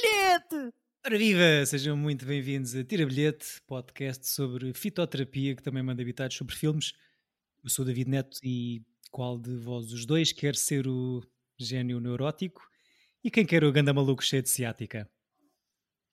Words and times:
bilhete! 0.00 0.74
Ora 1.04 1.18
viva! 1.18 1.66
Sejam 1.66 1.96
muito 1.96 2.24
bem-vindos 2.24 2.74
a 2.74 2.82
Tira 2.82 3.04
Bilhete, 3.04 3.60
podcast 3.66 4.26
sobre 4.26 4.72
fitoterapia 4.72 5.54
que 5.54 5.62
também 5.62 5.82
manda 5.82 6.00
habitados 6.00 6.36
sobre 6.36 6.54
filmes. 6.54 6.92
Eu 7.62 7.68
sou 7.68 7.84
David 7.84 8.08
Neto 8.08 8.38
e 8.42 8.82
qual 9.10 9.38
de 9.38 9.54
vós 9.56 9.92
os 9.92 10.06
dois 10.06 10.32
quer 10.32 10.56
ser 10.56 10.86
o 10.86 11.22
gênio 11.58 12.00
neurótico 12.00 12.62
e 13.22 13.30
quem 13.30 13.44
quer 13.44 13.62
o 13.62 13.72
ganda 13.72 13.92
maluco 13.92 14.24
cheio 14.24 14.42
de 14.42 14.48
ciática? 14.48 15.08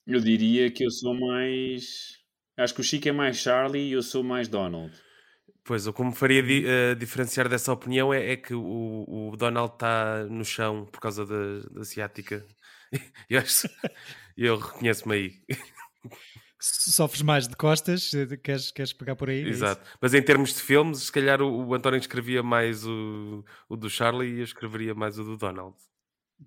Eu 0.06 0.20
diria 0.20 0.70
que 0.70 0.86
eu 0.86 0.92
sou 0.92 1.14
mais. 1.14 2.18
Acho 2.58 2.74
que 2.74 2.82
o 2.82 2.84
Chico 2.84 3.08
é 3.08 3.12
mais 3.14 3.38
Charlie 3.38 3.90
e 3.90 3.94
eu 3.94 4.02
sou 4.02 4.24
mais 4.24 4.50
Donald. 4.50 4.94
Pois, 5.68 5.86
o 5.86 5.92
que 5.92 6.02
me 6.02 6.16
faria 6.16 6.42
di 6.42 6.64
uh, 6.64 6.96
diferenciar 6.96 7.50
dessa 7.50 7.74
opinião 7.74 8.14
é, 8.14 8.32
é 8.32 8.38
que 8.38 8.54
o, 8.54 9.32
o 9.34 9.36
Donald 9.36 9.74
está 9.74 10.24
no 10.24 10.46
chão 10.46 10.86
por 10.86 11.02
causa 11.02 11.26
da, 11.26 11.60
da 11.70 11.84
ciática. 11.84 12.46
eu, 13.30 13.38
acho, 13.38 13.70
eu 14.38 14.58
reconheço-me 14.58 15.14
aí. 15.14 15.34
Sofres 16.58 17.22
mais 17.22 17.50
de 17.50 17.56
costas? 17.58 18.12
Queres, 18.42 18.72
queres 18.72 18.94
pegar 18.94 19.18
por 19.18 19.30
aí? 19.30 19.44
É 19.44 19.50
Exato. 19.50 19.82
É 19.86 19.98
Mas 20.00 20.14
em 20.14 20.22
termos 20.22 20.54
de 20.54 20.62
filmes, 20.62 21.00
se 21.00 21.12
calhar 21.12 21.42
o, 21.42 21.68
o 21.68 21.76
António 21.76 22.00
escrevia 22.00 22.42
mais 22.42 22.86
o, 22.86 23.44
o 23.68 23.76
do 23.76 23.90
Charlie 23.90 24.36
e 24.36 24.38
eu 24.38 24.46
escreveria 24.46 24.96
mais 24.96 25.20
o 25.20 25.24
do 25.26 25.36
Donald. 25.36 25.76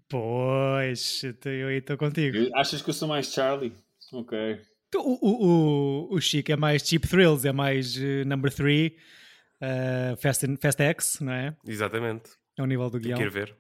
Pois, 0.09 1.23
eu 1.45 1.69
aí 1.69 1.77
estou 1.77 1.99
contigo. 1.99 2.39
Achas 2.57 2.81
que 2.81 2.89
eu 2.89 2.95
sou 2.95 3.07
mais 3.07 3.31
Charlie? 3.31 3.75
Ok. 4.15 4.59
O, 4.95 4.99
o, 4.99 6.09
o, 6.11 6.15
o 6.15 6.21
Chico 6.21 6.51
é 6.51 6.57
mais 6.57 6.83
Cheap 6.87 7.07
Thrills, 7.07 7.47
é 7.47 7.53
mais 7.53 7.97
uh, 7.97 8.25
Number 8.27 8.53
3, 8.53 8.93
uh, 8.93 10.17
Fast, 10.17 10.47
Fast 10.61 10.83
X, 10.83 11.19
não 11.21 11.33
é? 11.33 11.57
Exatamente. 11.67 12.31
É 12.57 12.63
o 12.63 12.67
nível 12.67 12.91
do 12.91 12.99
guião. 12.99 13.17
Quero 13.17 13.31
ver. 13.31 13.57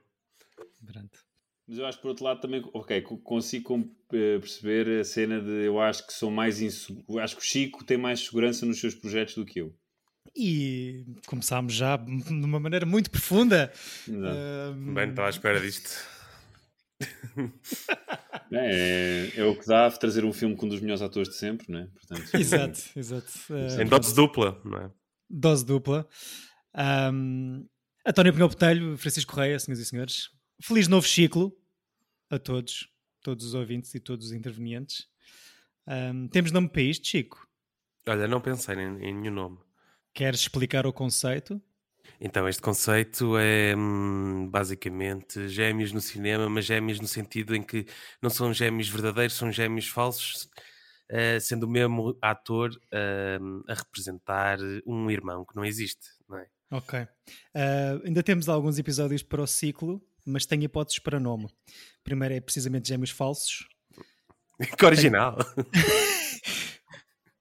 Pronto. 0.84 1.18
Mas 1.68 1.78
eu 1.78 1.86
acho 1.86 2.00
por 2.00 2.08
outro 2.08 2.24
lado 2.24 2.40
também, 2.40 2.68
ok, 2.74 3.00
consigo 3.22 3.88
perceber 4.08 5.00
a 5.00 5.04
cena 5.04 5.40
de 5.40 5.66
eu 5.66 5.80
acho 5.80 6.04
que 6.04 6.12
sou 6.12 6.28
mais 6.28 6.60
inseguro. 6.60 7.20
Acho 7.20 7.36
que 7.36 7.42
o 7.42 7.44
Chico 7.44 7.84
tem 7.84 7.96
mais 7.96 8.18
segurança 8.20 8.66
nos 8.66 8.80
seus 8.80 8.94
projetos 8.94 9.36
do 9.36 9.44
que 9.44 9.60
eu. 9.60 9.72
E 10.36 11.04
começámos 11.26 11.74
já 11.74 11.96
de 11.96 12.32
uma 12.32 12.58
maneira 12.58 12.84
muito 12.84 13.08
profunda. 13.08 13.72
Uh... 14.08 14.92
Bem, 14.92 15.10
estou 15.10 15.24
à 15.24 15.30
espera 15.30 15.60
disto. 15.60 15.90
É, 18.52 19.30
é, 19.36 19.44
o 19.44 19.54
que 19.54 19.64
dá 19.64 19.88
trazer 19.92 20.24
um 20.24 20.32
filme 20.32 20.56
com 20.56 20.66
um 20.66 20.68
dos 20.68 20.80
melhores 20.80 21.00
atores 21.00 21.28
de 21.28 21.36
sempre, 21.36 21.70
não 21.70 21.78
é? 21.78 21.86
Portanto, 21.86 22.34
exato, 22.34 22.80
exato. 22.96 23.30
Em 23.80 23.86
dose 23.86 24.12
dupla, 24.12 24.60
não 24.64 24.78
é? 24.78 24.90
Dose 25.28 25.64
dupla. 25.64 26.08
Um, 27.12 27.64
António 28.04 28.32
Pinhão 28.32 28.48
Botelho, 28.48 28.96
Francisco 28.96 29.32
Correia, 29.32 29.56
senhoras 29.56 29.80
e 29.80 29.86
senhores. 29.86 30.30
Feliz 30.60 30.88
novo 30.88 31.06
ciclo 31.06 31.56
a 32.28 32.40
todos, 32.40 32.88
todos 33.22 33.44
os 33.44 33.54
ouvintes 33.54 33.94
e 33.94 34.00
todos 34.00 34.26
os 34.26 34.32
intervenientes. 34.32 35.06
Um, 35.86 36.26
temos 36.26 36.50
nome 36.50 36.68
para 36.68 36.82
isto, 36.82 37.06
Chico? 37.06 37.46
Olha, 38.08 38.26
não 38.26 38.40
pensei 38.40 38.74
em, 38.74 39.04
em 39.04 39.14
nenhum 39.14 39.32
nome. 39.32 39.58
Queres 40.12 40.40
explicar 40.40 40.86
o 40.86 40.92
conceito? 40.92 41.62
Então, 42.20 42.48
este 42.48 42.62
conceito 42.62 43.36
é 43.36 43.74
hum, 43.76 44.48
basicamente 44.50 45.48
gêmeos 45.48 45.92
no 45.92 46.00
cinema, 46.00 46.48
mas 46.48 46.64
gêmeos 46.64 47.00
no 47.00 47.06
sentido 47.06 47.54
em 47.54 47.62
que 47.62 47.86
não 48.22 48.30
são 48.30 48.52
gêmeos 48.52 48.88
verdadeiros, 48.88 49.36
são 49.36 49.52
gêmeos 49.52 49.88
falsos, 49.88 50.48
uh, 51.10 51.40
sendo 51.40 51.64
o 51.64 51.68
mesmo 51.68 52.16
ator 52.22 52.70
uh, 52.70 53.64
a 53.68 53.74
representar 53.74 54.58
um 54.86 55.10
irmão 55.10 55.44
que 55.44 55.54
não 55.56 55.64
existe, 55.64 56.06
não 56.28 56.38
é? 56.38 56.46
Ok. 56.70 57.00
Uh, 57.00 58.06
ainda 58.06 58.22
temos 58.22 58.48
alguns 58.48 58.78
episódios 58.78 59.22
para 59.22 59.42
o 59.42 59.46
ciclo, 59.46 60.00
mas 60.24 60.46
tem 60.46 60.62
hipóteses 60.62 60.98
para 61.00 61.18
nome. 61.18 61.48
Primeiro 62.04 62.34
é 62.34 62.40
precisamente 62.40 62.88
gêmeos 62.88 63.10
falsos. 63.10 63.68
que 64.78 64.84
original! 64.84 65.36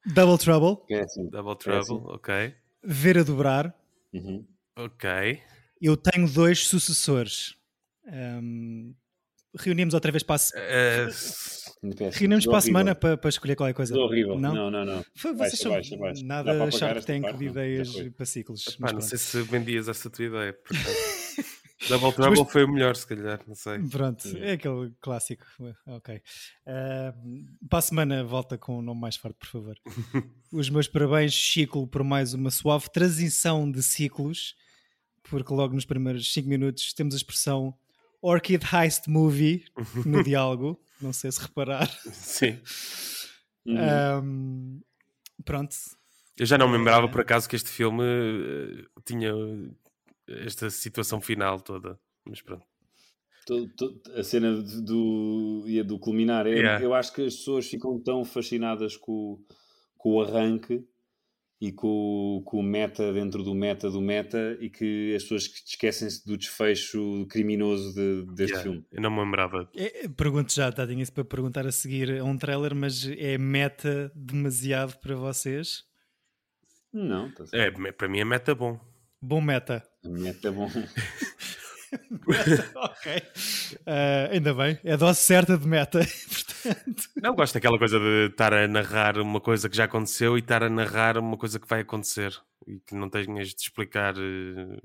Double 0.05 0.37
Trouble. 0.37 0.83
É 0.89 1.01
assim. 1.01 1.29
Double 1.29 1.55
Trouble, 1.55 1.77
é 1.77 1.79
assim. 1.79 2.03
ok. 2.07 2.55
Ver 2.83 3.17
a 3.19 3.23
dobrar. 3.23 3.75
Uhum. 4.13 4.47
Ok. 4.79 5.41
Eu 5.81 5.97
tenho 5.97 6.29
dois 6.29 6.67
sucessores. 6.67 7.53
Um, 8.05 8.95
reunimos 9.57 9.93
outra 9.93 10.09
vez 10.09 10.23
para 10.23 10.35
a, 10.35 11.09
uh, 11.09 12.09
reunimos 12.13 12.45
para 12.45 12.57
a 12.57 12.61
semana 12.61 12.95
para, 12.95 13.17
para, 13.17 13.29
escolher 13.29 13.57
qualquer 13.57 13.73
coisa. 13.73 13.97
horrível. 13.97 14.39
Não, 14.39 14.53
não, 14.53 14.71
não. 14.71 14.85
não. 14.85 15.05
Foi, 15.13 15.33
vocês 15.33 15.59
são 15.59 15.71
baixa, 15.71 15.97
baixa. 15.97 16.23
nada 16.23 16.71
sharp 16.71 17.03
tank 17.03 17.37
de 17.37 17.45
ideias 17.45 17.93
para 18.15 18.25
ciclos. 18.25 18.77
Pá, 18.79 18.93
não 18.93 19.01
sei 19.01 19.17
se 19.17 19.41
vendias 19.41 19.89
essa 19.89 20.09
tua 20.09 20.25
ideia. 20.25 20.57
Double 21.87 22.11
Trouble 22.11 22.45
foi 22.45 22.65
o 22.65 22.67
melhor, 22.67 22.95
se 22.95 23.07
calhar, 23.07 23.39
não 23.47 23.55
sei. 23.55 23.79
Pronto, 23.79 24.27
é 24.37 24.53
aquele 24.53 24.91
clássico. 24.99 25.45
Ok. 25.87 26.15
Uh, 26.15 27.67
para 27.69 27.79
a 27.79 27.81
semana 27.81 28.23
volta 28.23 28.57
com 28.57 28.79
um 28.79 28.81
nome 28.81 28.99
mais 28.99 29.15
forte, 29.15 29.37
por 29.37 29.47
favor. 29.47 29.77
Os 30.51 30.69
meus 30.69 30.87
parabéns, 30.87 31.33
Chico, 31.33 31.87
por 31.87 32.03
mais 32.03 32.33
uma 32.33 32.51
suave 32.51 32.89
transição 32.91 33.69
de 33.71 33.81
ciclos, 33.81 34.55
porque 35.29 35.53
logo 35.53 35.73
nos 35.73 35.85
primeiros 35.85 36.31
5 36.33 36.47
minutos 36.47 36.93
temos 36.93 37.13
a 37.13 37.17
expressão 37.17 37.73
Orchid 38.21 38.63
Heist 38.73 39.07
Movie 39.07 39.65
no 40.05 40.21
diálogo. 40.23 40.79
Não 41.01 41.13
sei 41.13 41.31
se 41.31 41.41
reparar. 41.41 41.87
Sim. 42.11 42.59
Um, 43.65 44.81
pronto. 45.45 45.75
Eu 46.37 46.45
já 46.45 46.57
não 46.57 46.67
me 46.67 46.77
lembrava 46.77 47.07
por 47.07 47.21
acaso 47.21 47.47
que 47.47 47.55
este 47.55 47.69
filme 47.69 48.03
uh, 48.03 49.01
tinha 49.05 49.31
esta 50.27 50.69
situação 50.69 51.21
final 51.21 51.59
toda. 51.61 51.99
Mas 52.25 52.41
pronto. 52.41 52.65
A 54.15 54.23
cena 54.23 54.61
do, 54.61 54.81
do, 55.63 55.83
do 55.85 55.99
culminar. 55.99 56.45
Eu, 56.45 56.57
yeah. 56.57 56.83
eu 56.83 56.93
acho 56.93 57.13
que 57.13 57.25
as 57.25 57.35
pessoas 57.35 57.67
ficam 57.67 57.99
tão 57.99 58.23
fascinadas 58.23 58.95
com, 58.95 59.41
com 59.97 60.15
o 60.15 60.21
arranque 60.21 60.85
e 61.61 61.73
com, 61.73 62.41
com 62.45 62.59
o 62.59 62.63
meta 62.63 63.11
dentro 63.11 63.43
do 63.43 63.53
meta 63.53 63.89
do 63.89 64.01
meta 64.01 64.57
e 64.61 64.69
que 64.69 65.13
as 65.13 65.23
pessoas 65.23 65.43
esquecem-se 65.65 66.25
do 66.25 66.37
desfecho 66.37 67.25
criminoso 67.29 67.93
de, 67.93 68.25
deste 68.33 68.53
yeah, 68.53 68.63
filme. 68.63 68.85
Eu 68.91 69.01
não 69.01 69.11
me 69.11 69.19
lembrava. 69.19 69.69
É, 69.75 70.07
pergunto 70.07 70.53
já, 70.53 70.71
tá, 70.71 70.87
tinha 70.87 71.03
isso 71.03 71.11
para 71.11 71.25
perguntar 71.25 71.67
a 71.67 71.71
seguir 71.71 72.19
a 72.19 72.23
um 72.23 72.37
trailer, 72.37 72.73
mas 72.73 73.05
é 73.05 73.37
meta 73.37 74.09
demasiado 74.15 74.97
para 74.99 75.15
vocês? 75.15 75.83
Não, 76.93 77.29
tá 77.31 77.43
é, 77.53 77.69
para 77.91 78.07
mim 78.07 78.19
é 78.19 78.25
meta 78.25 78.55
bom. 78.55 78.79
Bom 79.21 79.41
meta. 79.41 79.83
Meta 80.03 80.47
é 80.47 80.51
bom. 80.51 80.69
meta, 82.25 82.71
ok. 82.79 83.17
Uh, 83.81 84.31
ainda 84.31 84.53
bem, 84.53 84.79
é 84.83 84.93
a 84.93 84.95
dose 84.95 85.19
certa 85.19 85.57
de 85.57 85.67
meta. 85.67 85.99
Não 87.21 87.35
gosto 87.35 87.53
daquela 87.53 87.77
coisa 87.77 87.99
de 87.99 88.27
estar 88.31 88.53
a 88.53 88.67
narrar 88.67 89.17
uma 89.17 89.39
coisa 89.39 89.69
que 89.69 89.75
já 89.75 89.85
aconteceu 89.85 90.37
e 90.37 90.39
estar 90.39 90.63
a 90.63 90.69
narrar 90.69 91.17
uma 91.17 91.37
coisa 91.37 91.59
que 91.59 91.67
vai 91.67 91.81
acontecer 91.81 92.35
e 92.67 92.79
que 92.79 92.93
não 92.95 93.09
tenhas 93.09 93.49
de 93.49 93.61
explicar 93.61 94.15
uh, 94.17 94.77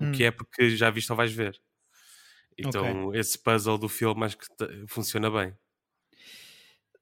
hum. 0.00 0.10
o 0.10 0.12
que 0.12 0.24
é 0.24 0.30
porque 0.30 0.70
já 0.70 0.90
viste 0.90 1.10
ou 1.10 1.16
vais 1.16 1.32
ver. 1.32 1.60
Então, 2.58 3.08
okay. 3.08 3.20
esse 3.20 3.38
puzzle 3.38 3.78
do 3.78 3.88
filme 3.88 4.24
acho 4.24 4.36
que 4.36 4.46
funciona 4.88 5.30
bem. 5.30 5.54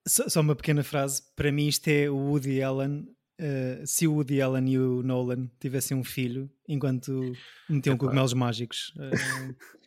Só, 0.06 0.28
só 0.28 0.40
uma 0.40 0.54
pequena 0.54 0.84
frase. 0.84 1.22
Para 1.34 1.50
mim, 1.50 1.66
isto 1.66 1.88
é 1.88 2.08
o 2.08 2.16
Woody 2.16 2.62
Allen 2.62 3.08
uh, 3.40 3.86
se 3.86 4.06
o 4.06 4.14
Woody 4.14 4.40
Allen 4.42 4.68
e 4.70 4.78
o 4.78 5.02
Nolan 5.02 5.48
tivessem 5.60 5.96
um 5.96 6.04
filho 6.04 6.50
enquanto 6.68 7.32
metiam 7.68 7.94
é 7.94 7.98
cogumelos 7.98 8.34
mágicos. 8.34 8.92
Uh, 8.96 9.54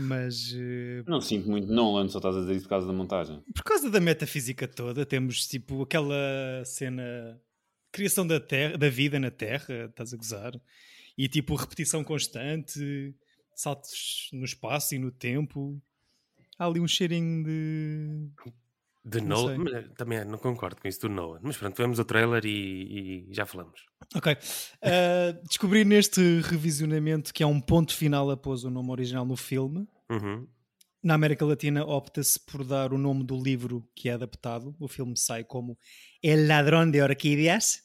mas. 0.00 0.52
Uh, 0.52 1.02
não 1.06 1.20
sinto 1.20 1.50
muito 1.50 1.66
Nolan, 1.66 2.08
só 2.08 2.18
estás 2.18 2.36
a 2.36 2.40
dizer 2.40 2.54
isso 2.54 2.64
por 2.64 2.70
causa 2.70 2.86
da 2.86 2.92
montagem. 2.92 3.42
Por 3.52 3.64
causa 3.64 3.90
da 3.90 3.98
metafísica 3.98 4.68
toda, 4.68 5.04
temos 5.04 5.48
tipo 5.48 5.82
aquela 5.82 6.62
cena. 6.64 7.40
Criação 7.90 8.26
da, 8.26 8.38
terra, 8.38 8.76
da 8.76 8.88
vida 8.88 9.18
na 9.18 9.30
Terra, 9.30 9.86
estás 9.86 10.12
a 10.12 10.16
gozar? 10.16 10.52
E 11.16 11.26
tipo 11.26 11.54
repetição 11.56 12.04
constante, 12.04 13.14
saltos 13.54 14.28
no 14.32 14.44
espaço 14.44 14.94
e 14.94 14.98
no 14.98 15.10
tempo. 15.10 15.80
Há 16.58 16.66
ali 16.66 16.80
um 16.80 16.86
cheirinho 16.86 17.44
de 17.44 18.28
de 19.08 19.20
Nolan, 19.20 19.64
também 19.96 20.24
não 20.24 20.38
concordo 20.38 20.80
com 20.80 20.88
isso 20.88 21.00
do 21.00 21.08
Nolan, 21.08 21.40
mas 21.42 21.56
pronto, 21.56 21.76
vemos 21.76 21.98
o 21.98 22.04
trailer 22.04 22.44
e, 22.44 23.26
e 23.28 23.34
já 23.34 23.46
falamos. 23.46 23.86
Ok. 24.14 24.32
Uh, 24.32 25.46
descobri 25.46 25.84
neste 25.84 26.40
revisionamento 26.40 27.32
que 27.32 27.42
há 27.42 27.46
um 27.46 27.60
ponto 27.60 27.94
final 27.94 28.30
após 28.30 28.64
o 28.64 28.70
nome 28.70 28.90
original 28.90 29.24
no 29.24 29.36
filme. 29.36 29.88
Uhum. 30.10 30.46
Na 31.02 31.14
América 31.14 31.44
Latina 31.44 31.84
opta-se 31.84 32.38
por 32.38 32.64
dar 32.64 32.92
o 32.92 32.98
nome 32.98 33.24
do 33.24 33.40
livro 33.40 33.88
que 33.94 34.08
é 34.08 34.12
adaptado. 34.12 34.74
O 34.78 34.88
filme 34.88 35.16
sai 35.16 35.44
como 35.44 35.78
El 36.22 36.46
Ladrón 36.46 36.90
de 36.90 37.00
Orquídeas. 37.00 37.82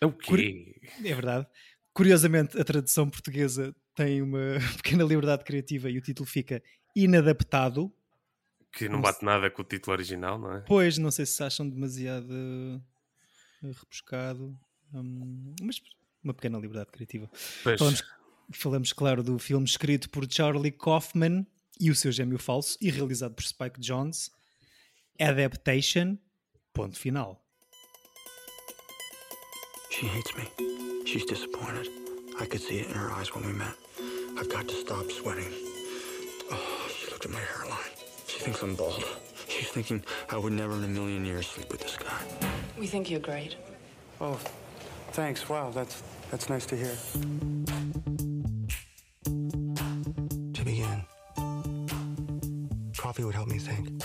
É 0.00 0.06
o 0.06 0.12
quê? 0.12 0.74
É 1.04 1.14
verdade. 1.14 1.46
Curiosamente, 1.92 2.60
a 2.60 2.64
tradução 2.64 3.08
portuguesa 3.08 3.74
tem 3.94 4.22
uma 4.22 4.58
pequena 4.82 5.04
liberdade 5.04 5.44
criativa 5.44 5.88
e 5.88 5.98
o 5.98 6.02
título 6.02 6.28
fica 6.28 6.62
Inadaptado, 6.94 7.92
que 8.78 8.88
não 8.88 9.00
bate 9.00 9.24
nada 9.24 9.50
com 9.50 9.62
o 9.62 9.64
título 9.64 9.94
original, 9.94 10.38
não 10.38 10.54
é? 10.54 10.60
Pois, 10.60 10.98
não 10.98 11.10
sei 11.10 11.26
se 11.26 11.42
acham 11.42 11.68
demasiado 11.68 12.30
uh, 12.30 12.80
rebuscado, 13.60 14.56
um, 14.94 15.54
mas 15.60 15.82
uma 16.22 16.32
pequena 16.32 16.58
liberdade 16.58 16.92
criativa. 16.92 17.28
Falamos, 17.32 18.04
falamos, 18.52 18.92
claro, 18.92 19.22
do 19.24 19.36
filme 19.38 19.66
escrito 19.66 20.08
por 20.08 20.30
Charlie 20.30 20.70
Kaufman 20.70 21.44
e 21.80 21.90
o 21.90 21.94
seu 21.94 22.12
gêmeo 22.12 22.38
falso 22.38 22.78
e 22.80 22.88
realizado 22.88 23.34
por 23.34 23.42
Spike 23.42 23.80
Jonze. 23.80 24.30
Adaptation, 25.20 26.16
ponto 26.72 26.96
final. 26.96 27.44
She 29.90 30.06
hates 30.06 30.32
me. 30.36 31.04
She's 31.04 31.26
disappointed. 31.26 31.88
I 32.40 32.46
could 32.46 32.62
see 32.62 32.78
it 32.78 32.86
in 32.86 32.94
her 32.94 33.10
eyes 33.10 33.34
when 33.34 33.44
we 33.44 33.52
met. 33.52 33.74
I've 34.38 34.48
got 34.48 34.68
to 34.68 34.74
stop 34.74 35.10
sweating. 35.10 35.52
Oh, 36.52 36.88
she 36.96 37.10
looked 37.10 37.24
at 37.24 37.32
my 37.32 37.40
hairline. 37.40 37.87
She 38.38 38.44
thinks 38.44 38.62
I'm 38.62 38.76
bald. 38.76 39.04
She's 39.48 39.66
thinking 39.68 40.00
I 40.30 40.38
would 40.38 40.52
never 40.52 40.74
in 40.74 40.84
a 40.84 40.86
million 40.86 41.24
years 41.24 41.48
sleep 41.48 41.72
with 41.72 41.80
this 41.80 41.96
guy. 41.96 42.22
We 42.78 42.86
think 42.86 43.10
you're 43.10 43.18
great. 43.18 43.56
Oh, 44.20 44.38
thanks. 45.10 45.48
Wow, 45.48 45.70
that's 45.70 46.04
that's 46.30 46.48
nice 46.48 46.64
to 46.66 46.76
hear. 46.76 46.94
To 50.54 50.64
begin, 50.64 51.02
coffee 52.96 53.24
would 53.24 53.34
help 53.34 53.48
me 53.48 53.58
think. 53.58 54.04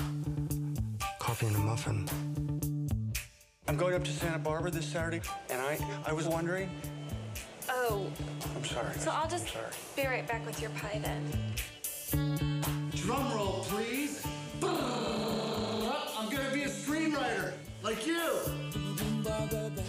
Coffee 1.19 1.45
and 1.45 1.55
a 1.55 1.59
muffin. 1.59 2.09
I'm 3.67 3.77
going 3.77 3.93
up 3.93 4.03
to 4.03 4.11
Santa 4.11 4.39
Barbara 4.39 4.71
this 4.71 4.87
Saturday, 4.87 5.21
and 5.51 5.61
I 5.61 5.77
I 6.07 6.11
was 6.11 6.27
wondering. 6.27 6.71
Oh. 7.69 8.07
I'm 8.55 8.65
sorry. 8.65 8.95
So 8.97 9.11
I'll 9.11 9.29
just 9.29 9.55
be 9.95 10.07
right 10.07 10.27
back 10.27 10.43
with 10.43 10.59
your 10.59 10.71
pie 10.71 10.99
then. 11.03 11.31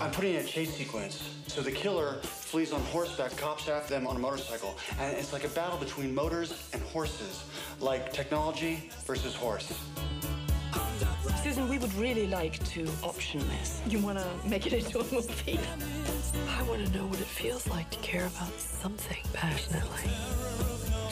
I'm 0.00 0.10
putting 0.10 0.34
in 0.34 0.40
a 0.40 0.44
chase 0.44 0.74
sequence. 0.74 1.22
So 1.46 1.60
the 1.60 1.70
killer 1.70 2.14
flees 2.22 2.72
on 2.72 2.80
horseback, 2.82 3.36
cops 3.36 3.68
after 3.68 3.94
them 3.94 4.06
on 4.06 4.16
a 4.16 4.18
motorcycle. 4.18 4.76
And 4.98 5.16
it's 5.16 5.32
like 5.32 5.44
a 5.44 5.48
battle 5.48 5.78
between 5.78 6.14
motors 6.14 6.68
and 6.72 6.82
horses, 6.82 7.44
like 7.80 8.12
technology 8.12 8.90
versus 9.04 9.34
horse. 9.34 9.72
Susan, 11.42 11.68
we 11.68 11.78
would 11.78 11.92
really 11.94 12.26
like 12.26 12.62
to 12.70 12.88
option 13.02 13.40
this. 13.40 13.82
You 13.86 13.98
want 13.98 14.18
to 14.18 14.26
make 14.48 14.66
it 14.66 14.72
into 14.72 14.98
a 14.98 15.04
movie? 15.12 15.60
I 16.48 16.62
want 16.62 16.84
to 16.86 16.92
know 16.92 17.06
what 17.06 17.20
it 17.20 17.26
feels 17.26 17.68
like 17.68 17.90
to 17.90 17.98
care 17.98 18.26
about 18.26 18.52
something 18.58 19.22
passionately. 19.32 20.10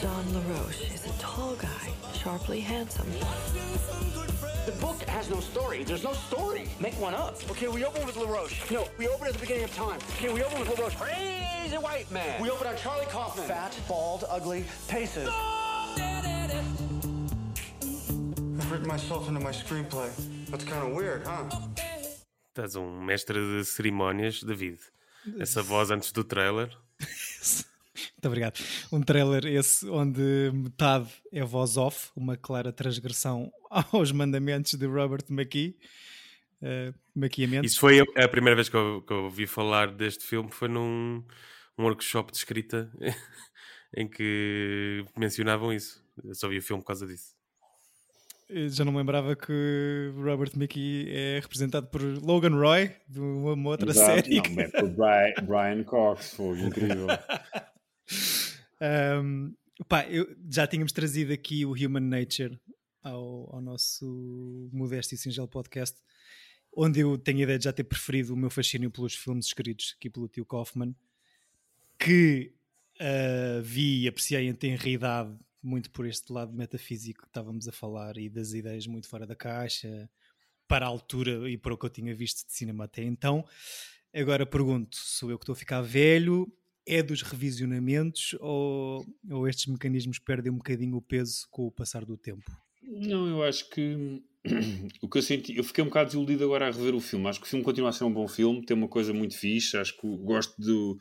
John 0.01 0.33
LaRoche 0.33 0.93
is 0.93 1.05
a 1.05 1.19
tall 1.19 1.55
guy, 1.55 1.93
sharply 2.13 2.59
handsome. 2.59 3.07
The 4.65 4.71
book 4.79 5.01
has 5.09 5.29
no 5.29 5.41
story. 5.41 5.83
There's 5.83 6.05
no 6.05 6.13
story. 6.13 6.69
Make 6.79 6.93
one 6.93 7.13
up. 7.13 7.35
Okay, 7.51 7.67
we 7.67 7.83
open 7.83 8.05
with 8.05 8.15
LaRoche. 8.15 8.71
No, 8.71 8.87
we 8.97 9.09
open 9.09 9.27
at 9.27 9.33
the 9.33 9.39
beginning 9.39 9.65
of 9.65 9.75
time. 9.75 9.99
Okay, 10.15 10.31
we 10.33 10.41
open 10.41 10.59
with 10.61 10.69
LaRoche. 10.69 10.95
Crazy 10.95 11.75
white 11.77 12.09
man. 12.11 12.41
We 12.41 12.49
open 12.49 12.67
on 12.67 12.77
Charlie 12.77 13.05
Kaufman. 13.07 13.45
Fat, 13.45 13.77
bald, 13.89 14.23
ugly, 14.29 14.63
paces. 14.87 15.27
I've 18.57 18.71
written 18.71 18.87
myself 18.87 19.27
into 19.27 19.41
my 19.41 19.51
screenplay. 19.51 20.09
That's 20.49 20.63
kind 20.63 20.87
of 20.87 20.93
weird, 20.95 21.25
huh? 21.25 21.43
Estás 22.55 22.75
um 22.77 23.03
mestre 23.05 23.33
de 23.33 23.65
cerimónias, 23.65 24.45
David. 24.45 24.79
Essa 25.39 25.61
voz 25.61 25.91
antes 25.91 26.11
do 26.13 26.23
trailer. 26.23 26.69
Muito 27.95 28.25
obrigado. 28.25 28.59
Um 28.91 29.01
trailer 29.01 29.45
esse 29.45 29.87
onde 29.89 30.51
metade 30.53 31.09
é 31.31 31.43
voz 31.43 31.77
off, 31.77 32.09
uma 32.15 32.35
clara 32.35 32.71
transgressão 32.71 33.51
aos 33.91 34.11
mandamentos 34.11 34.73
de 34.73 34.85
Robert 34.85 35.25
McKee. 35.29 35.77
Uh, 36.61 36.93
maquiamento. 37.13 37.65
Isso 37.65 37.79
foi 37.79 37.99
a 37.99 38.27
primeira 38.27 38.55
vez 38.55 38.69
que 38.69 38.75
eu, 38.75 39.01
que 39.01 39.11
eu 39.11 39.25
ouvi 39.25 39.45
falar 39.45 39.91
deste 39.91 40.23
filme, 40.23 40.49
foi 40.49 40.69
num 40.69 41.21
um 41.77 41.83
workshop 41.83 42.31
de 42.31 42.37
escrita 42.37 42.89
em 43.95 44.07
que 44.07 45.05
mencionavam 45.17 45.73
isso. 45.73 46.03
Eu 46.23 46.33
só 46.33 46.47
vi 46.47 46.57
o 46.57 46.61
filme 46.61 46.81
por 46.81 46.87
causa 46.87 47.05
disso. 47.05 47.33
Eu 48.49 48.69
já 48.69 48.85
não 48.85 48.91
me 48.91 48.99
lembrava 48.99 49.35
que 49.35 50.11
Robert 50.15 50.51
McKee 50.55 51.09
é 51.09 51.39
representado 51.41 51.87
por 51.87 52.01
Logan 52.01 52.55
Roy, 52.55 52.91
de 53.07 53.19
uma 53.19 53.69
outra 53.69 53.89
Exato. 53.89 54.11
série. 54.11 54.41
Não, 54.41 54.61
é 54.61 54.67
por 54.67 54.89
Brian, 54.89 55.33
Brian 55.43 55.83
Cox, 55.83 56.35
foi 56.35 56.59
incrível. 56.59 57.07
um, 58.83 59.55
pá, 59.87 60.05
eu, 60.07 60.35
já 60.49 60.67
tínhamos 60.67 60.91
trazido 60.91 61.31
aqui 61.31 61.65
o 61.65 61.71
Human 61.71 62.01
Nature 62.01 62.59
ao, 63.01 63.55
ao 63.55 63.61
nosso 63.61 64.69
modesto 64.71 65.15
e 65.15 65.17
singelo 65.17 65.47
podcast, 65.47 66.01
onde 66.75 67.01
eu 67.01 67.17
tenho 67.17 67.39
a 67.39 67.43
ideia 67.43 67.59
de 67.59 67.65
já 67.65 67.73
ter 67.73 67.83
preferido 67.83 68.33
o 68.33 68.37
meu 68.37 68.49
fascínio 68.49 68.89
pelos 68.89 69.15
filmes 69.15 69.45
escritos 69.45 69.95
aqui 69.97 70.09
pelo 70.09 70.27
tio 70.27 70.45
Kaufman, 70.45 70.95
que 71.99 72.53
uh, 72.99 73.61
vi 73.61 74.03
e 74.03 74.07
apreciei 74.07 74.47
em 74.47 74.53
tenridade 74.53 75.37
muito 75.61 75.89
por 75.91 76.05
este 76.05 76.31
lado 76.31 76.51
metafísico 76.53 77.21
que 77.21 77.27
estávamos 77.27 77.67
a 77.67 77.71
falar 77.71 78.17
e 78.17 78.29
das 78.29 78.53
ideias 78.53 78.85
muito 78.85 79.07
fora 79.07 79.25
da 79.25 79.35
caixa, 79.35 80.09
para 80.67 80.85
a 80.85 80.89
altura 80.89 81.49
e 81.49 81.57
para 81.57 81.73
o 81.73 81.77
que 81.77 81.85
eu 81.85 81.89
tinha 81.89 82.13
visto 82.13 82.45
de 82.45 82.53
cinema 82.53 82.85
até 82.85 83.03
então. 83.03 83.45
Agora 84.13 84.45
pergunto: 84.45 84.95
sou 84.97 85.31
eu 85.31 85.37
que 85.37 85.43
estou 85.43 85.53
a 85.53 85.57
ficar 85.57 85.81
velho? 85.81 86.51
É 86.85 87.01
dos 87.01 87.21
revisionamentos 87.21 88.35
ou, 88.39 89.05
ou 89.29 89.47
estes 89.47 89.67
mecanismos 89.67 90.19
perdem 90.19 90.51
um 90.51 90.57
bocadinho 90.57 90.97
o 90.97 91.01
peso 91.01 91.47
com 91.49 91.65
o 91.65 91.71
passar 91.71 92.03
do 92.03 92.17
tempo? 92.17 92.51
Não, 92.81 93.27
eu 93.27 93.43
acho 93.43 93.69
que 93.69 94.21
o 95.01 95.07
que 95.07 95.17
eu 95.17 95.21
senti, 95.21 95.55
eu 95.55 95.63
fiquei 95.63 95.83
um 95.83 95.87
bocado 95.87 96.07
desiludido 96.07 96.43
agora 96.43 96.67
a 96.67 96.71
rever 96.71 96.93
o 96.93 96.99
filme. 96.99 97.27
Acho 97.27 97.39
que 97.39 97.47
o 97.47 97.49
filme 97.49 97.63
continua 97.63 97.89
a 97.89 97.93
ser 97.93 98.03
um 98.03 98.13
bom 98.13 98.27
filme, 98.27 98.65
tem 98.65 98.75
uma 98.75 98.89
coisa 98.89 99.13
muito 99.13 99.37
fixe. 99.37 99.77
Acho 99.77 99.97
que 99.97 100.07
gosto 100.17 100.61
do, 100.61 100.97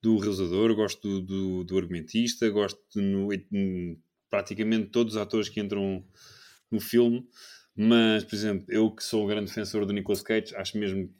do 0.00 0.18
realizador, 0.18 0.74
gosto 0.74 1.00
do, 1.02 1.20
do, 1.20 1.64
do 1.64 1.78
argumentista, 1.78 2.48
gosto 2.48 2.80
de, 2.94 3.00
no, 3.02 3.28
praticamente 4.30 4.90
todos 4.90 5.14
os 5.14 5.20
atores 5.20 5.48
que 5.48 5.60
entram 5.60 6.04
no 6.70 6.80
filme. 6.80 7.26
Mas, 7.74 8.24
por 8.24 8.34
exemplo, 8.34 8.66
eu 8.68 8.90
que 8.90 9.02
sou 9.02 9.24
um 9.24 9.26
grande 9.26 9.48
defensor 9.48 9.84
do 9.84 9.92
Nicolas 9.92 10.22
Cage, 10.22 10.54
acho 10.54 10.78
mesmo 10.78 11.12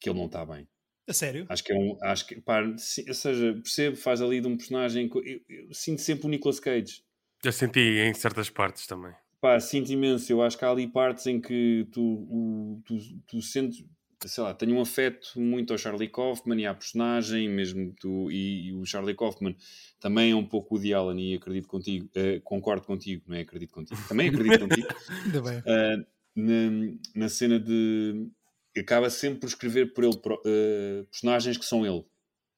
que 0.00 0.10
ele 0.10 0.18
não 0.18 0.26
está 0.26 0.44
bem. 0.44 0.66
A 1.08 1.12
sério? 1.12 1.46
Acho 1.48 1.64
que 1.64 1.72
é 1.72 1.76
um. 1.76 1.98
Acho 2.02 2.26
que, 2.26 2.40
pá, 2.40 2.62
se, 2.76 3.04
ou 3.08 3.14
seja, 3.14 3.52
percebo, 3.54 3.96
faz 3.96 4.20
ali 4.22 4.40
de 4.40 4.46
um 4.46 4.56
personagem. 4.56 5.10
Eu, 5.12 5.22
eu, 5.24 5.40
eu 5.48 5.74
sinto 5.74 6.00
sempre 6.00 6.26
o 6.26 6.28
Nicolas 6.28 6.60
Cage. 6.60 7.02
Já 7.44 7.50
senti 7.50 7.80
em 7.80 8.14
certas 8.14 8.48
partes 8.48 8.86
também. 8.86 9.12
Pá, 9.40 9.58
sinto 9.58 9.90
imenso. 9.90 10.30
Eu 10.32 10.40
acho 10.40 10.56
que 10.56 10.64
há 10.64 10.70
ali 10.70 10.86
partes 10.86 11.26
em 11.26 11.40
que 11.40 11.88
tu, 11.90 12.00
o, 12.00 12.80
tu, 12.84 12.96
tu 13.26 13.42
sentes, 13.42 13.84
sei 14.24 14.44
lá, 14.44 14.54
tenho 14.54 14.76
um 14.76 14.80
afeto 14.80 15.40
muito 15.40 15.72
ao 15.72 15.78
Charlie 15.78 16.08
Kaufman 16.08 16.60
e 16.60 16.66
à 16.66 16.72
personagem, 16.72 17.48
mesmo 17.48 17.92
tu, 17.98 18.30
e, 18.30 18.68
e 18.68 18.72
o 18.72 18.86
Charlie 18.86 19.16
Kaufman 19.16 19.56
também 19.98 20.30
é 20.30 20.36
um 20.36 20.46
pouco 20.46 20.76
o 20.76 20.78
de 20.78 20.94
Allen 20.94 21.32
e 21.32 21.34
acredito 21.34 21.66
contigo, 21.66 22.08
uh, 22.16 22.40
concordo 22.42 22.86
contigo, 22.86 23.24
não 23.26 23.36
é 23.36 23.40
acredito 23.40 23.72
contigo, 23.72 24.00
também 24.08 24.28
acredito 24.28 24.60
contigo. 24.68 24.86
Ainda 25.24 25.42
bem. 25.42 25.58
Uh, 25.58 26.06
na, 26.36 26.94
na 27.14 27.28
cena 27.28 27.58
de. 27.58 28.28
Acaba 28.76 29.10
sempre 29.10 29.40
por 29.40 29.46
escrever 29.46 29.92
por 29.92 30.04
ele 30.04 30.14
uh, 30.14 31.04
personagens 31.10 31.58
que 31.58 31.64
são 31.64 31.84
ele. 31.84 32.04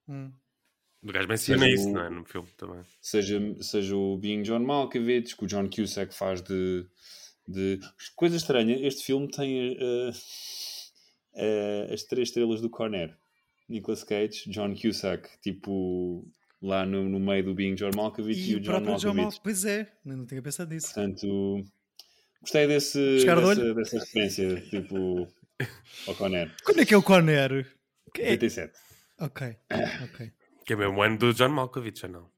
Hum. 0.09 0.31
O 1.03 1.13
gajo 1.13 1.29
menciona 1.29 1.69
isso, 1.69 1.91
não 1.91 2.05
é? 2.05 2.11
No 2.11 2.25
filme 2.25 2.49
também. 2.57 2.83
Seja, 3.01 3.39
seja 3.61 3.95
o 3.95 4.17
Being 4.17 4.43
John 4.43 4.61
Malkovich, 4.61 5.37
que 5.37 5.45
o 5.45 5.47
John 5.47 5.69
Cusack 5.69 6.15
faz 6.15 6.41
de. 6.41 6.87
de... 7.47 7.79
Coisa 8.17 8.37
estranha, 8.37 8.75
este 8.87 9.05
filme 9.05 9.29
tem 9.29 9.73
uh, 9.73 10.11
uh, 10.11 11.93
as 11.93 12.05
três 12.05 12.29
estrelas 12.29 12.63
do 12.63 12.71
Conner: 12.71 13.15
Nicolas 13.69 14.03
Cage, 14.03 14.49
John 14.49 14.75
Cusack, 14.75 15.29
tipo 15.43 16.27
lá 16.63 16.87
no, 16.87 17.07
no 17.07 17.21
meio 17.21 17.45
do 17.45 17.55
Being 17.55 17.75
John 17.75 17.91
Malkovich 17.95 18.41
e, 18.41 18.53
e 18.53 18.57
o 18.57 18.61
John 18.61 18.81
Malkovich. 18.81 19.03
John 19.03 19.15
Mal... 19.15 19.31
Pois 19.43 19.65
é, 19.67 19.93
não 20.05 20.25
tinha 20.25 20.41
pensado 20.41 20.73
nisso. 20.73 20.87
Portanto, 20.87 21.63
gostei 22.41 22.67
desse, 22.67 23.25
dessa, 23.27 23.75
dessa 23.75 23.99
referência, 23.99 24.61
tipo, 24.71 25.29
ao 26.09 26.15
Conner. 26.15 26.55
Quando 26.65 26.81
é 26.81 26.85
que 26.87 26.95
é 26.95 26.97
o 26.97 27.03
Conner? 27.03 27.67
97. 28.17 28.73
Ok, 29.21 29.57
ok. 30.05 30.33
Que 30.67 30.73
é 30.73 30.77
mesmo 30.77 31.03
ano 31.03 31.19
do 31.19 31.33
John 31.35 31.49
Malkovich, 31.51 32.05
ou 32.07 32.13
não? 32.13 32.31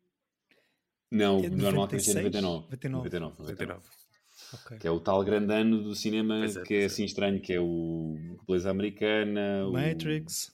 Não, 1.11 1.37
É 1.45 1.49
o 1.49 1.51
John 1.57 1.73
Malkovich 1.73 2.11
é 2.11 2.15
99. 2.15 2.65
99. 2.71 2.97
99, 2.97 3.35
99. 3.39 3.81
Ok. 4.53 4.79
Que 4.79 4.87
é 4.87 4.91
o 4.91 5.01
tal 5.01 5.25
grande 5.25 5.53
ano 5.53 5.83
do 5.83 5.95
cinema 5.95 6.45
é, 6.45 6.63
que 6.63 6.75
é 6.75 6.83
é. 6.83 6.85
assim 6.85 7.05
estranho, 7.05 7.41
que 7.41 7.53
é 7.53 7.61
o 7.61 8.17
Beleza 8.47 8.71
Americana, 8.71 9.67
o- 9.67 9.73
Matrix, 9.73 10.53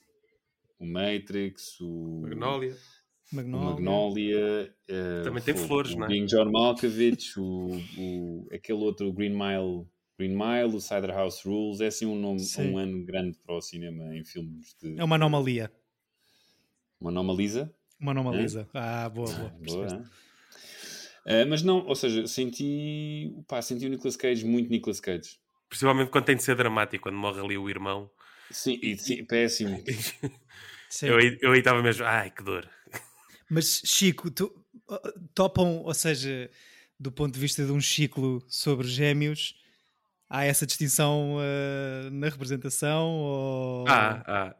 o, 0.79 0.85
Matrix, 0.85 1.79
o 1.81 2.21
Magnolia. 2.21 2.75
o 3.31 3.35
Magnolia. 3.35 3.69
Magnolia, 3.73 4.75
eh, 4.87 5.21
Também 5.23 5.43
tem 5.43 5.53
o- 5.53 5.57
flores, 5.57 5.91
o 5.93 5.97
não 5.99 6.05
é? 6.05 6.07
Being 6.09 6.25
John 6.25 6.49
Malkovich, 6.51 7.39
o, 7.39 7.77
o, 7.97 8.47
aquele 8.51 8.79
outro, 8.79 9.07
o 9.09 9.13
Green 9.13 9.31
Mile, 9.37 9.85
Green 10.17 10.35
Mile, 10.35 10.75
o 10.75 10.79
Cider 10.79 11.09
House 11.11 11.41
Rules, 11.43 11.81
é 11.81 11.87
assim 11.87 12.05
um, 12.05 12.15
nome, 12.15 12.39
Sim. 12.39 12.71
um 12.71 12.77
ano 12.77 13.03
grande 13.05 13.37
para 13.39 13.55
o 13.55 13.61
cinema 13.61 14.15
em 14.15 14.23
filmes 14.23 14.75
de 14.81 14.95
É 14.99 15.03
uma 15.03 15.15
anomalia. 15.15 15.71
uma 16.99 17.09
anomalisa. 17.11 17.73
Uma 17.99 18.11
anomalisa. 18.11 18.67
Ah, 18.73 19.09
boa, 19.09 19.31
boa. 19.33 19.49
Boa, 19.65 19.87
hein? 19.87 20.03
Eh, 21.25 21.45
mas 21.45 21.63
não, 21.63 21.85
ou 21.85 21.95
seja, 21.95 22.27
senti, 22.27 23.31
pá, 23.47 23.61
senti 23.61 23.85
o 23.85 23.89
Nicolas 23.89 24.15
Cage 24.17 24.45
muito 24.45 24.69
Nicolas 24.69 24.99
Cage. 24.99 25.37
Principalmente 25.69 26.11
quando 26.11 26.25
tem 26.25 26.35
de 26.35 26.43
ser 26.43 26.55
dramático, 26.55 27.03
quando 27.03 27.17
morre 27.17 27.39
ali 27.39 27.57
o 27.57 27.69
irmão. 27.69 28.09
Sim, 28.51 28.79
e, 28.83 28.97
sim, 28.97 29.25
péssimo. 29.25 29.81
Sim. 30.89 31.07
Eu, 31.07 31.17
aí- 31.17 31.37
eu 31.41 31.51
aí 31.53 31.57
estava 31.59 31.81
mesmo, 31.81 32.05
ai 32.05 32.29
que 32.29 32.43
dor. 32.43 32.69
Mas 33.49 33.81
Chico, 33.83 34.29
tu, 34.29 34.45
uh, 34.89 35.27
topam, 35.33 35.81
ou 35.83 35.93
seja, 35.93 36.49
do 36.99 37.11
ponto 37.11 37.33
de 37.33 37.39
vista 37.39 37.65
de 37.65 37.71
um 37.71 37.81
ciclo 37.81 38.43
sobre 38.47 38.87
gêmeos, 38.87 39.55
há 40.29 40.45
essa 40.45 40.65
distinção 40.65 41.37
uh, 41.37 42.11
na 42.11 42.29
representação? 42.29 43.07
Ou... 43.07 43.87
Ah, 43.87 44.23
ah, 44.25 44.55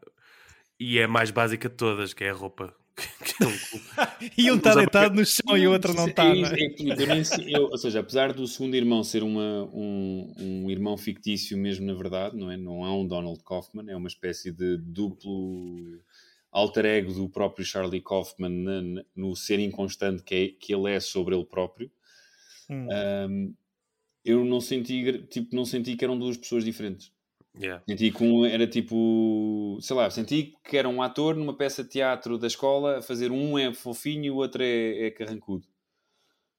e 0.80 1.00
é 1.00 1.04
a 1.04 1.08
mais 1.08 1.32
básica 1.32 1.70
de 1.70 1.76
todas, 1.76 2.14
que 2.14 2.24
é 2.24 2.30
a 2.30 2.34
roupa. 2.34 2.74
e 4.38 4.52
um 4.52 4.58
está 4.58 4.76
deitado 4.76 5.16
no 5.16 5.26
chão 5.26 5.58
e 5.58 5.68
o 5.68 5.72
outro 5.72 5.94
não 5.94 6.08
está. 6.08 6.26
É, 6.26 7.54
é 7.54 7.60
ou 7.60 7.78
seja, 7.78 8.02
apesar 8.02 8.34
do 8.34 8.46
segundo 8.48 8.76
irmão 8.76 9.04
ser 9.04 9.24
uma, 9.24 9.64
um, 9.74 10.34
um 10.38 10.72
irmão 10.72 10.96
fictício 10.98 11.58
mesmo 11.58 11.86
na 11.86 11.94
verdade, 11.94 12.38
não 12.38 12.52
é? 12.52 12.58
Não 12.58 12.86
é 12.86 12.90
um 12.90 13.08
Donald 13.08 13.42
Kaufman, 13.44 13.90
é 13.90 13.96
uma 13.96 14.08
espécie 14.08 14.52
de 14.52 14.78
duplo 14.78 16.00
alter 16.52 16.86
ego 16.86 17.14
do 17.14 17.28
próprio 17.28 17.66
Charlie 17.66 18.02
Kaufman 18.02 18.50
na, 18.50 19.04
no 19.16 19.36
ser 19.36 19.60
inconstante 19.60 20.22
que, 20.24 20.36
é, 20.36 20.48
que 20.50 20.74
ele 20.74 20.92
é 20.92 21.00
sobre 21.00 21.36
ele 21.36 21.46
próprio. 21.46 21.90
Hum. 22.70 22.88
Um, 23.30 23.54
eu 24.24 24.44
não 24.46 24.62
senti, 24.62 25.26
tipo, 25.30 25.56
não 25.56 25.66
senti 25.66 25.96
que 25.96 26.04
eram 26.04 26.18
duas 26.18 26.38
pessoas 26.38 26.64
diferentes. 26.64 27.12
Yeah. 27.56 27.84
Senti 27.88 28.12
que 28.12 28.24
um 28.24 28.46
era 28.46 28.66
tipo, 28.66 29.78
sei 29.80 29.96
lá, 29.96 30.10
senti 30.10 30.56
que 30.64 30.76
era 30.76 30.90
um 30.90 31.02
ator 31.04 31.36
numa 31.36 31.56
peça 31.56 31.84
de 31.84 31.90
teatro 31.90 32.38
da 32.38 32.48
escola 32.48 32.98
a 32.98 33.02
fazer 33.02 33.32
um 33.32 33.60
é 33.60 33.72
fofinho 33.74 34.26
e 34.26 34.32
o 34.32 34.38
outro 34.38 34.64
é, 34.64 35.08
é 35.08 35.12
carrancudo. 35.12 35.68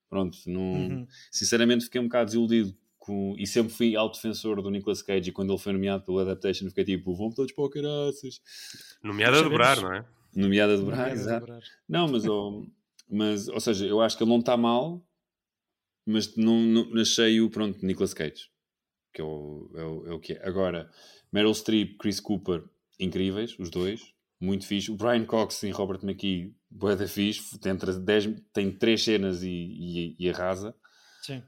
Pronto, 0.09 0.39
não, 0.47 0.61
uhum. 0.61 1.07
sinceramente 1.33 1.87
fiquei 1.87 2.01
um 2.01 2.05
bocado 2.05 2.27
desiludido 2.27 2.77
com, 2.97 3.35
e 3.37 3.47
sempre 3.47 3.73
fui 3.73 3.97
autodefensor 3.97 4.63
do 4.63 4.71
Nicolas 4.71 5.03
Cage 5.03 5.31
e 5.31 5.33
quando 5.33 5.53
ele 5.53 5.59
foi 5.59 5.73
nomeado 5.73 6.05
pelo 6.05 6.21
Adaptation 6.21 6.69
fiquei 6.69 6.85
tipo, 6.85 7.13
vão 7.15 7.31
todos 7.31 7.53
para 7.53 7.65
o 7.65 7.71
caraças. 7.71 8.41
Nomeado 9.03 9.39
a 9.39 9.43
dobrar, 9.43 9.81
não 9.81 9.93
é? 9.93 10.05
Nomeado 10.35 10.75
a 10.75 10.77
dobrar, 10.77 11.13
exato. 11.13 11.53
Não, 11.89 12.07
mas, 12.07 12.25
oh, 12.27 12.65
mas, 13.11 13.49
ou 13.49 13.61
seja, 13.61 13.85
eu 13.87 14.01
acho 14.01 14.17
que 14.17 14.23
ele 14.23 14.31
não 14.31 14.39
está 14.39 14.57
mal, 14.57 15.05
mas 16.07 16.37
não, 16.37 16.61
não 16.61 17.01
achei 17.01 17.41
o, 17.41 17.51
pronto, 17.51 17.85
Nicolas 17.85 18.15
Cage 18.15 18.49
que 19.15 19.21
é 19.21 19.25
o, 19.25 19.71
é 19.75 19.83
o, 19.85 20.07
é 20.09 20.13
o 20.13 20.21
que 20.21 20.33
é. 20.33 20.47
Agora, 20.47 20.91
Meryl 21.33 21.55
Streep, 21.55 21.97
Chris 21.99 22.19
Cooper, 22.19 22.65
incríveis, 22.99 23.57
os 23.59 23.71
dois, 23.71 24.13
muito 24.41 24.67
fixe. 24.67 24.91
O 24.91 24.97
Brian 24.97 25.25
Cox 25.25 25.63
e 25.63 25.71
Robert 25.71 26.01
McKee, 26.03 26.53
boa 26.69 26.97
da 26.97 27.07
fixe, 27.07 27.57
tem, 27.61 27.77
dez, 28.05 28.29
tem 28.53 28.73
três 28.73 29.05
cenas 29.05 29.43
e, 29.45 29.49
e, 29.49 30.17
e 30.19 30.29
arrasa. 30.29 30.75
Sim. 31.23 31.43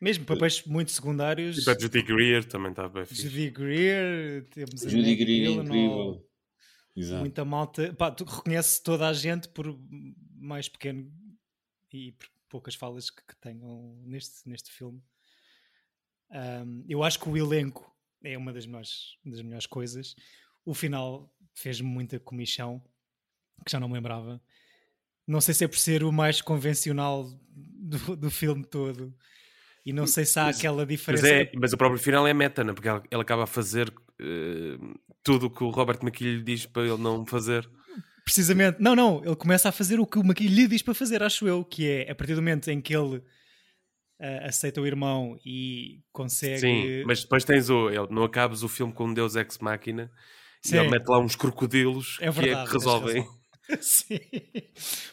Mesmo 0.00 0.24
papéis 0.24 0.64
muito 0.64 0.92
secundários. 0.92 1.56
Tipo 1.56 1.70
a 1.70 1.78
Judy 1.78 2.02
Greer 2.02 2.44
também 2.44 2.70
está 2.70 2.88
bem 2.88 3.04
fixe. 3.04 3.28
Judy 3.28 3.50
Greer, 3.50 4.44
temos 4.50 4.80
Judy 4.80 5.16
Greer, 5.16 5.50
incrível. 5.50 6.24
Exato. 6.94 7.20
Muita 7.20 7.44
malta. 7.44 7.92
Pá, 7.94 8.10
tu 8.10 8.24
reconheces 8.24 8.78
toda 8.78 9.08
a 9.08 9.12
gente 9.12 9.48
por 9.48 9.76
mais 10.38 10.68
pequeno 10.68 11.10
e 11.92 12.12
por 12.12 12.28
poucas 12.52 12.74
falas 12.74 13.08
que, 13.08 13.22
que 13.26 13.34
tenham 13.36 13.98
neste, 14.04 14.46
neste 14.46 14.70
filme. 14.70 15.02
Um, 16.30 16.84
eu 16.86 17.02
acho 17.02 17.18
que 17.18 17.26
o 17.26 17.36
elenco 17.36 17.90
é 18.22 18.36
uma 18.36 18.52
das 18.52 18.66
melhores, 18.66 19.16
das 19.24 19.40
melhores 19.40 19.66
coisas. 19.66 20.14
O 20.62 20.74
final 20.74 21.34
fez-me 21.54 21.88
muita 21.88 22.20
comichão, 22.20 22.82
que 23.64 23.72
já 23.72 23.80
não 23.80 23.88
me 23.88 23.94
lembrava. 23.94 24.38
Não 25.26 25.40
sei 25.40 25.54
se 25.54 25.64
é 25.64 25.68
por 25.68 25.78
ser 25.78 26.04
o 26.04 26.12
mais 26.12 26.42
convencional 26.42 27.24
do, 27.48 28.16
do 28.16 28.30
filme 28.30 28.64
todo. 28.64 29.16
E 29.84 29.92
não 29.92 30.06
sei 30.06 30.26
se 30.26 30.38
há 30.38 30.48
aquela 30.48 30.84
diferença. 30.84 31.22
Mas, 31.22 31.32
é, 31.32 31.50
mas 31.56 31.72
o 31.72 31.78
próprio 31.78 32.00
final 32.00 32.26
é 32.26 32.34
meta, 32.34 32.62
né? 32.62 32.74
porque 32.74 32.88
ele, 32.88 33.02
ele 33.10 33.22
acaba 33.22 33.44
a 33.44 33.46
fazer 33.46 33.88
uh, 33.88 35.00
tudo 35.22 35.46
o 35.46 35.50
que 35.50 35.64
o 35.64 35.70
Robert 35.70 35.98
McKee 36.02 36.36
lhe 36.36 36.42
diz 36.42 36.66
para 36.66 36.82
ele 36.82 36.98
não 36.98 37.24
fazer. 37.24 37.68
Precisamente, 38.24 38.80
não, 38.80 38.94
não, 38.94 39.24
ele 39.24 39.34
começa 39.34 39.68
a 39.68 39.72
fazer 39.72 39.98
o 39.98 40.06
que 40.06 40.18
o 40.18 40.22
McKee 40.22 40.46
lhe 40.46 40.68
diz 40.68 40.80
para 40.80 40.94
fazer, 40.94 41.22
acho 41.22 41.46
eu, 41.46 41.64
que 41.64 41.88
é 41.88 42.10
a 42.10 42.14
partir 42.14 42.34
do 42.34 42.42
momento 42.42 42.70
em 42.70 42.80
que 42.80 42.94
ele 42.94 43.16
uh, 43.16 44.46
aceita 44.46 44.80
o 44.80 44.86
irmão 44.86 45.38
e 45.44 46.00
consegue. 46.12 46.60
Sim, 46.60 47.04
mas 47.04 47.22
depois 47.22 47.44
tens 47.44 47.68
o. 47.68 47.90
Ele, 47.90 48.06
não 48.10 48.24
acabas 48.24 48.62
o 48.62 48.68
filme 48.68 48.92
com 48.92 49.06
um 49.06 49.14
Deus 49.14 49.34
Ex 49.34 49.58
Máquina 49.58 50.10
Sim. 50.62 50.76
e 50.76 50.78
ele 50.78 50.90
mete 50.90 51.08
lá 51.08 51.18
uns 51.18 51.34
crocodilos 51.34 52.18
é 52.20 52.30
verdade, 52.30 52.46
que, 52.54 52.60
é 52.60 52.64
que 52.66 52.72
resolvem. 52.72 53.28
Sim, 53.80 54.20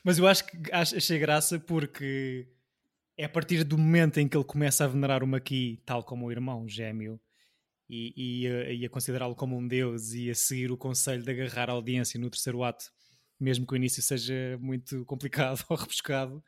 mas 0.04 0.18
eu 0.18 0.28
acho 0.28 0.46
que 0.46 0.58
achei 0.72 1.18
graça 1.18 1.60
porque 1.60 2.48
é 3.18 3.26
a 3.26 3.30
partir 3.30 3.64
do 3.64 3.78
momento 3.78 4.20
em 4.20 4.28
que 4.28 4.38
ele 4.38 4.44
começa 4.46 4.86
a 4.86 4.88
venerar 4.88 5.24
o 5.24 5.28
Maqui, 5.28 5.82
tal 5.86 6.04
como 6.04 6.26
o 6.26 6.32
irmão 6.32 6.68
gêmeo, 6.68 7.20
e, 7.90 8.14
e, 8.46 8.48
e 8.82 8.86
a 8.86 8.90
considerá-lo 8.90 9.36
como 9.36 9.58
um 9.58 9.68
deus 9.68 10.14
e 10.14 10.30
a 10.30 10.36
seguir 10.36 10.72
o 10.72 10.78
conselho 10.78 11.24
de 11.24 11.32
agarrar 11.32 11.70
a 11.70 11.74
audiência 11.74 12.20
no 12.20 12.30
terceiro 12.30 12.64
ato, 12.64 12.86
mesmo 13.40 13.66
que 13.66 13.74
o 13.74 13.76
início 13.76 14.02
seja 14.02 14.58
muito 14.60 15.06
complicado 15.06 15.64
ou 15.70 15.78
rebuscado, 15.78 16.44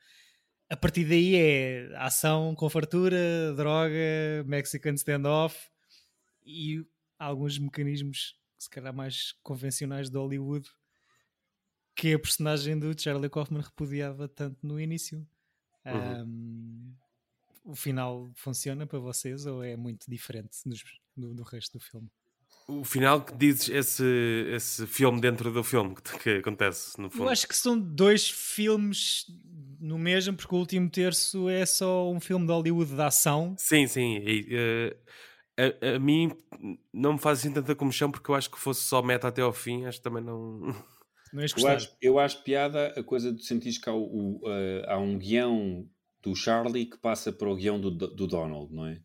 a 0.70 0.78
partir 0.78 1.06
daí 1.06 1.36
é 1.36 1.96
ação 1.98 2.56
com 2.56 2.70
fartura, 2.70 3.54
droga, 3.56 4.44
Mexican 4.46 4.94
standoff 4.94 5.70
e 6.46 6.86
alguns 7.20 7.60
mecanismos, 7.60 8.38
se 8.58 8.70
calhar 8.70 8.94
mais 8.94 9.34
convencionais 9.44 10.10
de 10.10 10.18
Hollywood, 10.18 10.70
que 11.94 12.14
a 12.14 12.20
personagem 12.20 12.80
do 12.80 13.00
Charlie 13.00 13.30
Kaufman 13.30 13.62
repudiava 13.62 14.30
tanto 14.30 14.66
no 14.66 14.80
início. 14.80 15.28
Uhum. 15.86 16.24
Um, 16.24 16.96
o 17.64 17.76
final 17.76 18.32
funciona 18.36 18.88
para 18.88 19.00
vocês 19.00 19.46
ou 19.46 19.64
é 19.64 19.76
muito 19.76 20.10
diferente 20.10 20.58
dos, 20.66 20.84
do, 21.16 21.34
do 21.34 21.44
resto 21.44 21.78
do 21.78 21.84
filme? 21.84 22.10
O 22.68 22.84
final 22.84 23.22
que 23.22 23.36
dizes 23.36 23.70
esse, 23.70 24.46
esse 24.50 24.88
filme 24.88 25.20
dentro 25.20 25.52
do 25.52 25.64
filme 25.64 25.96
que, 25.96 26.20
que, 26.20 26.30
acontece 26.38 27.00
no 27.00 27.10
fundo? 27.10 27.26
Eu 27.26 27.30
acho 27.30 27.48
que 27.48 27.56
são 27.56 27.78
dois 27.78 28.30
filmes 28.30 29.26
no 29.80 29.98
mesmo, 29.98 30.36
porque 30.36 30.54
o 30.54 30.60
último 30.60 30.90
terço 30.90 31.50
é 31.50 31.66
só 31.66 32.10
um 32.10 32.20
filme 32.20 32.46
de 32.46 32.52
Hollywood 32.52 32.94
de 32.94 33.02
ação. 33.02 33.56
Sim, 33.58 33.88
sim. 33.88 34.18
E, 34.26 34.56
uh, 34.56 34.98
a, 35.58 35.96
a, 35.96 36.00
mim 36.00 36.32
não 36.94 37.14
me 37.14 37.20
faz 37.20 37.40
assim 37.40 37.52
tanta 37.52 37.76
comichão 37.76 38.12
porque 38.12 38.30
eu 38.30 38.36
acho 38.36 38.50
que 38.50 38.60
fosse 38.60 38.84
só 38.84 39.02
meta 39.02 39.28
até 39.28 39.42
ao 39.42 39.52
fim, 39.52 39.86
acho 39.86 39.98
que 39.98 40.04
também 40.04 40.24
não. 40.24 40.74
Não 41.34 41.42
eu, 41.42 41.68
acho, 41.70 41.98
eu 42.02 42.20
acho 42.20 42.44
piada 42.44 42.88
a 42.88 43.02
coisa 43.02 43.32
de 43.32 43.46
sentir 43.46 43.80
que 43.80 43.90
há, 43.90 43.94
o, 43.94 44.42
uh, 44.44 44.84
há 44.86 44.98
um 44.98 45.18
guião 45.18 45.88
do 46.22 46.36
Charlie 46.36 46.86
que 46.86 46.98
passa 46.98 47.32
para 47.32 47.50
o 47.50 47.56
guião 47.56 47.80
do, 47.80 47.90
do 47.90 48.28
Donald, 48.28 48.74
não 48.74 48.86
é? 48.86 49.00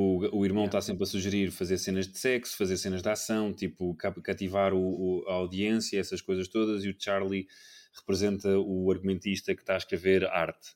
O, 0.00 0.40
o 0.40 0.44
irmão 0.44 0.66
está 0.66 0.80
sempre 0.80 1.04
a 1.04 1.06
sugerir 1.06 1.50
fazer 1.50 1.78
cenas 1.78 2.06
de 2.06 2.18
sexo, 2.18 2.56
fazer 2.56 2.76
cenas 2.76 3.02
de 3.02 3.08
ação, 3.08 3.52
tipo 3.52 3.94
cativar 3.94 4.74
o, 4.74 4.78
o, 4.78 5.28
a 5.28 5.34
audiência, 5.34 5.98
essas 5.98 6.20
coisas 6.20 6.48
todas, 6.48 6.84
e 6.84 6.90
o 6.90 6.96
Charlie 6.98 7.46
representa 7.94 8.58
o 8.58 8.90
argumentista 8.90 9.54
que 9.54 9.62
está 9.62 9.74
a 9.74 9.78
escrever 9.78 10.24
arte. 10.26 10.74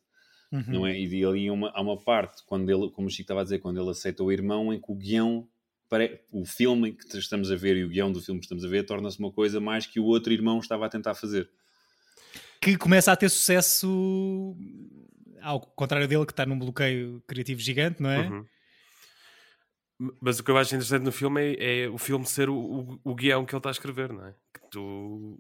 Uhum. 0.50 0.64
Não 0.66 0.86
é? 0.86 0.98
E 0.98 1.24
ali 1.24 1.50
uma, 1.50 1.70
há 1.70 1.80
uma 1.80 1.96
parte, 1.96 2.42
quando 2.46 2.68
ele, 2.70 2.90
como 2.90 3.08
o 3.08 3.10
Chico 3.10 3.22
estava 3.22 3.40
a 3.40 3.44
dizer, 3.44 3.58
quando 3.58 3.80
ele 3.80 3.90
aceita 3.90 4.24
o 4.24 4.32
irmão, 4.32 4.72
em 4.72 4.80
que 4.80 4.90
o 4.90 4.94
guião, 4.94 5.46
o 6.32 6.44
filme 6.44 6.92
que 6.92 7.18
estamos 7.18 7.50
a 7.52 7.56
ver 7.56 7.76
e 7.76 7.84
o 7.84 7.88
guião 7.88 8.10
do 8.10 8.20
filme 8.20 8.40
que 8.40 8.46
estamos 8.46 8.64
a 8.64 8.68
ver 8.68 8.84
torna-se 8.84 9.18
uma 9.18 9.30
coisa 9.30 9.60
mais 9.60 9.86
que 9.86 10.00
o 10.00 10.04
outro 10.04 10.32
irmão 10.32 10.58
estava 10.58 10.86
a 10.86 10.88
tentar 10.88 11.14
fazer. 11.14 11.48
Que 12.60 12.76
começa 12.76 13.12
a 13.12 13.16
ter 13.16 13.28
sucesso 13.28 14.56
ao 15.40 15.60
contrário 15.60 16.08
dele, 16.08 16.26
que 16.26 16.32
está 16.32 16.46
num 16.46 16.58
bloqueio 16.58 17.22
criativo 17.26 17.60
gigante, 17.60 18.02
não 18.02 18.10
é? 18.10 18.28
Uhum 18.28 18.44
mas 20.20 20.38
o 20.38 20.44
que 20.44 20.50
eu 20.50 20.56
acho 20.56 20.74
interessante 20.74 21.02
no 21.02 21.12
filme 21.12 21.54
é, 21.56 21.82
é 21.82 21.88
o 21.88 21.98
filme 21.98 22.24
ser 22.24 22.48
o, 22.48 22.56
o, 22.56 23.00
o, 23.04 23.14
guião 23.14 23.44
que 23.44 23.54
ele 23.54 23.58
está 23.58 23.68
a 23.68 23.72
escrever, 23.72 24.10
não 24.10 24.26
é? 24.26 24.34
Que 24.54 24.60
tu 24.70 25.38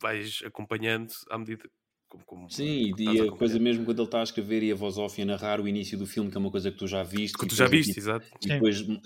vais 0.00 0.40
acompanhando 0.44 1.12
à 1.28 1.36
medida. 1.36 1.68
Como, 2.08 2.24
como 2.24 2.50
Sim, 2.50 2.94
e 2.96 3.20
a, 3.22 3.32
coisa 3.32 3.58
mesmo 3.58 3.84
quando 3.84 3.98
ele 3.98 4.06
está 4.06 4.20
a 4.20 4.22
escrever 4.22 4.62
e 4.62 4.70
a 4.70 4.74
voz 4.76 4.96
off 4.96 5.20
e 5.20 5.24
a 5.24 5.26
narrar 5.26 5.60
o 5.60 5.66
início 5.66 5.98
do 5.98 6.06
filme, 6.06 6.30
que 6.30 6.36
é 6.36 6.40
uma 6.40 6.50
coisa 6.50 6.70
que 6.70 6.78
tu 6.78 6.86
já 6.86 7.02
viste. 7.02 7.36
Que 7.36 7.46
tu 7.46 7.56
já 7.56 7.66
viste, 7.66 7.98
exato. 7.98 8.24
E 8.40 8.46
depois 8.46 8.80
uh, 8.80 8.96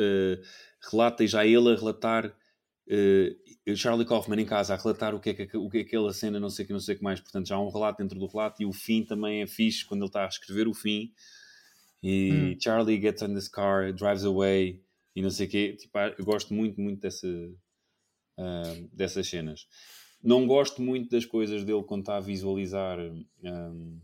relata 0.91 1.25
e 1.25 1.27
já 1.27 1.47
ele 1.47 1.73
a 1.73 1.77
relatar. 1.77 2.27
Uh, 2.87 3.77
Charlie 3.77 4.05
Kaufman 4.05 4.43
em 4.43 4.45
casa 4.45 4.75
a 4.75 4.77
relatar 4.77 5.15
o 5.15 5.21
que 5.21 5.31
é 5.31 5.35
que, 5.35 5.57
o 5.57 5.71
que 5.71 5.79
é 5.79 5.81
aquela 5.83 6.13
cena, 6.13 6.41
não 6.41 6.51
sei 6.51 6.65
o 6.65 6.67
que, 6.67 6.73
não 6.73 6.81
sei 6.81 6.97
o 6.97 6.99
que 6.99 7.05
mais. 7.05 7.21
Portanto, 7.21 7.47
já 7.47 7.55
há 7.55 7.61
um 7.61 7.71
relato 7.71 8.03
dentro 8.03 8.19
do 8.19 8.27
relato 8.27 8.61
e 8.63 8.67
o 8.67 8.73
fim 8.73 9.05
também 9.05 9.41
é 9.41 9.47
fixe 9.47 9.87
quando 9.87 10.01
ele 10.01 10.09
está 10.09 10.25
a 10.25 10.29
escrever 10.29 10.69
o 10.69 10.75
fim 10.75 11.13
e 12.03 12.33
hum. 12.33 12.57
Charlie 12.61 13.01
gets 13.01 13.23
in 13.23 13.35
this 13.35 13.49
car, 13.49 13.93
drives 13.93 14.25
away 14.25 14.81
e 15.15 15.23
não 15.23 15.31
sei 15.31 15.47
o 15.47 15.51
quê. 15.51 15.77
Tipo, 15.79 15.99
eu 16.19 16.25
gosto 16.25 16.55
muito, 16.55 16.81
muito 16.81 17.01
dessa, 17.01 17.29
uh, 17.29 18.89
dessas 18.93 19.29
cenas. 19.29 19.67
Não 20.23 20.47
gosto 20.47 20.83
muito 20.83 21.11
das 21.11 21.25
coisas 21.25 21.65
dele 21.65 21.83
quando 21.83 22.03
está 22.03 22.17
a 22.17 22.21
visualizar 22.21 22.99
um, 22.99 24.01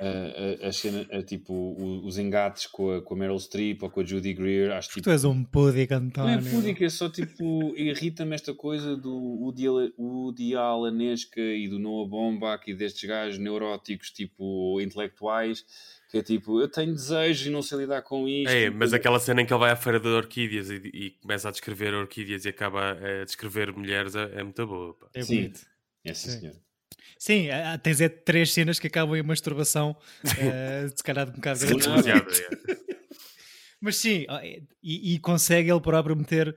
a, 0.00 0.64
a, 0.64 0.68
a, 0.68 0.72
cena, 0.72 1.06
a, 1.12 1.22
tipo, 1.22 1.76
os 2.04 2.18
engates 2.18 2.66
com 2.66 2.90
a, 2.90 3.02
com 3.02 3.14
a 3.14 3.16
Meryl 3.16 3.38
Streep 3.38 3.82
ou 3.82 3.90
com 3.90 4.00
a 4.00 4.04
Judy 4.04 4.32
Greer. 4.32 4.72
Acho, 4.72 4.88
tipo, 4.88 5.02
tu 5.02 5.10
és 5.10 5.24
um 5.24 5.44
pudic, 5.44 5.92
António. 5.92 6.40
Não 6.40 6.48
é 6.48 6.50
pudic, 6.50 6.82
é 6.82 6.88
só 6.88 7.10
tipo, 7.10 7.74
irrita-me 7.76 8.34
esta 8.34 8.54
coisa 8.54 8.96
do 8.96 9.14
Woody, 9.14 9.68
Woody 9.98 10.56
Allanesca 10.56 11.40
e 11.40 11.68
do 11.68 11.78
Noah 11.78 12.08
Baumbach 12.08 12.70
e 12.70 12.74
destes 12.74 13.08
gajos 13.08 13.38
neuróticos, 13.38 14.10
tipo, 14.10 14.80
intelectuais 14.80 15.64
que 16.08 16.18
é 16.18 16.22
tipo, 16.22 16.60
eu 16.60 16.68
tenho 16.68 16.92
desejos 16.92 17.46
e 17.46 17.50
não 17.50 17.62
sei 17.62 17.78
lidar 17.78 18.02
com 18.02 18.28
isto. 18.28 18.50
É, 18.50 18.70
mas 18.70 18.92
aquela 18.92 19.18
cena 19.18 19.42
em 19.42 19.46
que 19.46 19.52
ele 19.52 19.60
vai 19.60 19.70
à 19.70 19.76
feira 19.76 19.98
de 19.98 20.08
orquídeas 20.08 20.70
e, 20.70 20.76
e 20.92 21.10
começa 21.22 21.48
a 21.48 21.50
descrever 21.50 21.94
orquídeas 21.94 22.44
e 22.44 22.48
acaba 22.48 22.92
a 22.92 23.24
descrever 23.24 23.72
mulheres 23.72 24.14
é, 24.14 24.40
é 24.40 24.42
muito 24.42 24.66
boa. 24.66 24.94
Pá. 24.94 25.08
É 25.14 25.22
sim, 25.22 25.52
é 26.04 26.14
sim, 26.14 26.30
sim. 26.30 26.40
senhor. 26.40 26.66
Sim, 27.18 27.48
tens 27.82 28.00
é 28.00 28.08
três 28.08 28.52
cenas 28.52 28.78
que 28.78 28.86
acabam 28.86 29.16
em 29.16 29.22
masturbação, 29.22 29.96
uh, 30.24 30.96
se 30.96 31.02
calhar 31.02 31.24
de 31.24 31.32
um 31.32 31.36
bocado. 31.36 31.64
é. 31.64 32.86
Mas 33.80 33.96
sim, 33.96 34.26
e, 34.82 35.14
e, 35.14 35.18
consegue 35.18 35.70
ele 35.70 35.80
próprio 35.80 36.16
meter 36.16 36.54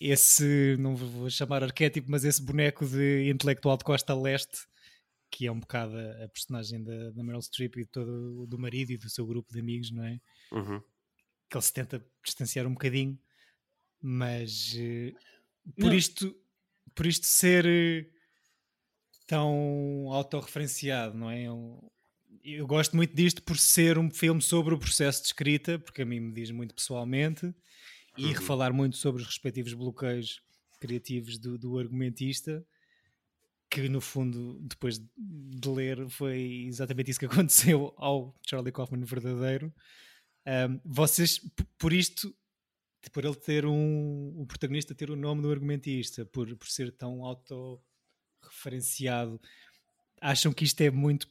esse, 0.00 0.76
não 0.78 0.94
vou 0.94 1.30
chamar 1.30 1.62
arquétipo, 1.64 2.10
mas 2.10 2.24
esse 2.24 2.42
boneco 2.42 2.86
de 2.86 3.30
intelectual 3.30 3.76
de 3.78 3.84
costa 3.84 4.14
leste, 4.14 4.58
que 5.30 5.46
é 5.46 5.52
um 5.52 5.60
bocado 5.60 5.96
a, 6.22 6.28
personagem 6.28 6.82
da, 6.82 7.10
da 7.10 7.22
Meryl 7.22 7.42
Streep 7.42 7.76
e 7.76 7.86
todo, 7.86 8.46
do 8.46 8.58
marido 8.58 8.92
e 8.92 8.96
do 8.96 9.08
seu 9.10 9.26
grupo 9.26 9.52
de 9.52 9.60
amigos, 9.60 9.90
não 9.90 10.04
é? 10.04 10.20
Uhum. 10.52 10.80
Que 11.48 11.56
ele 11.56 11.62
se 11.62 11.72
tenta 11.72 12.04
distanciar 12.24 12.66
um 12.66 12.72
bocadinho, 12.72 13.18
mas 14.00 14.74
uh, 14.74 15.72
por, 15.80 15.94
isto, 15.94 16.34
por 16.94 17.06
isto 17.06 17.26
ser 17.26 17.66
uh, 17.66 18.16
tão 19.26 20.08
autorreferenciado, 20.12 21.16
não 21.16 21.30
é? 21.30 21.42
Eu, 21.42 21.92
eu 22.44 22.66
gosto 22.66 22.96
muito 22.96 23.14
disto 23.14 23.42
por 23.42 23.58
ser 23.58 23.98
um 23.98 24.10
filme 24.10 24.40
sobre 24.40 24.74
o 24.74 24.78
processo 24.78 25.22
de 25.22 25.28
escrita, 25.28 25.78
porque 25.78 26.02
a 26.02 26.06
mim 26.06 26.20
me 26.20 26.32
diz 26.32 26.50
muito 26.50 26.74
pessoalmente 26.74 27.52
e 28.16 28.26
uhum. 28.26 28.32
refalar 28.32 28.72
muito 28.72 28.96
sobre 28.96 29.22
os 29.22 29.28
respectivos 29.28 29.74
bloqueios 29.74 30.40
criativos 30.78 31.38
do, 31.38 31.58
do, 31.58 31.78
argumentista, 31.78 32.64
que 33.70 33.88
no 33.88 34.00
fundo, 34.00 34.58
depois 34.62 35.00
de 35.16 35.68
ler, 35.68 36.08
foi 36.08 36.64
exatamente 36.66 37.10
isso 37.10 37.20
que 37.20 37.26
aconteceu 37.26 37.94
ao 37.96 38.34
Charlie 38.46 38.72
Kaufman 38.72 39.04
verdadeiro. 39.04 39.72
Um, 40.46 40.80
vocês, 40.84 41.40
por 41.76 41.92
isto, 41.92 42.32
por 43.12 43.24
ele 43.24 43.34
ter 43.34 43.66
um, 43.66 44.40
o 44.40 44.46
protagonista 44.46 44.94
ter 44.94 45.10
o 45.10 45.16
nome 45.16 45.42
do 45.42 45.50
argumentista, 45.50 46.24
por, 46.24 46.54
por 46.56 46.68
ser 46.68 46.92
tão 46.92 47.24
autorreferenciado, 47.24 49.40
acham 50.20 50.52
que 50.52 50.64
isto 50.64 50.80
é 50.80 50.90
muito 50.90 51.28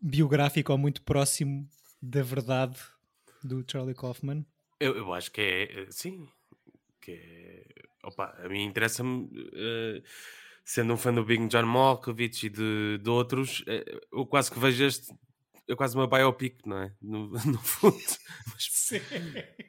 biográfico 0.00 0.72
ou 0.72 0.78
muito 0.78 1.02
próximo 1.02 1.68
da 2.00 2.22
verdade 2.22 2.78
do 3.42 3.64
Charlie 3.66 3.94
Kaufman? 3.94 4.46
Eu, 4.78 4.96
eu 4.96 5.12
acho 5.14 5.30
que 5.30 5.40
é, 5.40 5.80
eh, 5.80 5.86
sim, 5.90 6.28
que 7.00 7.12
é, 7.12 7.64
opa, 8.02 8.36
a 8.42 8.48
mim 8.48 8.64
interessa-me, 8.64 9.24
uh, 9.24 10.02
sendo 10.64 10.94
um 10.94 10.96
fã 10.96 11.12
do 11.12 11.24
Big 11.24 11.46
John 11.48 11.66
Malkovich 11.66 12.46
e 12.46 12.48
de, 12.48 12.98
de 12.98 13.10
outros, 13.10 13.60
uh, 13.60 14.00
eu 14.12 14.26
quase 14.26 14.50
que 14.50 14.58
vejo 14.58 14.84
este, 14.84 15.12
é 15.68 15.74
quase 15.74 15.96
uma 15.96 16.06
biopic, 16.06 16.58
não 16.66 16.78
é? 16.78 16.92
No, 17.00 17.28
no 17.46 17.58
fundo. 17.58 17.96
Mas, 18.52 18.90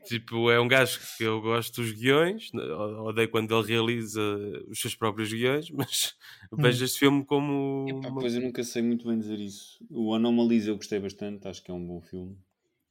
tipo, 0.06 0.52
é 0.52 0.60
um 0.60 0.68
gajo 0.68 1.00
que 1.18 1.24
eu 1.24 1.42
gosto 1.42 1.82
dos 1.82 1.92
guiões, 1.92 2.52
odeio 2.54 3.30
quando 3.30 3.58
ele 3.58 3.68
realiza 3.68 4.22
os 4.68 4.80
seus 4.80 4.96
próprios 4.96 5.32
guiões, 5.32 5.70
mas 5.72 6.16
hum. 6.52 6.58
vejo 6.62 6.84
este 6.84 7.00
filme 7.00 7.24
como. 7.26 7.86
Epá, 7.88 8.10
uma... 8.10 8.20
Pois 8.20 8.36
eu 8.36 8.42
nunca 8.42 8.64
sei 8.64 8.82
muito 8.82 9.08
bem 9.08 9.18
dizer 9.18 9.40
isso. 9.40 9.84
O 9.90 10.14
Anomalisa 10.14 10.72
eu 10.72 10.76
gostei 10.76 11.00
bastante, 11.00 11.48
acho 11.48 11.64
que 11.64 11.72
é 11.72 11.74
um 11.74 11.86
bom 11.86 12.02
filme. 12.02 12.38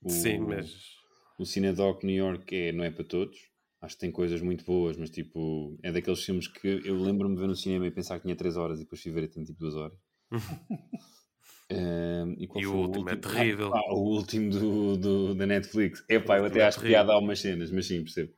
O... 0.02 0.10
Sim, 0.10 0.38
mas 0.40 0.96
o 1.38 1.44
Cinedoc 1.44 2.04
New 2.04 2.16
York 2.16 2.54
é, 2.54 2.72
não 2.72 2.84
é 2.84 2.90
para 2.90 3.04
todos. 3.04 3.53
Acho 3.84 3.96
que 3.96 4.00
tem 4.00 4.10
coisas 4.10 4.40
muito 4.40 4.64
boas, 4.64 4.96
mas 4.96 5.10
tipo, 5.10 5.78
é 5.82 5.92
daqueles 5.92 6.24
filmes 6.24 6.48
que 6.48 6.80
eu 6.84 6.98
lembro-me 7.02 7.34
de 7.34 7.40
ver 7.42 7.46
no 7.46 7.54
cinema 7.54 7.86
e 7.86 7.90
pensar 7.90 8.16
que 8.16 8.22
tinha 8.22 8.34
3 8.34 8.56
horas 8.56 8.78
e 8.78 8.84
depois 8.84 9.02
fui 9.02 9.12
ver 9.12 9.24
e 9.24 9.28
tem 9.28 9.44
tipo 9.44 9.60
2 9.60 9.74
horas. 9.76 9.98
um, 11.70 12.32
e, 12.32 12.48
e 12.62 12.66
o, 12.66 12.74
último, 12.74 13.10
é 13.10 13.16
terrível. 13.16 13.74
Ah, 13.74 13.92
o 13.92 13.98
último 13.98 14.50
do, 14.50 14.96
do, 14.96 15.34
da 15.34 15.46
Netflix. 15.46 16.02
É 16.08 16.18
pá, 16.18 16.38
eu 16.38 16.46
até 16.46 16.60
é 16.60 16.64
acho 16.64 16.80
que 16.80 16.86
piada 16.86 17.12
algumas 17.12 17.38
cenas, 17.38 17.70
mas 17.70 17.86
sim, 17.86 18.02
percebo. 18.02 18.32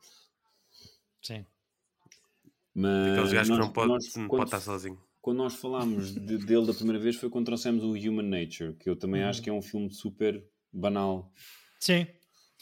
Sim. 1.23 1.47
Mas 2.75 3.13
Aqueles 3.13 3.33
gajos 3.33 3.57
que 3.57 3.63
não 3.63 3.73
pode, 3.73 3.89
nós, 3.89 4.17
não 4.17 4.27
quando, 4.27 4.39
pode 4.41 4.49
estar 4.49 4.61
sozinho. 4.61 5.01
Quando 5.23 5.39
nós 5.39 5.55
falámos 5.55 6.13
de, 6.13 6.39
dele 6.39 6.67
da 6.67 6.75
primeira 6.75 6.99
vez 6.99 7.15
foi 7.15 7.31
quando 7.31 7.47
trouxemos 7.47 7.85
o 7.85 7.93
Human 7.93 8.29
Nature, 8.29 8.75
que 8.75 8.91
eu 8.91 8.97
também 8.97 9.23
uhum. 9.23 9.29
acho 9.29 9.41
que 9.41 9.49
é 9.49 9.53
um 9.53 9.63
filme 9.63 9.93
super 9.93 10.45
banal. 10.73 11.33
Sim 11.79 12.05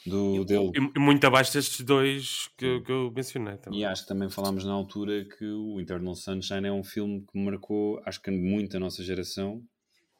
do, 0.06 0.44
dele. 0.44 0.70
E 0.94 0.98
muito 0.98 1.24
abaixo 1.26 1.52
destes 1.52 1.80
dois 1.84 2.48
que, 2.56 2.80
que 2.80 2.92
eu 2.92 3.10
mencionei. 3.14 3.56
Também. 3.56 3.80
E 3.80 3.84
acho 3.84 4.02
que 4.02 4.08
também 4.08 4.28
falámos 4.28 4.64
na 4.64 4.72
altura 4.72 5.24
que 5.24 5.46
o 5.46 5.80
Eternal 5.80 6.14
Sunshine 6.14 6.66
é 6.66 6.72
um 6.72 6.84
filme 6.84 7.24
que 7.30 7.38
marcou, 7.38 8.00
acho 8.04 8.20
que 8.20 8.30
muito 8.30 8.76
a 8.76 8.80
nossa 8.80 9.02
geração. 9.02 9.62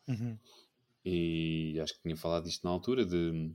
Uhum. 0.09 0.39
E 1.05 1.79
acho 1.81 1.95
que 1.95 2.03
tinha 2.03 2.17
falado 2.17 2.45
disto 2.45 2.65
na 2.65 2.71
altura. 2.71 3.05
De, 3.05 3.53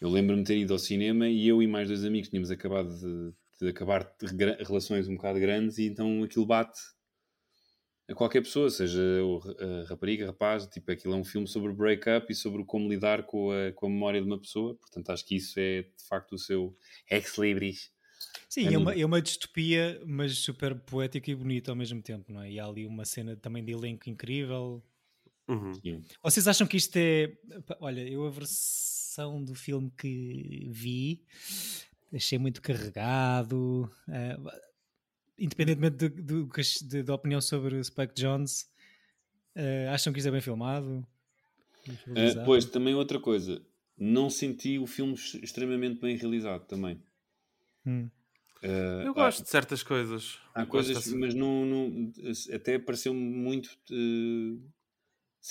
eu 0.00 0.08
lembro-me 0.08 0.42
de 0.42 0.48
ter 0.48 0.58
ido 0.58 0.72
ao 0.72 0.78
cinema 0.78 1.28
e 1.28 1.46
eu 1.46 1.62
e 1.62 1.66
mais 1.66 1.88
dois 1.88 2.04
amigos 2.04 2.28
tínhamos 2.28 2.50
acabado 2.50 2.88
de, 2.88 3.32
de 3.60 3.68
acabar 3.68 4.04
de 4.20 4.64
relações 4.64 5.06
um 5.08 5.14
bocado 5.14 5.38
grandes 5.38 5.78
e 5.78 5.86
então 5.86 6.24
aquilo 6.24 6.44
bate 6.44 6.80
a 8.08 8.14
qualquer 8.14 8.40
pessoa, 8.40 8.70
seja 8.70 9.02
a 9.58 9.88
rapariga, 9.88 10.26
rapaz, 10.26 10.66
tipo, 10.66 10.90
aquilo 10.92 11.14
é 11.14 11.16
um 11.16 11.24
filme 11.24 11.48
sobre 11.48 11.72
break-up 11.72 12.30
e 12.30 12.34
sobre 12.34 12.64
como 12.64 12.88
lidar 12.88 13.24
com 13.24 13.50
a, 13.50 13.72
com 13.72 13.86
a 13.86 13.90
memória 13.90 14.20
de 14.20 14.26
uma 14.26 14.38
pessoa, 14.40 14.76
portanto 14.76 15.10
acho 15.10 15.26
que 15.26 15.36
isso 15.36 15.58
é 15.58 15.82
de 15.82 16.04
facto 16.08 16.34
o 16.34 16.38
seu 16.38 16.76
ex-libris. 17.10 17.90
Sim, 18.48 18.72
é 18.72 18.78
uma, 18.78 18.94
é 18.94 19.04
uma 19.04 19.20
distopia, 19.20 20.00
mas 20.06 20.38
super 20.38 20.74
poética 20.74 21.30
e 21.30 21.34
bonita 21.34 21.72
ao 21.72 21.76
mesmo 21.76 22.00
tempo, 22.00 22.32
não 22.32 22.42
é? 22.42 22.50
E 22.50 22.60
há 22.60 22.66
ali 22.66 22.86
uma 22.86 23.04
cena 23.04 23.36
também 23.36 23.64
de 23.64 23.72
elenco 23.72 24.08
incrível. 24.08 24.82
Uhum. 25.48 25.72
Vocês 26.22 26.48
acham 26.48 26.66
que 26.66 26.76
isto 26.76 26.96
é. 26.96 27.36
Olha, 27.80 28.00
eu 28.00 28.26
a 28.26 28.30
versão 28.30 29.42
do 29.44 29.54
filme 29.54 29.92
que 29.96 30.68
vi 30.70 31.24
achei 32.14 32.38
muito 32.38 32.62
carregado. 32.62 33.90
Uh, 34.08 34.50
independentemente 35.38 36.08
da 37.02 37.14
opinião 37.14 37.40
sobre 37.40 37.82
Spike 37.82 38.14
Jones, 38.14 38.68
uh, 39.56 39.90
acham 39.92 40.12
que 40.12 40.18
isto 40.18 40.28
é 40.28 40.32
bem 40.32 40.40
filmado? 40.40 41.06
Uh, 41.88 42.44
pois, 42.44 42.64
também 42.64 42.94
outra 42.94 43.20
coisa, 43.20 43.62
não 43.96 44.28
senti 44.28 44.78
o 44.78 44.86
filme 44.86 45.14
extremamente 45.14 46.00
bem 46.00 46.16
realizado 46.16 46.66
também. 46.66 47.00
Hum. 47.84 48.10
Uh, 48.62 49.02
eu 49.04 49.14
gosto 49.14 49.40
há, 49.40 49.44
de 49.44 49.50
certas 49.50 49.82
coisas. 49.82 50.40
Há 50.54 50.66
coisas, 50.66 50.96
assim. 50.96 51.18
mas 51.18 51.34
não, 51.34 51.64
não, 51.64 52.12
até 52.52 52.78
pareceu-me 52.78 53.20
muito 53.20 53.78
Senti 53.88 54.58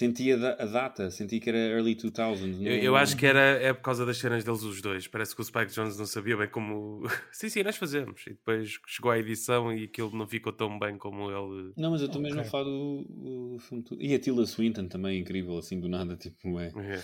a, 0.02 0.64
a, 0.64 0.66
data, 0.66 1.10
senti 1.10 1.40
que 1.40 1.50
era 1.50 1.58
early 1.58 1.96
2000. 1.96 2.70
Eu, 2.70 2.78
eu, 2.84 2.96
acho 2.98 3.16
que 3.16 3.26
era 3.26 3.40
é 3.40 3.72
por 3.72 3.82
causa 3.82 4.06
das 4.06 4.18
cenas 4.18 4.44
deles 4.44 4.62
os 4.64 4.82
dois. 4.82 5.08
Parece 5.08 5.34
que 5.34 5.42
o 5.42 5.44
Spike 5.46 5.74
Jones 5.74 5.98
não 5.98 6.06
sabia 6.06 6.36
bem 6.36 6.50
como. 6.50 7.04
sim, 7.32 7.48
sim, 7.48 7.64
nós 7.64 7.78
fazemos. 7.78 8.22
E 8.28 8.32
depois 8.32 8.78
chegou 8.88 9.12
à 9.12 9.18
edição 9.18 9.72
e 9.72 9.86
aquilo 9.86 10.12
não 10.12 10.28
ficou 10.28 10.52
tão 10.52 10.78
bem 10.78 10.98
como 10.98 11.32
ele. 11.32 11.72
Não, 11.78 11.92
mas 11.92 12.02
eu 12.02 12.08
estou 12.08 12.20
okay. 12.20 12.24
mesmo 12.24 12.42
a 12.42 12.44
falar 12.44 12.66
do, 12.66 13.06
do 13.08 13.60
filme. 13.60 13.86
E 14.00 14.14
a 14.14 14.20
Tilda 14.20 14.46
Swinton 14.46 14.88
também 14.90 15.18
é 15.18 15.20
incrível, 15.22 15.58
assim 15.58 15.80
do 15.80 15.88
nada, 15.88 16.16
tipo, 16.18 16.60
é. 16.60 16.74
é. 16.76 17.04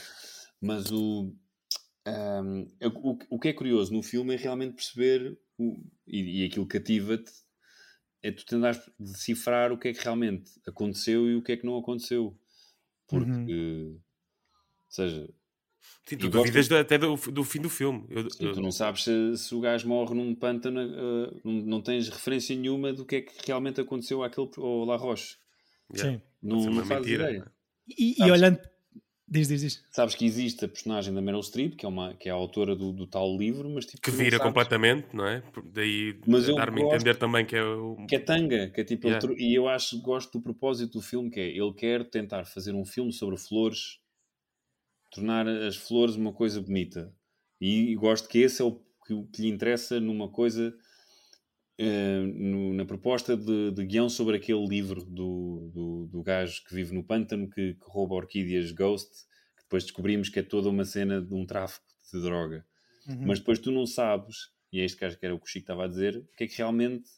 Mas 0.60 0.92
o, 0.92 1.34
um, 2.08 2.68
o. 2.84 3.18
O 3.30 3.40
que 3.40 3.48
é 3.48 3.54
curioso 3.54 3.94
no 3.94 4.04
filme 4.04 4.34
é 4.34 4.38
realmente 4.38 4.76
perceber, 4.76 5.40
o, 5.58 5.82
e, 6.06 6.42
e 6.42 6.46
aquilo 6.46 6.68
cativa-te, 6.68 7.32
é 8.22 8.32
tu 8.32 8.46
tentar 8.46 8.78
decifrar 9.00 9.72
o 9.72 9.78
que 9.78 9.88
é 9.88 9.94
que 9.94 10.04
realmente 10.04 10.52
aconteceu 10.68 11.30
e 11.30 11.36
o 11.36 11.42
que 11.42 11.54
é 11.54 11.58
que 11.58 11.66
não 11.66 11.78
aconteceu 11.78 12.38
porque, 13.20 13.54
uhum. 13.54 13.94
ou 13.94 14.02
seja, 14.90 15.30
Sim, 16.06 16.18
tu 16.18 16.30
duvidas 16.30 16.68
de... 16.68 16.76
até 16.76 16.98
do, 16.98 17.16
do 17.16 17.44
fim 17.44 17.62
do 17.62 17.70
filme. 17.70 18.06
Eu, 18.10 18.30
Sim, 18.30 18.46
eu... 18.46 18.54
Tu 18.54 18.62
não 18.62 18.72
sabes 18.72 19.04
se, 19.04 19.38
se, 19.38 19.54
o 19.56 19.60
gajo 19.60 19.88
morre 19.88 20.14
num 20.16 20.34
pântano, 20.36 20.82
uh, 20.82 21.42
não, 21.44 21.54
não, 21.54 21.82
tens 21.82 22.10
referência 22.10 22.56
nenhuma 22.56 22.94
do 22.94 23.06
que 23.06 23.18
é 23.18 23.22
que 23.22 23.34
realmente 23.46 23.82
aconteceu 23.82 24.24
àquele 24.24 24.50
ao 24.58 24.86
La 24.86 24.96
Roche. 24.96 25.38
Yeah. 25.96 26.18
Sim. 26.18 26.24
Não, 26.42 26.66
não 26.66 26.86
fazes 26.86 27.12
ideia. 27.12 27.52
E, 27.98 28.16
e 28.18 28.32
olhando 28.32 28.60
Diz, 29.34 29.48
diz, 29.48 29.62
diz. 29.62 29.84
Sabes 29.90 30.14
que 30.14 30.26
existe 30.26 30.66
a 30.66 30.68
personagem 30.68 31.14
da 31.14 31.22
Meryl 31.22 31.42
Streep, 31.42 31.78
que 31.78 31.86
é, 31.86 31.90
uma, 31.90 32.14
que 32.16 32.28
é 32.28 32.32
a 32.34 32.36
autora 32.36 32.76
do, 32.76 32.92
do 32.92 33.08
tal 33.08 33.38
livro, 33.38 33.70
mas 33.70 33.86
tipo, 33.86 34.02
que 34.02 34.12
vira 34.12 34.38
completamente, 34.38 35.16
não 35.16 35.26
é? 35.26 35.42
Daí 35.64 36.20
dar-me 36.54 36.82
a 36.82 36.86
entender 36.86 37.16
também 37.16 37.46
que 37.46 37.56
é 37.56 37.64
o... 37.64 38.06
que 38.10 38.18
é 38.18 38.20
tanga, 38.20 38.70
que 38.70 38.82
é 38.82 38.84
tipo 38.84 39.08
yeah. 39.08 39.26
ele, 39.26 39.42
e 39.42 39.56
eu 39.56 39.70
acho 39.70 40.02
gosto 40.02 40.38
do 40.38 40.44
propósito 40.44 41.00
do 41.00 41.02
filme 41.02 41.32
que 41.32 41.40
é 41.40 41.48
ele 41.48 41.74
quer 41.74 42.04
tentar 42.10 42.44
fazer 42.44 42.76
um 42.76 42.84
filme 42.84 43.14
sobre 43.14 43.38
flores, 43.38 44.00
tornar 45.10 45.48
as 45.48 45.78
flores 45.78 46.16
uma 46.16 46.34
coisa 46.34 46.62
bonita 46.62 47.16
e, 47.62 47.92
e 47.92 47.96
gosto 47.96 48.28
que 48.28 48.40
esse 48.40 48.62
é 48.62 48.66
o 48.66 48.82
que, 49.08 49.24
que 49.32 49.44
lhe 49.44 49.48
interessa 49.48 49.98
numa 50.02 50.28
coisa 50.28 50.76
uh, 51.80 52.28
no, 52.28 52.74
na 52.74 52.86
proposta 52.86 53.36
de, 53.36 53.72
de, 53.72 53.86
guião 53.86 54.10
sobre 54.10 54.38
aquele 54.38 54.66
livro 54.66 55.04
do, 55.04 55.72
do, 55.74 56.08
do 56.12 56.24
gajo 56.24 56.64
que 56.66 56.74
vive 56.74 56.94
no 56.94 57.04
pântano 57.04 57.50
que, 57.50 57.74
que, 57.74 57.86
rouba 57.86 58.16
orquídeas 58.16 58.72
Ghost, 58.72 59.10
que 59.58 59.64
depois 59.64 59.84
descobrimos 59.84 60.30
que 60.30 60.40
é 60.40 60.44
toda 60.44 60.70
uma 60.70 60.86
cena 60.86 61.22
de 61.22 61.34
um 61.34 61.46
tráfico 61.46 61.86
de 62.12 62.22
droga. 62.22 62.66
Uhum. 63.08 63.28
Mas 63.28 63.40
depois 63.40 63.60
tu 63.60 63.72
não 63.72 63.86
sabes, 63.86 64.50
e 64.72 64.80
é 64.80 64.86
este 64.86 64.98
caso 64.98 65.18
que 65.18 65.26
era 65.26 65.34
o 65.34 65.40
que 65.40 65.46
o 65.46 65.48
Chico 65.48 65.64
estava 65.64 65.86
a 65.86 65.88
dizer, 65.88 66.18
o 66.18 66.36
que 66.36 66.44
é 66.44 66.48
que 66.48 66.58
realmente 66.58 67.10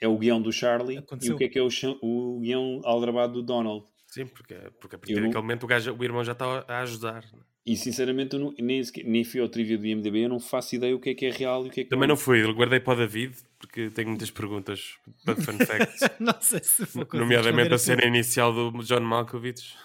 é 0.00 0.08
o 0.08 0.18
guião 0.18 0.42
do 0.42 0.52
Charlie 0.52 0.98
Aconteceu. 0.98 1.32
e 1.32 1.34
o 1.34 1.38
que 1.38 1.44
é 1.44 1.48
que 1.48 1.58
é 1.58 1.62
o, 1.62 1.68
o 2.02 2.40
guião 2.40 2.80
aldrabado 2.84 3.34
do 3.34 3.42
Donald. 3.42 3.86
Sim, 4.08 4.26
porque, 4.26 4.54
porque 4.80 4.96
a 4.96 4.98
partir 4.98 5.14
daquele 5.14 5.34
momento 5.34 5.64
o, 5.64 5.66
gajo, 5.66 5.96
o 5.96 6.04
irmão 6.04 6.24
já 6.24 6.32
está 6.32 6.64
a 6.68 6.80
ajudar. 6.80 7.24
E 7.64 7.76
sinceramente, 7.76 8.34
eu 8.34 8.40
não, 8.40 8.54
nem, 8.58 8.82
nem 9.04 9.22
fui 9.22 9.40
ao 9.40 9.48
trivia 9.48 9.78
do 9.78 9.86
IMDB, 9.86 10.24
eu 10.24 10.28
não 10.28 10.40
faço 10.40 10.74
ideia 10.74 10.96
o 10.96 10.98
que 10.98 11.10
é 11.10 11.14
que 11.14 11.26
é 11.26 11.30
real 11.30 11.64
e 11.64 11.68
o 11.68 11.70
que 11.70 11.82
é 11.82 11.84
que 11.84 11.90
Também 11.90 12.08
não, 12.08 12.16
não 12.16 12.20
fui, 12.20 12.42
eu 12.42 12.52
guardei 12.52 12.80
para 12.80 12.94
o 12.94 12.96
David, 12.96 13.36
porque 13.56 13.88
tenho 13.90 14.08
muitas 14.08 14.32
perguntas 14.32 14.96
para 15.24 15.36
fun 15.36 15.56
facts. 15.58 16.00
não 16.18 16.34
sei 16.40 16.60
se 16.62 16.84
for 16.86 17.06
Nomeadamente 17.14 17.72
a 17.72 17.78
cena 17.78 18.04
inicial 18.04 18.52
do 18.52 18.82
John 18.82 19.00
Malkovich. 19.00 19.76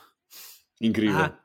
Incrível. 0.81 1.19
Ah. 1.19 1.39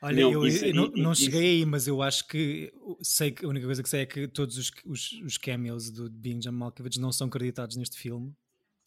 Olha, 0.00 0.22
não, 0.22 0.32
eu, 0.32 0.46
isso, 0.46 0.64
eu 0.64 0.74
não, 0.74 0.88
não 0.88 1.14
cheguei 1.14 1.40
aí, 1.40 1.66
mas 1.66 1.86
eu 1.86 2.02
acho 2.02 2.26
que 2.28 2.72
sei 3.02 3.30
que 3.30 3.44
a 3.44 3.48
única 3.48 3.64
coisa 3.64 3.82
que 3.82 3.88
sei 3.88 4.02
é 4.02 4.06
que 4.06 4.28
todos 4.28 4.56
os, 4.58 4.70
os, 4.84 5.12
os 5.22 5.38
cameos 5.38 5.90
do 5.90 6.10
Being 6.10 6.40
John 6.40 6.52
Malkovich 6.52 7.00
não 7.00 7.10
são 7.10 7.26
acreditados 7.26 7.76
neste 7.76 7.98
filme. 7.98 8.34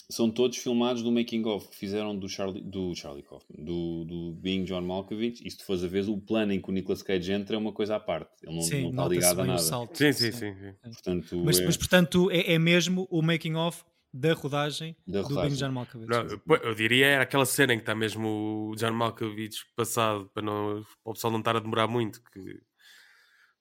São 0.09 0.31
todos 0.31 0.57
filmados 0.57 1.03
no 1.03 1.11
making 1.11 1.45
of 1.45 1.67
que 1.67 1.75
fizeram 1.75 2.17
do 2.17 2.29
Charlie, 2.29 2.61
do 2.61 2.95
Charlie 2.95 3.23
Kaufman, 3.23 3.63
do, 3.63 4.05
do 4.05 4.33
Being 4.35 4.63
John 4.63 4.81
Malkovich. 4.81 5.45
E 5.45 5.51
se 5.51 5.57
tu 5.57 5.65
fores 5.65 5.83
a 5.83 5.87
ver, 5.87 6.07
o 6.07 6.17
plano 6.17 6.53
em 6.53 6.61
que 6.61 6.69
o 6.69 6.71
Nicolas 6.71 7.03
Cage 7.03 7.33
entra 7.33 7.55
é 7.55 7.59
uma 7.59 7.73
coisa 7.73 7.97
à 7.97 7.99
parte. 7.99 8.31
Ele 8.41 8.55
não, 8.55 8.61
sim, 8.61 8.81
não 8.83 8.89
está 8.91 9.07
ligado 9.07 9.41
a 9.41 9.45
nada. 9.45 9.59
Sim, 9.59 10.13
sim, 10.13 10.31
sim. 10.31 10.31
sim. 10.31 10.73
Portanto, 10.81 11.43
mas, 11.43 11.59
é... 11.59 11.65
mas, 11.65 11.75
portanto, 11.75 12.31
é, 12.31 12.53
é 12.53 12.59
mesmo 12.59 13.05
o 13.11 13.21
making 13.21 13.55
of 13.55 13.83
da 14.13 14.33
rodagem, 14.33 14.95
da 15.05 15.21
rodagem. 15.21 15.43
do 15.43 15.49
Bing 15.49 15.59
John 15.59 15.71
Malkovich. 15.71 16.09
Não, 16.09 16.57
eu 16.63 16.73
diria 16.73 17.05
era 17.05 17.23
aquela 17.23 17.45
cena 17.45 17.73
em 17.73 17.77
que 17.77 17.83
está 17.83 17.93
mesmo 17.93 18.69
o 18.71 18.75
John 18.75 18.93
Malkovich 18.93 19.65
passado 19.75 20.29
para, 20.33 20.41
não, 20.41 20.85
para 21.03 21.11
o 21.11 21.13
pessoal 21.13 21.31
não 21.31 21.39
estar 21.39 21.57
a 21.57 21.59
demorar 21.59 21.87
muito 21.87 22.21
que 22.31 22.61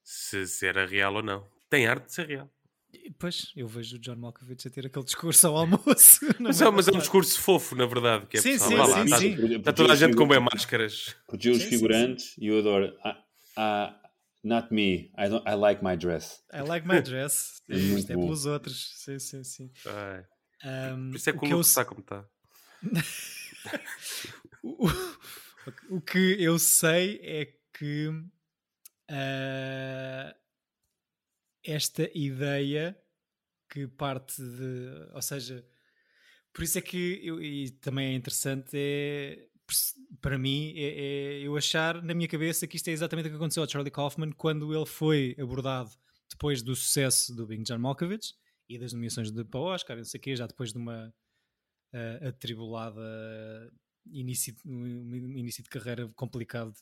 se, 0.05 0.47
se 0.47 0.67
era 0.67 0.87
real 0.87 1.17
ou 1.17 1.23
não. 1.23 1.45
Tem 1.69 1.87
arte 1.87 2.07
de 2.07 2.15
ser 2.15 2.29
real. 2.29 2.51
Pois, 3.19 3.53
eu 3.57 3.67
vejo 3.67 3.97
o 3.97 3.99
John 3.99 4.17
Malkovich 4.17 4.67
a 4.67 4.71
ter 4.71 4.87
aquele 4.87 5.05
discurso 5.05 5.47
ao 5.47 5.57
almoço. 5.57 6.21
Mas 6.41 6.61
é, 6.61 6.71
mas 6.71 6.89
é 6.89 6.93
um 6.93 6.99
discurso 6.99 7.41
fofo, 7.41 7.75
na 7.75 7.87
verdade. 7.87 8.27
Que 8.27 8.37
é 8.37 8.41
sim, 8.41 8.53
pessoal, 8.53 8.71
sim, 8.71 8.77
lá, 8.77 8.99
sim, 8.99 9.05
está, 9.05 9.19
sim. 9.19 9.57
Está 9.57 9.73
toda 9.73 9.93
a 9.93 9.97
gente 9.97 10.17
com 10.17 10.27
bem 10.27 10.41
máscaras. 10.41 11.17
Porque 11.27 11.51
os 11.51 11.63
figurantes, 11.63 12.35
e 12.39 12.47
eu 12.47 12.59
adoro. 12.59 12.95
Ah, 13.05 13.19
ah, 13.57 14.07
Not 14.47 14.71
me. 14.71 15.11
I, 15.19 15.29
don't, 15.29 15.43
I 15.45 15.55
like 15.55 15.83
my 15.83 15.97
dress. 15.97 16.41
I 16.53 16.61
like 16.61 16.87
my 16.87 17.01
dress. 17.01 17.61
é, 17.69 17.77
Isto 17.77 18.13
é 18.13 18.15
pelos 18.15 18.47
outros. 18.47 18.93
Sim, 18.95 19.19
sim, 19.19 19.43
sim. 19.43 19.73
Ai. 19.85 20.25
Um, 20.95 21.11
Por 21.11 21.17
isso 21.17 21.31
é 21.31 21.33
que 21.33 21.39
o, 21.39 21.49
Lucas 21.49 21.67
está 21.67 21.85
como 21.85 22.01
está. 22.01 22.25
o, 24.63 24.87
o, 25.97 26.01
que 26.01 26.37
eu 26.39 26.61
sei 26.61 27.21
é 27.25 27.53
que 27.77 28.07
uh, 28.07 28.31
esta 31.67 32.11
ideia 32.15 32.97
que 33.69 33.87
parte 33.87 34.41
de. 34.41 35.11
Ou 35.15 35.23
seja, 35.23 35.67
por 36.53 36.63
isso 36.63 36.79
é 36.79 36.81
que 36.81 37.21
eu, 37.23 37.43
e 37.43 37.71
também 37.71 38.09
é 38.09 38.15
interessante 38.15 38.71
é 38.75 39.49
para 40.21 40.39
mim 40.39 40.73
é, 40.77 40.85
é, 40.85 41.41
eu 41.41 41.57
achar 41.57 42.03
na 42.03 42.15
minha 42.15 42.29
cabeça 42.29 42.67
que 42.67 42.77
isto 42.77 42.89
é 42.89 42.93
exatamente 42.93 43.27
o 43.27 43.31
que 43.31 43.37
aconteceu 43.37 43.63
ao 43.63 43.69
Charlie 43.69 43.91
Kaufman 43.91 44.31
quando 44.33 44.73
ele 44.75 44.87
foi 44.87 45.37
abordado 45.39 45.91
depois 46.31 46.63
do 46.63 46.75
sucesso 46.75 47.35
do 47.35 47.47
Bing 47.47 47.63
John 47.63 47.79
Malkovich 47.79 48.35
e 48.69 48.79
das 48.79 48.93
nomeações 48.93 49.31
de, 49.31 49.45
para 49.45 49.61
o 49.61 49.65
Oscar, 49.65 49.97
não 49.97 50.05
sei 50.05 50.19
o 50.19 50.23
quê, 50.23 50.37
já 50.37 50.47
depois 50.47 50.73
de 50.73 50.79
uma 50.79 51.13
uh, 51.93 52.29
atribulada 52.29 53.01
início, 54.07 54.55
um 54.65 55.37
início 55.37 55.63
de 55.63 55.69
carreira 55.69 56.09
complicado, 56.15 56.73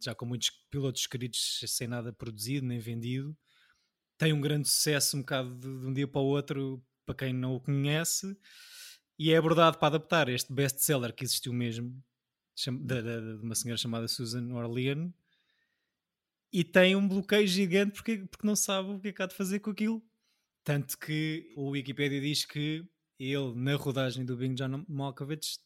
já 0.00 0.14
com 0.14 0.26
muitos 0.26 0.50
pilotos 0.70 1.02
escritos 1.02 1.60
sem 1.66 1.88
nada 1.88 2.12
produzido 2.12 2.66
nem 2.66 2.78
vendido, 2.78 3.36
tem 4.18 4.32
um 4.32 4.40
grande 4.40 4.68
sucesso 4.68 5.16
um 5.16 5.20
bocado 5.20 5.54
de, 5.54 5.80
de 5.80 5.86
um 5.86 5.92
dia 5.92 6.08
para 6.08 6.20
o 6.20 6.24
outro 6.24 6.82
para 7.04 7.14
quem 7.14 7.32
não 7.32 7.54
o 7.54 7.60
conhece 7.60 8.36
e 9.18 9.32
é 9.32 9.36
abordado 9.36 9.78
para 9.78 9.96
adaptar 9.96 10.28
este 10.28 10.52
best-seller 10.52 11.14
que 11.14 11.24
existiu 11.24 11.52
mesmo 11.52 12.02
de, 12.56 12.70
de, 12.80 13.02
de, 13.02 13.42
uma 13.42 13.54
senhora 13.54 13.78
chamada 13.78 14.08
Susan 14.08 14.52
Orlean 14.52 15.12
e 16.52 16.64
tem 16.64 16.96
um 16.96 17.06
bloqueio 17.06 17.46
gigante 17.46 17.92
porque, 17.92 18.18
porque 18.30 18.46
não 18.46 18.56
sabe 18.56 18.90
o 18.90 19.00
que 19.00 19.08
é 19.08 19.12
que 19.12 19.22
há 19.22 19.26
de 19.26 19.34
fazer 19.34 19.60
com 19.60 19.70
aquilo. 19.70 20.02
Tanto 20.64 20.98
que 20.98 21.52
o 21.56 21.70
Wikipedia 21.70 22.20
diz 22.20 22.44
que 22.44 22.84
ele, 23.18 23.54
na 23.54 23.76
rodagem 23.76 24.24
do 24.24 24.36
Bing 24.36 24.54
John 24.54 24.84
Malkovich, 24.88 25.58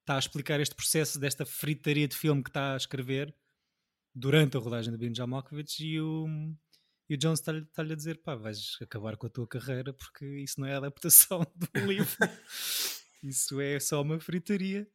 está 0.00 0.16
a 0.16 0.18
explicar 0.18 0.60
este 0.60 0.74
processo 0.74 1.18
desta 1.18 1.46
fritaria 1.46 2.08
de 2.08 2.16
filme 2.16 2.42
que 2.42 2.50
está 2.50 2.74
a 2.74 2.76
escrever 2.76 3.34
durante 4.14 4.56
a 4.56 4.60
rodagem 4.60 4.92
do 4.92 4.98
Bing 4.98 5.12
John 5.12 5.28
Malkovich 5.28 5.84
e 5.84 6.00
o, 6.00 6.26
e 7.12 7.14
o 7.14 7.18
Jones 7.18 7.40
está-lhe 7.40 7.58
está 7.58 7.82
a 7.82 7.94
dizer, 7.94 8.22
pá, 8.22 8.34
vais 8.34 8.78
acabar 8.80 9.18
com 9.18 9.26
a 9.26 9.30
tua 9.30 9.46
carreira 9.46 9.92
porque 9.92 10.24
isso 10.24 10.58
não 10.58 10.66
é 10.66 10.76
adaptação 10.76 11.46
do 11.54 11.80
livro. 11.86 12.16
isso 13.22 13.60
é 13.60 13.78
só 13.78 14.00
uma 14.00 14.18
fritaria. 14.18 14.88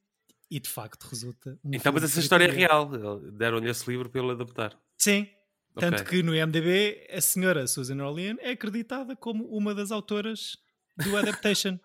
E 0.49 0.60
de 0.60 0.67
facto 0.67 1.03
resulta. 1.03 1.60
Um 1.63 1.75
então, 1.75 1.93
mas 1.93 2.06
essa 2.06 2.19
história 2.19 2.45
é 2.45 2.49
real. 2.49 2.89
Deram-lhe 3.34 3.69
esse 3.69 3.88
livro 3.88 4.10
para 4.10 4.19
ele 4.19 4.32
adaptar. 4.32 4.75
Sim, 4.97 5.30
tanto 5.75 6.01
okay. 6.01 6.06
que 6.06 6.23
no 6.23 6.36
IMDb 6.36 7.06
a 7.12 7.21
senhora 7.21 7.67
Susan 7.67 8.01
Orlean 8.03 8.38
é 8.39 8.51
acreditada 8.51 9.15
como 9.15 9.45
uma 9.45 9.75
das 9.75 9.91
autoras 9.91 10.58
do 10.95 11.15
Adaptation. 11.17 11.77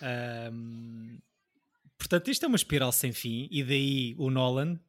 um, 0.50 1.18
portanto, 1.98 2.30
isto 2.30 2.44
é 2.46 2.48
uma 2.48 2.56
espiral 2.56 2.90
sem 2.90 3.12
fim, 3.12 3.48
e 3.50 3.62
daí 3.62 4.14
o 4.16 4.30
Nolan. 4.30 4.80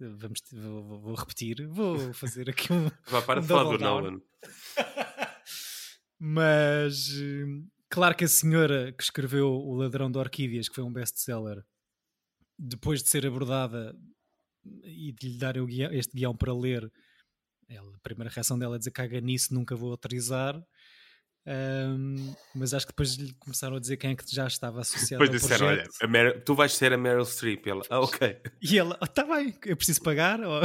Vamos, 0.00 0.40
vou, 0.50 0.98
vou 0.98 1.14
repetir, 1.14 1.66
vou 1.66 2.12
fazer 2.14 2.48
aqui 2.48 2.72
um. 2.72 2.90
Vá 3.08 3.20
para 3.20 3.40
um 3.40 3.42
de 3.42 3.48
falar 3.48 3.76
do 3.76 3.78
Nolan. 3.78 4.20
Mas 6.18 7.10
claro 7.88 8.14
que 8.14 8.24
a 8.24 8.28
senhora 8.28 8.92
que 8.92 9.02
escreveu 9.02 9.48
O 9.50 9.74
Ladrão 9.74 10.10
de 10.10 10.18
Orquídeas, 10.18 10.68
que 10.68 10.74
foi 10.74 10.84
um 10.84 10.92
best-seller, 10.92 11.62
depois 12.58 13.02
de 13.02 13.08
ser 13.10 13.26
abordada 13.26 13.94
e 14.84 15.12
de 15.12 15.28
lhe 15.28 15.38
dar 15.38 15.56
este 15.92 16.16
guião 16.16 16.34
para 16.34 16.54
ler, 16.54 16.90
ela, 17.68 17.94
a 17.94 18.00
primeira 18.00 18.30
reação 18.30 18.58
dela 18.58 18.76
é 18.76 18.78
dizer 18.78 18.90
caga 18.90 19.20
nisso, 19.20 19.52
nunca 19.52 19.76
vou 19.76 19.90
autorizar. 19.90 20.62
Um, 21.50 22.32
mas 22.54 22.72
acho 22.72 22.86
que 22.86 22.92
depois 22.92 23.16
lhe 23.16 23.32
começaram 23.34 23.74
a 23.74 23.80
dizer 23.80 23.96
quem 23.96 24.12
é 24.12 24.14
que 24.14 24.24
já 24.32 24.46
estava 24.46 24.82
associado 24.82 25.24
depois 25.24 25.42
disseram, 25.42 25.66
olha, 25.66 25.84
Meryl, 26.08 26.40
tu 26.42 26.54
vais 26.54 26.72
ser 26.72 26.92
a 26.92 26.96
Meryl 26.96 27.24
Streep. 27.24 27.66
Ela, 27.66 27.82
ah, 27.90 28.00
ok. 28.00 28.36
E 28.62 28.78
ela, 28.78 28.96
está 29.02 29.24
oh, 29.24 29.34
bem, 29.34 29.52
eu 29.66 29.76
preciso 29.76 30.00
pagar. 30.00 30.38
Oh. 30.40 30.60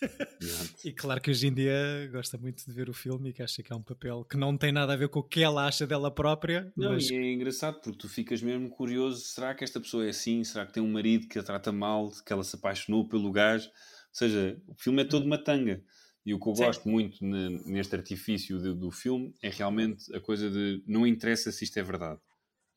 e 0.82 0.92
claro 0.92 1.20
que 1.20 1.30
hoje 1.30 1.46
em 1.46 1.52
dia 1.52 2.08
gosta 2.10 2.38
muito 2.38 2.64
de 2.64 2.72
ver 2.72 2.88
o 2.88 2.94
filme 2.94 3.28
e 3.28 3.32
que 3.34 3.42
acha 3.42 3.62
que 3.62 3.70
é 3.70 3.76
um 3.76 3.82
papel 3.82 4.24
que 4.24 4.38
não 4.38 4.56
tem 4.56 4.72
nada 4.72 4.94
a 4.94 4.96
ver 4.96 5.10
com 5.10 5.18
o 5.18 5.22
que 5.22 5.42
ela 5.42 5.66
acha 5.66 5.86
dela 5.86 6.10
própria. 6.10 6.72
Não, 6.74 6.92
mas... 6.92 7.10
e 7.10 7.16
é 7.16 7.32
engraçado 7.32 7.78
porque 7.82 7.98
tu 7.98 8.08
ficas 8.08 8.40
mesmo 8.40 8.70
curioso: 8.70 9.20
será 9.20 9.54
que 9.54 9.62
esta 9.62 9.78
pessoa 9.78 10.06
é 10.06 10.08
assim? 10.08 10.42
Será 10.42 10.64
que 10.64 10.72
tem 10.72 10.82
um 10.82 10.90
marido 10.90 11.28
que 11.28 11.38
a 11.38 11.42
trata 11.42 11.70
mal? 11.70 12.10
Que 12.24 12.32
ela 12.32 12.44
se 12.44 12.56
apaixonou 12.56 13.06
pelo 13.06 13.30
gajo? 13.30 13.68
Ou 13.68 14.14
seja, 14.14 14.58
o 14.66 14.74
filme 14.74 15.02
é 15.02 15.04
todo 15.04 15.26
uma 15.26 15.36
tanga. 15.36 15.82
E 16.24 16.34
o 16.34 16.38
que 16.38 16.48
eu 16.48 16.54
Sim. 16.54 16.64
gosto 16.64 16.88
muito 16.88 17.24
neste 17.24 17.96
artifício 17.96 18.58
de, 18.60 18.74
do 18.74 18.90
filme 18.90 19.34
é 19.42 19.48
realmente 19.48 20.14
a 20.14 20.20
coisa 20.20 20.50
de 20.50 20.82
não 20.86 21.06
interessa 21.06 21.50
se 21.50 21.64
isto 21.64 21.78
é 21.78 21.82
verdade, 21.82 22.20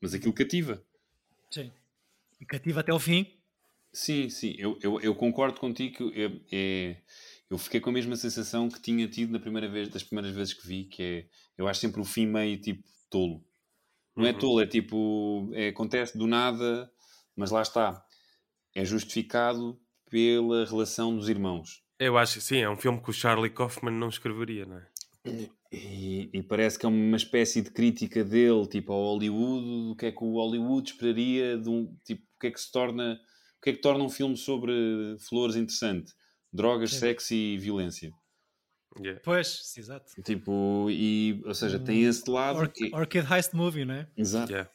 mas 0.00 0.14
aquilo 0.14 0.32
cativa. 0.32 0.82
Sim. 1.50 1.70
E 2.40 2.46
cativa 2.46 2.80
até 2.80 2.90
ao 2.90 2.98
fim. 2.98 3.26
Sim, 3.92 4.28
sim, 4.28 4.56
eu, 4.58 4.76
eu, 4.82 5.00
eu 5.00 5.14
concordo 5.14 5.60
contigo 5.60 6.10
que 6.10 6.20
é, 6.20 6.32
é, 6.50 6.96
eu 7.48 7.56
fiquei 7.56 7.80
com 7.80 7.90
a 7.90 7.92
mesma 7.92 8.16
sensação 8.16 8.68
que 8.68 8.80
tinha 8.80 9.06
tido 9.06 9.30
na 9.30 9.38
primeira 9.38 9.68
vez, 9.68 9.88
das 9.88 10.02
primeiras 10.02 10.34
vezes 10.34 10.52
que 10.52 10.66
vi, 10.66 10.84
que 10.84 11.02
é 11.02 11.26
eu 11.56 11.68
acho 11.68 11.80
sempre 11.80 12.00
o 12.00 12.04
fim 12.04 12.26
meio 12.26 12.60
tipo 12.60 12.82
tolo. 13.08 13.44
Não 14.16 14.24
é 14.24 14.30
uhum. 14.30 14.36
é 14.36 14.38
tolo, 14.40 14.60
é 14.60 14.66
tipo, 14.66 15.50
é, 15.52 15.68
acontece 15.68 16.18
do 16.18 16.26
nada, 16.26 16.90
mas 17.36 17.52
lá 17.52 17.62
está. 17.62 18.04
É 18.74 18.84
justificado 18.84 19.80
pela 20.10 20.64
relação 20.64 21.16
dos 21.16 21.28
irmãos. 21.28 21.83
Eu 22.04 22.18
acho 22.18 22.34
que 22.34 22.40
sim, 22.42 22.58
é 22.58 22.68
um 22.68 22.76
filme 22.76 23.00
que 23.00 23.08
o 23.08 23.12
Charlie 23.14 23.50
Kaufman 23.50 23.92
não 23.92 24.10
escreveria, 24.10 24.66
não 24.66 24.76
é? 24.76 24.86
E, 25.72 26.28
e, 26.34 26.42
parece 26.42 26.78
que 26.78 26.84
é 26.84 26.88
uma 26.88 27.16
espécie 27.16 27.62
de 27.62 27.70
crítica 27.70 28.22
dele, 28.22 28.66
tipo, 28.66 28.92
ao 28.92 29.02
Hollywood, 29.04 29.88
do 29.88 29.96
que 29.96 30.06
é 30.06 30.12
que 30.12 30.22
o 30.22 30.34
Hollywood 30.34 30.90
esperaria 30.90 31.56
de 31.56 31.68
um, 31.70 31.96
tipo, 32.04 32.22
o 32.22 32.38
que 32.38 32.48
é 32.48 32.50
que 32.50 32.60
se 32.60 32.70
torna, 32.70 33.14
o 33.58 33.62
que 33.62 33.70
é 33.70 33.72
que 33.72 33.80
torna 33.80 34.04
um 34.04 34.10
filme 34.10 34.36
sobre 34.36 35.16
flores 35.18 35.56
interessante? 35.56 36.12
Drogas, 36.52 36.90
sim. 36.90 36.98
sexo 36.98 37.32
e 37.32 37.56
violência. 37.56 38.12
Yeah. 39.00 39.20
Pois, 39.24 39.74
exato. 39.76 40.22
Tipo, 40.22 40.88
e, 40.90 41.42
ou 41.46 41.54
seja, 41.54 41.78
tem 41.78 42.04
esse 42.04 42.30
lado. 42.30 42.58
Or 42.58 42.68
que... 42.68 42.94
Orchid 42.94 43.32
Heist 43.32 43.54
Movie, 43.54 43.86
não 43.86 43.94
é? 43.94 44.08
Exato. 44.14 44.52
Yeah. 44.52 44.70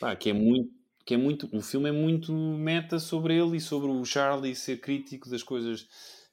Pá, 0.00 0.16
que 0.16 0.30
é 0.30 0.32
muito 0.32 0.70
que 1.06 1.14
é 1.14 1.16
muito, 1.16 1.48
o 1.56 1.62
filme 1.62 1.88
é 1.88 1.92
muito 1.92 2.32
meta 2.32 2.98
sobre 2.98 3.38
ele 3.38 3.58
e 3.58 3.60
sobre 3.60 3.88
o 3.88 4.04
Charlie 4.04 4.56
ser 4.56 4.80
crítico 4.80 5.30
das 5.30 5.40
coisas 5.40 5.86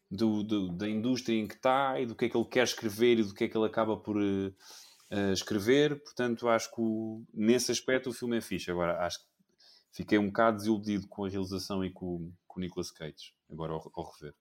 do, 0.10 0.42
do, 0.42 0.70
da 0.76 0.90
indústria 0.90 1.40
em 1.40 1.48
que 1.48 1.54
está 1.54 2.00
e 2.02 2.08
do 2.08 2.16
que 2.16 2.26
é 2.26 2.30
que 2.30 2.36
ele 2.36 2.48
quer 2.48 2.64
escrever 2.64 3.20
e 3.20 3.24
do 3.24 3.36
que 3.36 3.44
é 3.44 3.48
que 3.48 3.56
ele 3.56 3.68
acaba 3.68 3.96
por 3.96 4.18
uh, 4.18 5.32
escrever. 5.32 6.02
Portanto, 6.02 6.50
acho 6.50 6.72
que 6.74 6.82
o, 6.82 7.24
nesse 7.32 7.72
aspecto 7.72 8.10
o 8.10 8.14
filme 8.14 8.38
é 8.38 8.42
fixe. 8.42 8.72
Agora, 8.72 8.98
acho 9.06 9.20
que 9.20 9.26
fiquei 9.92 10.18
um 10.18 10.26
bocado 10.26 10.58
desiludido 10.58 11.08
com 11.08 11.24
a 11.24 11.30
realização 11.30 11.86
e 11.86 11.92
com, 11.92 12.34
com 12.48 12.60
o 12.60 12.62
Nicolas 12.62 12.90
Cage, 12.90 13.32
agora 13.52 13.74
ao, 13.74 13.92
ao 13.94 14.12
rever. 14.12 14.34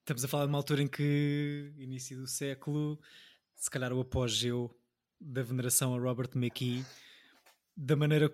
Estamos 0.00 0.24
a 0.24 0.28
falar 0.28 0.46
de 0.46 0.52
uma 0.52 0.58
altura 0.58 0.82
em 0.82 0.88
que, 0.88 1.74
início 1.76 2.16
do 2.16 2.26
século, 2.26 2.98
se 3.54 3.70
calhar 3.70 3.92
o 3.92 4.00
apogeu 4.00 4.74
da 5.20 5.42
veneração 5.42 5.94
a 5.94 5.98
Robert 5.98 6.30
McKee, 6.34 6.86
da 7.76 7.94
maneira 7.96 8.30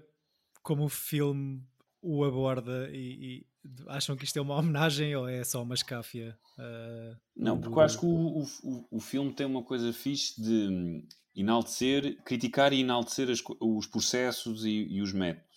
como 0.63 0.85
o 0.85 0.89
filme 0.89 1.63
o 2.03 2.25
aborda 2.25 2.91
e, 2.93 2.97
e, 2.97 3.47
acham 3.87 4.17
que 4.17 4.25
isto 4.25 4.37
é 4.37 4.43
uma 4.43 4.57
homenagem 4.59 5.15
ou 5.15 5.29
é 5.29 5.45
só 5.45 5.63
uma 5.63 5.75
escáfia? 5.75 6.37
Uh, 6.59 7.17
não, 7.37 7.57
porque 7.59 7.75
do... 7.75 7.81
eu 7.81 7.85
acho 7.85 7.99
que 7.99 8.07
o, 8.07 8.43
o, 8.43 8.87
o 8.91 9.01
filme 9.01 9.33
tem 9.33 9.47
uma 9.47 9.63
coisa 9.63 9.93
fixe 9.93 10.41
de 10.41 11.05
enaltecer, 11.35 12.21
criticar 12.25 12.73
e 12.73 12.81
enaltecer 12.81 13.31
as, 13.31 13.43
os 13.61 13.87
processos 13.87 14.65
e, 14.65 14.87
e, 14.91 15.01
os 15.01 15.13
métodos. 15.13 15.51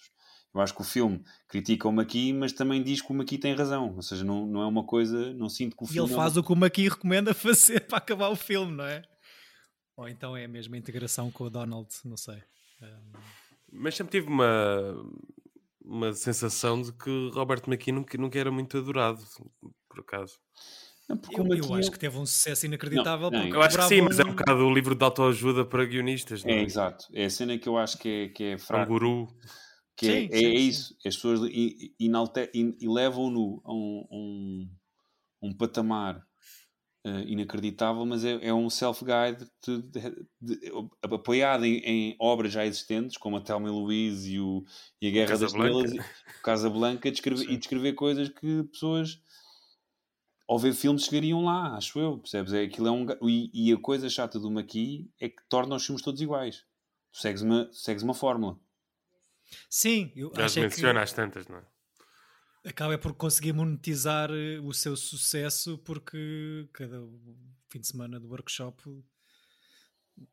Eu 0.54 0.62
acho 0.62 0.74
que 0.74 0.82
o 0.82 0.86
filme 0.86 1.22
critica 1.50 1.88
o 1.88 1.92
Maqui, 1.92 2.32
mas 2.32 2.54
também 2.54 2.82
diz 2.82 3.02
que 3.02 3.12
o 3.12 3.16
Maqui 3.16 3.38
tem 3.38 3.54
razão. 3.54 3.94
Ou 3.94 4.02
seja, 4.02 4.24
não, 4.24 4.46
não 4.46 4.62
é 4.62 4.66
uma 4.66 4.86
coisa, 4.86 5.34
não 5.34 5.50
sinto 5.50 5.76
que 5.76 5.84
o 5.84 5.86
filme. 5.86 6.08
E 6.08 6.12
ele 6.12 6.16
faz 6.16 6.38
é 6.38 6.40
o 6.40 6.44
que 6.44 6.54
o 6.54 6.56
Maqui 6.56 6.88
recomenda 6.88 7.34
fazer 7.36 7.82
para 7.82 7.98
acabar 7.98 8.30
o 8.30 8.38
filme, 8.38 8.72
não 8.72 8.86
é? 8.86 9.04
Ou 9.98 10.08
então 10.08 10.36
é 10.36 10.46
a 10.46 10.48
mesma 10.48 10.78
integração 10.78 11.30
com 11.30 11.46
o 11.46 11.50
Donald, 11.50 11.90
não 12.06 12.16
sei. 12.16 12.42
Um... 12.82 13.45
Mas 13.78 13.96
sempre 13.96 14.12
tive 14.12 14.28
uma, 14.28 14.96
uma 15.84 16.14
sensação 16.14 16.82
de 16.82 16.92
que 16.94 17.30
Robert 17.34 17.62
McKee 17.68 17.92
nunca, 17.92 18.18
nunca 18.18 18.40
era 18.40 18.52
muito 18.52 18.78
adorado, 18.78 19.24
por 19.88 20.00
acaso. 20.00 20.34
Não, 21.08 21.20
eu, 21.32 21.58
eu 21.58 21.74
acho 21.76 21.92
que 21.92 22.00
teve 22.00 22.18
um 22.18 22.26
sucesso 22.26 22.66
inacreditável. 22.66 23.30
Não, 23.30 23.40
não, 23.40 23.48
eu 23.48 23.62
acho 23.62 23.78
que 23.78 23.84
sim, 23.84 24.02
um... 24.02 24.06
mas 24.06 24.20
é 24.20 24.24
um 24.24 24.34
bocado 24.34 24.66
o 24.66 24.74
livro 24.74 24.96
de 24.96 25.04
autoajuda 25.04 25.64
para 25.64 25.86
guionistas. 25.86 26.44
É, 26.44 26.52
é, 26.52 26.64
exato. 26.64 27.06
É 27.14 27.26
a 27.26 27.30
cena 27.30 27.58
que 27.60 27.70
eu 27.70 27.78
acho 27.78 27.98
que 28.00 28.10
é, 28.10 28.30
que 28.30 28.44
é 28.44 28.58
fraca. 28.58 28.86
Um 28.86 28.94
guru. 28.94 29.28
Que 29.96 30.06
sim, 30.08 30.30
é, 30.32 30.38
sim, 30.38 30.46
é 30.46 30.58
sim. 30.58 30.68
isso. 30.68 30.98
As 31.06 31.16
pessoas 31.16 31.40
levam-no 32.82 33.62
a 33.64 33.72
um, 33.72 34.08
um, 34.12 34.70
um 35.44 35.54
patamar 35.56 36.26
uh, 37.06 37.22
inacreditável, 37.28 38.06
mas 38.06 38.26
é, 38.26 38.48
é 38.48 38.54
um 38.54 38.70
self-guide 38.70 39.46
apoiado 41.04 41.66
em, 41.66 41.78
em, 41.78 42.16
obras 42.20 42.52
já 42.52 42.66
existentes, 42.66 43.18
como 43.18 43.38
a 43.38 43.42
Thelma 43.42 43.70
Louise 43.70 44.34
e, 44.34 44.40
o, 44.40 44.66
e 45.00 45.08
a 45.08 45.12
Guerra 45.12 45.30
Casa 45.30 45.46
das 45.46 45.54
Estrelas, 45.54 45.92
o 45.94 46.42
Casa 46.42 46.70
Blanca, 46.70 47.12
descrever, 47.12 47.50
e 47.50 47.58
descrever 47.58 47.94
coisas 47.94 48.30
que 48.30 48.64
pessoas 48.64 49.22
ao 50.48 50.60
ver 50.60 50.74
filmes 50.74 51.04
chegariam 51.06 51.44
lá, 51.44 51.76
acho 51.76 52.00
eu, 52.00 52.18
percebes? 52.18 52.54
É, 52.54 52.64
aquilo 52.64 52.88
é 52.88 52.92
um, 52.92 53.08
e, 53.28 53.50
e 53.54 53.74
a 53.74 53.78
coisa 53.78 54.10
chata 54.10 54.40
do 54.40 54.52
Maqui 54.52 55.10
é 55.20 55.30
que 55.30 55.42
torna 55.48 55.76
os 55.76 55.86
filmes 55.86 56.04
todos 56.04 56.22
iguais. 56.22 56.66
Tu 57.12 57.20
segues 57.20 57.42
uma, 57.42 57.70
segues 57.72 58.04
uma 58.04 58.14
fórmula. 58.14 58.60
Sim, 59.70 60.12
eu 60.16 60.32
Já 60.36 60.46
acho 60.46 60.60
menciona 60.60 61.00
que... 61.00 61.04
às 61.04 61.14
tantas, 61.14 61.48
não 61.48 61.58
é? 61.58 61.75
Acaba 62.66 62.98
por 62.98 63.14
conseguir 63.14 63.54
monetizar 63.54 64.32
eh, 64.32 64.60
o 64.60 64.74
seu 64.74 64.96
sucesso 64.98 65.78
porque 65.80 66.68
cada 66.74 67.00
fim 67.70 67.80
de 67.80 67.88
semana 67.88 68.20
do 68.20 68.28
workshop 68.28 68.84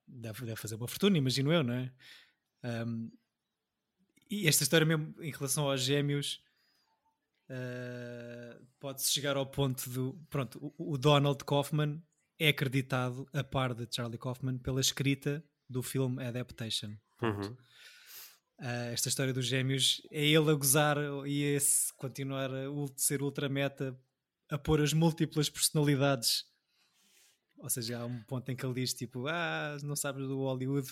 deve, 0.07 0.47
deve 0.47 0.57
fazer 0.57 0.77
uma 0.77 0.89
fortuna, 0.89 1.19
imagino 1.19 1.53
eu, 1.53 1.63
não 1.63 1.75
é? 1.75 1.93
Um, 2.65 3.11
e 4.31 4.49
esta 4.49 4.63
história 4.63 4.87
mesmo 4.87 5.15
em 5.21 5.31
relação 5.31 5.69
aos 5.69 5.83
gêmeos 5.83 6.43
uh, 7.51 8.67
pode-se 8.81 9.13
chegar 9.13 9.37
ao 9.37 9.47
ponto 9.47 9.91
do. 9.91 10.15
Pronto, 10.31 10.59
o, 10.79 10.95
o, 10.95 10.99
Donald 10.99 11.45
Kaufman 11.45 12.03
é 12.39 12.49
acreditado, 12.49 13.29
a 13.33 13.45
par 13.45 13.75
de 13.75 13.87
Charlie 13.91 14.19
Kaufman, 14.19 14.59
pela 14.59 14.81
escrita 14.81 15.45
do 15.69 15.83
filme 15.83 16.25
Adaptation. 16.25 16.97
Uhum. 17.21 17.57
Uh, 18.63 18.93
esta 18.93 19.09
história 19.09 19.33
dos 19.33 19.47
gêmeos 19.47 20.01
é 20.09 20.25
ele 20.25 20.49
a 20.49 20.55
gozar 20.55 20.97
e 21.27 21.57
a 21.57 21.61
continuar 21.97 22.49
a 22.49 22.69
ser 22.97 23.21
ultra 23.21 23.49
meta, 23.49 23.99
a 24.49 24.57
pôr 24.57 24.81
as 24.81 24.93
múltiplas 24.93 25.51
personalidades. 25.51 26.45
Ou 27.59 27.69
seja, 27.69 27.99
há 27.99 28.07
um 28.07 28.23
ponto 28.23 28.49
em 28.53 28.55
que 28.55 28.65
ele 28.65 28.75
diz 28.75 28.95
tipo: 28.95 29.27
Ah, 29.27 29.77
não 29.83 29.97
sabes 29.97 30.29
do 30.29 30.39
Hollywood, 30.39 30.89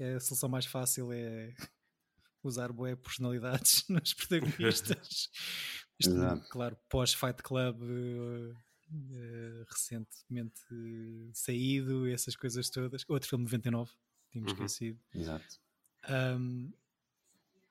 a 0.00 0.18
solução 0.18 0.48
mais 0.48 0.64
fácil 0.64 1.12
é 1.12 1.54
usar 2.42 2.72
boé 2.72 2.96
personalidades 2.96 3.84
nos 3.90 4.14
protagonistas. 4.14 5.28
Isto, 6.00 6.14
claro, 6.48 6.76
pós-Fight 6.88 7.42
Club 7.42 7.82
uh, 7.82 8.50
uh, 8.50 9.64
recentemente 9.68 10.60
saído, 11.34 12.08
essas 12.08 12.34
coisas 12.34 12.70
todas. 12.70 13.04
Outro 13.08 13.28
filme 13.28 13.44
de 13.44 13.50
99, 13.52 13.92
tínhamos 14.30 14.52
uhum. 14.52 14.64
esquecido. 14.64 14.98
Exato. 15.14 15.60
Um, 16.08 16.72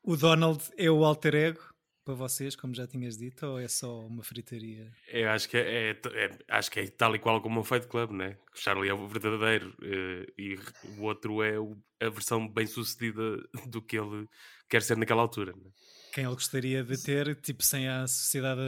o 0.03 0.17
Donald 0.17 0.63
é 0.77 0.91
o 0.91 1.03
alter 1.03 1.35
ego 1.35 1.73
para 2.03 2.13
vocês, 2.13 2.55
como 2.55 2.75
já 2.75 2.85
tinhas 2.85 3.17
dito, 3.17 3.45
ou 3.45 3.59
é 3.59 3.67
só 3.67 4.05
uma 4.05 4.23
fritaria? 4.23 4.91
Eu 5.07 5.29
acho 5.29 5.47
que 5.47 5.57
é, 5.57 5.91
é, 5.91 5.99
é 6.05 6.37
acho 6.49 6.69
que 6.69 6.79
é 6.81 6.87
tal 6.87 7.15
e 7.15 7.19
qual 7.19 7.41
como 7.41 7.61
o 7.61 7.63
Fight 7.63 7.87
Club, 7.87 8.11
né? 8.11 8.37
O 8.53 8.59
Charlie 8.59 8.89
é 8.89 8.93
o 8.93 9.07
verdadeiro 9.07 9.69
uh, 9.81 10.31
e 10.37 10.59
o 10.97 11.03
outro 11.03 11.41
é 11.41 11.57
o, 11.57 11.77
a 12.01 12.09
versão 12.09 12.47
bem 12.47 12.67
sucedida 12.67 13.41
do 13.67 13.81
que 13.81 13.97
ele 13.97 14.27
quer 14.69 14.81
ser 14.81 14.97
naquela 14.97 15.21
altura. 15.21 15.53
Né? 15.53 15.71
Quem 16.13 16.25
ele 16.25 16.33
gostaria 16.33 16.83
de 16.83 17.01
ter, 17.01 17.35
tipo, 17.37 17.63
sem 17.63 17.87
a 17.87 18.05
sociedade, 18.05 18.61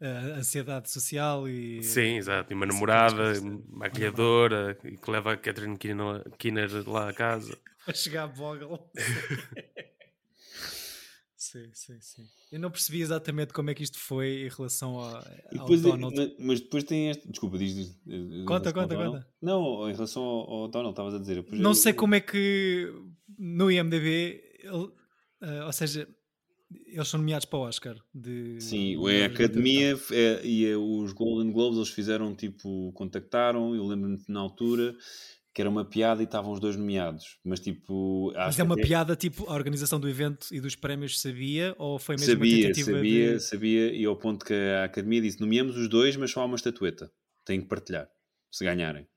a, 0.00 0.38
ansiedade 0.38 0.90
social 0.90 1.46
e. 1.48 1.82
Sim, 1.82 2.16
exato. 2.16 2.52
E 2.52 2.54
uma 2.56 2.66
namorada, 2.66 3.34
maquilhadora, 3.68 4.78
e 4.82 4.96
que 4.96 5.10
leva 5.10 5.34
a 5.34 5.36
Catherine 5.36 5.76
Kinner 5.76 6.88
lá 6.88 7.10
a 7.10 7.12
casa. 7.12 7.56
Para 7.84 7.94
chegar 7.94 8.24
a 8.24 8.26
Bogle. 8.26 8.80
Sim, 11.56 11.70
sim, 11.72 12.00
sim. 12.00 12.28
Eu 12.52 12.60
não 12.60 12.70
percebi 12.70 13.00
exatamente 13.00 13.52
como 13.52 13.70
é 13.70 13.74
que 13.74 13.82
isto 13.82 13.98
foi 13.98 14.46
em 14.46 14.48
relação 14.48 14.98
ao, 14.98 15.24
depois, 15.50 15.84
ao 15.84 15.92
Donald. 15.92 16.16
Mas, 16.16 16.32
mas, 16.38 16.60
depois 16.60 16.84
tem 16.84 17.10
este. 17.10 17.28
Desculpa, 17.28 17.58
diz. 17.58 17.74
diz 17.74 17.96
conta, 18.46 18.72
conta, 18.72 18.96
conta. 18.96 19.26
Não, 19.40 19.88
em 19.88 19.92
relação 19.92 20.22
ao, 20.22 20.50
ao 20.50 20.68
Donald, 20.68 20.92
estavas 20.92 21.14
a 21.14 21.18
dizer. 21.18 21.44
Não 21.52 21.74
sei 21.74 21.92
como 21.92 22.14
é 22.14 22.20
que 22.20 22.92
no 23.38 23.70
IMDb, 23.70 24.42
ele, 24.62 24.74
uh, 24.74 25.64
ou 25.66 25.72
seja, 25.72 26.08
eles 26.86 27.08
são 27.08 27.18
nomeados 27.18 27.44
para 27.44 27.58
o 27.58 27.62
Oscar. 27.62 27.96
De, 28.14 28.60
Sim, 28.60 28.98
de, 28.98 29.22
a 29.22 29.26
Academia 29.26 29.98
é, 30.12 30.46
e 30.46 30.74
os 30.74 31.12
Golden 31.12 31.52
Globes 31.52 31.78
eles 31.78 31.90
fizeram 31.90 32.34
tipo, 32.34 32.92
contactaram, 32.92 33.74
eu 33.74 33.86
lembro-me 33.86 34.18
na 34.28 34.40
altura 34.40 34.96
que 35.56 35.62
era 35.62 35.70
uma 35.70 35.86
piada 35.86 36.20
e 36.20 36.26
estavam 36.26 36.52
os 36.52 36.60
dois 36.60 36.76
nomeados. 36.76 37.38
Mas 37.42 37.60
tipo. 37.60 38.30
Mas 38.34 38.58
é 38.58 38.62
uma 38.62 38.74
até... 38.74 38.82
piada 38.82 39.16
tipo 39.16 39.48
a 39.48 39.54
organização 39.54 39.98
do 39.98 40.06
evento 40.06 40.48
e 40.52 40.60
dos 40.60 40.76
prémios 40.76 41.18
sabia 41.18 41.74
ou 41.78 41.98
foi 41.98 42.16
mesmo 42.16 42.34
sabia, 42.34 42.56
uma 42.56 42.62
tentativa 42.62 42.92
sabia, 42.92 43.32
de... 43.32 43.40
sabia, 43.40 43.94
e 43.94 44.04
ao 44.04 44.14
ponto 44.16 44.44
que 44.44 44.52
a 44.52 44.84
Academia 44.84 45.22
disse: 45.22 45.40
nomeamos 45.40 45.74
os 45.78 45.88
dois, 45.88 46.14
mas 46.14 46.30
só 46.30 46.42
há 46.42 46.44
uma 46.44 46.56
estatueta. 46.56 47.10
Têm 47.42 47.62
que 47.62 47.68
partilhar, 47.68 48.06
se 48.50 48.66
ganharem. 48.66 49.08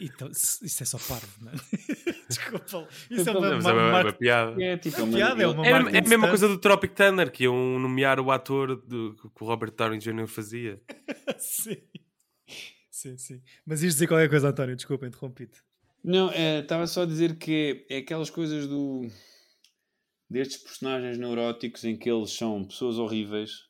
Então, 0.00 0.28
isso 0.30 0.82
é 0.82 0.86
só 0.86 0.96
parvo, 0.96 1.28
não 1.42 1.52
é? 1.52 1.54
Desculpa. 2.28 2.88
Isso 3.10 3.28
é 3.28 3.32
uma, 3.32 3.50
uma, 3.50 3.72
uma, 3.72 4.00
uma, 4.00 4.12
piada. 4.14 4.64
É, 4.64 4.76
tipo, 4.78 5.02
uma, 5.02 5.18
piada, 5.18 5.42
é, 5.42 5.46
uma 5.46 5.66
é, 5.66 5.70
é 5.70 5.98
a 5.98 6.02
mesma 6.02 6.28
coisa 6.28 6.48
do 6.48 6.56
Tropic 6.56 6.94
Thunder, 6.94 7.30
que 7.30 7.44
iam 7.44 7.78
nomear 7.78 8.18
o 8.20 8.30
ator 8.30 8.74
do, 8.74 9.14
que 9.14 9.44
o 9.44 9.46
Robert 9.46 9.72
Downey 9.76 9.98
Jr. 9.98 10.26
fazia. 10.26 10.80
Sim. 11.38 11.76
Sim, 12.98 13.16
sim. 13.16 13.40
Mas 13.64 13.80
isto 13.80 13.94
dizer 13.94 14.08
qualquer 14.08 14.28
coisa, 14.28 14.48
António, 14.48 14.74
desculpa, 14.74 15.06
interrompi-te. 15.06 15.62
Não, 16.02 16.32
estava 16.32 16.82
é, 16.82 16.86
só 16.88 17.02
a 17.02 17.06
dizer 17.06 17.36
que 17.36 17.86
é, 17.88 17.94
é 17.94 17.98
aquelas 17.98 18.28
coisas 18.28 18.66
do 18.66 19.08
destes 20.28 20.56
personagens 20.56 21.16
neuróticos 21.16 21.84
em 21.84 21.96
que 21.96 22.10
eles 22.10 22.32
são 22.32 22.64
pessoas 22.64 22.98
horríveis 22.98 23.68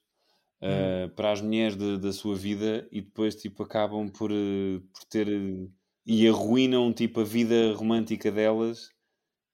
hum. 0.63 0.67
uh, 0.67 1.09
para 1.11 1.33
as 1.33 1.43
mulheres 1.43 1.77
de, 1.77 1.99
da 1.99 2.11
sua 2.11 2.35
vida 2.35 2.89
e 2.91 3.03
depois 3.03 3.35
tipo 3.37 3.63
acabam 3.63 4.09
por, 4.09 4.33
uh, 4.33 4.81
por 4.93 5.05
ter 5.11 5.29
uh, 5.29 5.71
e 6.07 6.27
arruinam 6.27 6.91
tipo 6.91 7.21
a 7.21 7.25
vida 7.25 7.75
romântica 7.75 8.33
delas 8.33 8.91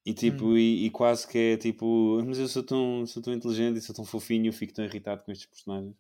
e 0.06 0.14
tipo 0.14 0.46
hum. 0.46 0.56
e, 0.56 0.86
e, 0.86 0.90
quase 0.90 1.26
que 1.26 1.36
é 1.36 1.56
tipo 1.56 2.22
mas 2.24 2.38
eu 2.38 2.46
sou 2.46 2.62
tão, 2.62 3.04
sou 3.06 3.20
tão 3.22 3.34
inteligente 3.34 3.78
e 3.78 3.82
sou 3.82 3.94
tão 3.94 4.04
fofinho 4.04 4.46
eu 4.46 4.52
fico 4.52 4.72
tão 4.72 4.84
irritado 4.84 5.24
com 5.24 5.32
estes 5.32 5.48
personagens 5.48 5.96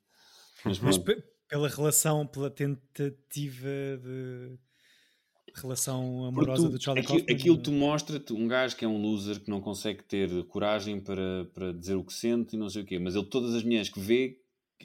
mas, 0.64 0.78
mas 0.78 0.96
pela 1.54 1.68
relação, 1.68 2.26
pela 2.26 2.50
tentativa 2.50 3.68
de 4.02 4.58
relação 5.54 6.24
amorosa 6.24 6.66
tu, 6.66 6.72
do 6.72 6.82
Charlie 6.82 7.04
aquilo, 7.04 7.18
Kaufman. 7.20 7.36
Aquilo 7.36 7.62
te 7.62 7.70
mostra 7.70 8.18
-te 8.18 8.32
um 8.32 8.48
gajo 8.48 8.74
que 8.74 8.84
é 8.84 8.88
um 8.88 9.00
loser 9.00 9.38
que 9.38 9.48
não 9.48 9.60
consegue 9.60 10.02
ter 10.02 10.28
coragem 10.48 10.98
para, 10.98 11.44
para 11.54 11.72
dizer 11.72 11.94
o 11.94 12.02
que 12.02 12.12
sente 12.12 12.56
e 12.56 12.58
não 12.58 12.68
sei 12.68 12.82
o 12.82 12.84
quê, 12.84 12.98
mas 12.98 13.14
ele, 13.14 13.26
todas 13.26 13.54
as 13.54 13.62
mulheres 13.62 13.88
que 13.88 14.00
vê, 14.00 14.36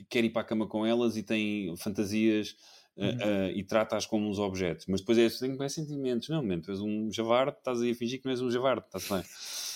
quer 0.08 0.24
ir 0.24 0.30
para 0.30 0.44
a 0.44 0.46
cama 0.46 0.68
com 0.68 0.86
elas 0.86 1.18
e 1.18 1.24
tem 1.24 1.76
fantasias 1.76 2.56
uh, 2.96 3.02
uh, 3.02 3.50
e 3.56 3.64
trata-as 3.64 4.06
como 4.06 4.30
uns 4.30 4.38
objetos. 4.38 4.86
Mas 4.88 5.00
depois 5.00 5.18
é 5.18 5.26
assim, 5.26 5.58
tem 5.58 5.70
sentimentos. 5.70 6.30
Não, 6.30 6.44
mesmo, 6.44 6.62
tu 6.62 6.72
és 6.72 6.82
um 6.82 7.12
javarde, 7.12 7.58
estás 7.58 7.82
aí 7.82 7.90
a 7.90 7.96
fingir 7.96 8.20
que 8.20 8.26
não 8.26 8.32
és 8.32 8.42
um 8.42 8.52
javarde, 8.52 8.86
está-se 8.86 9.12
bem. 9.12 9.24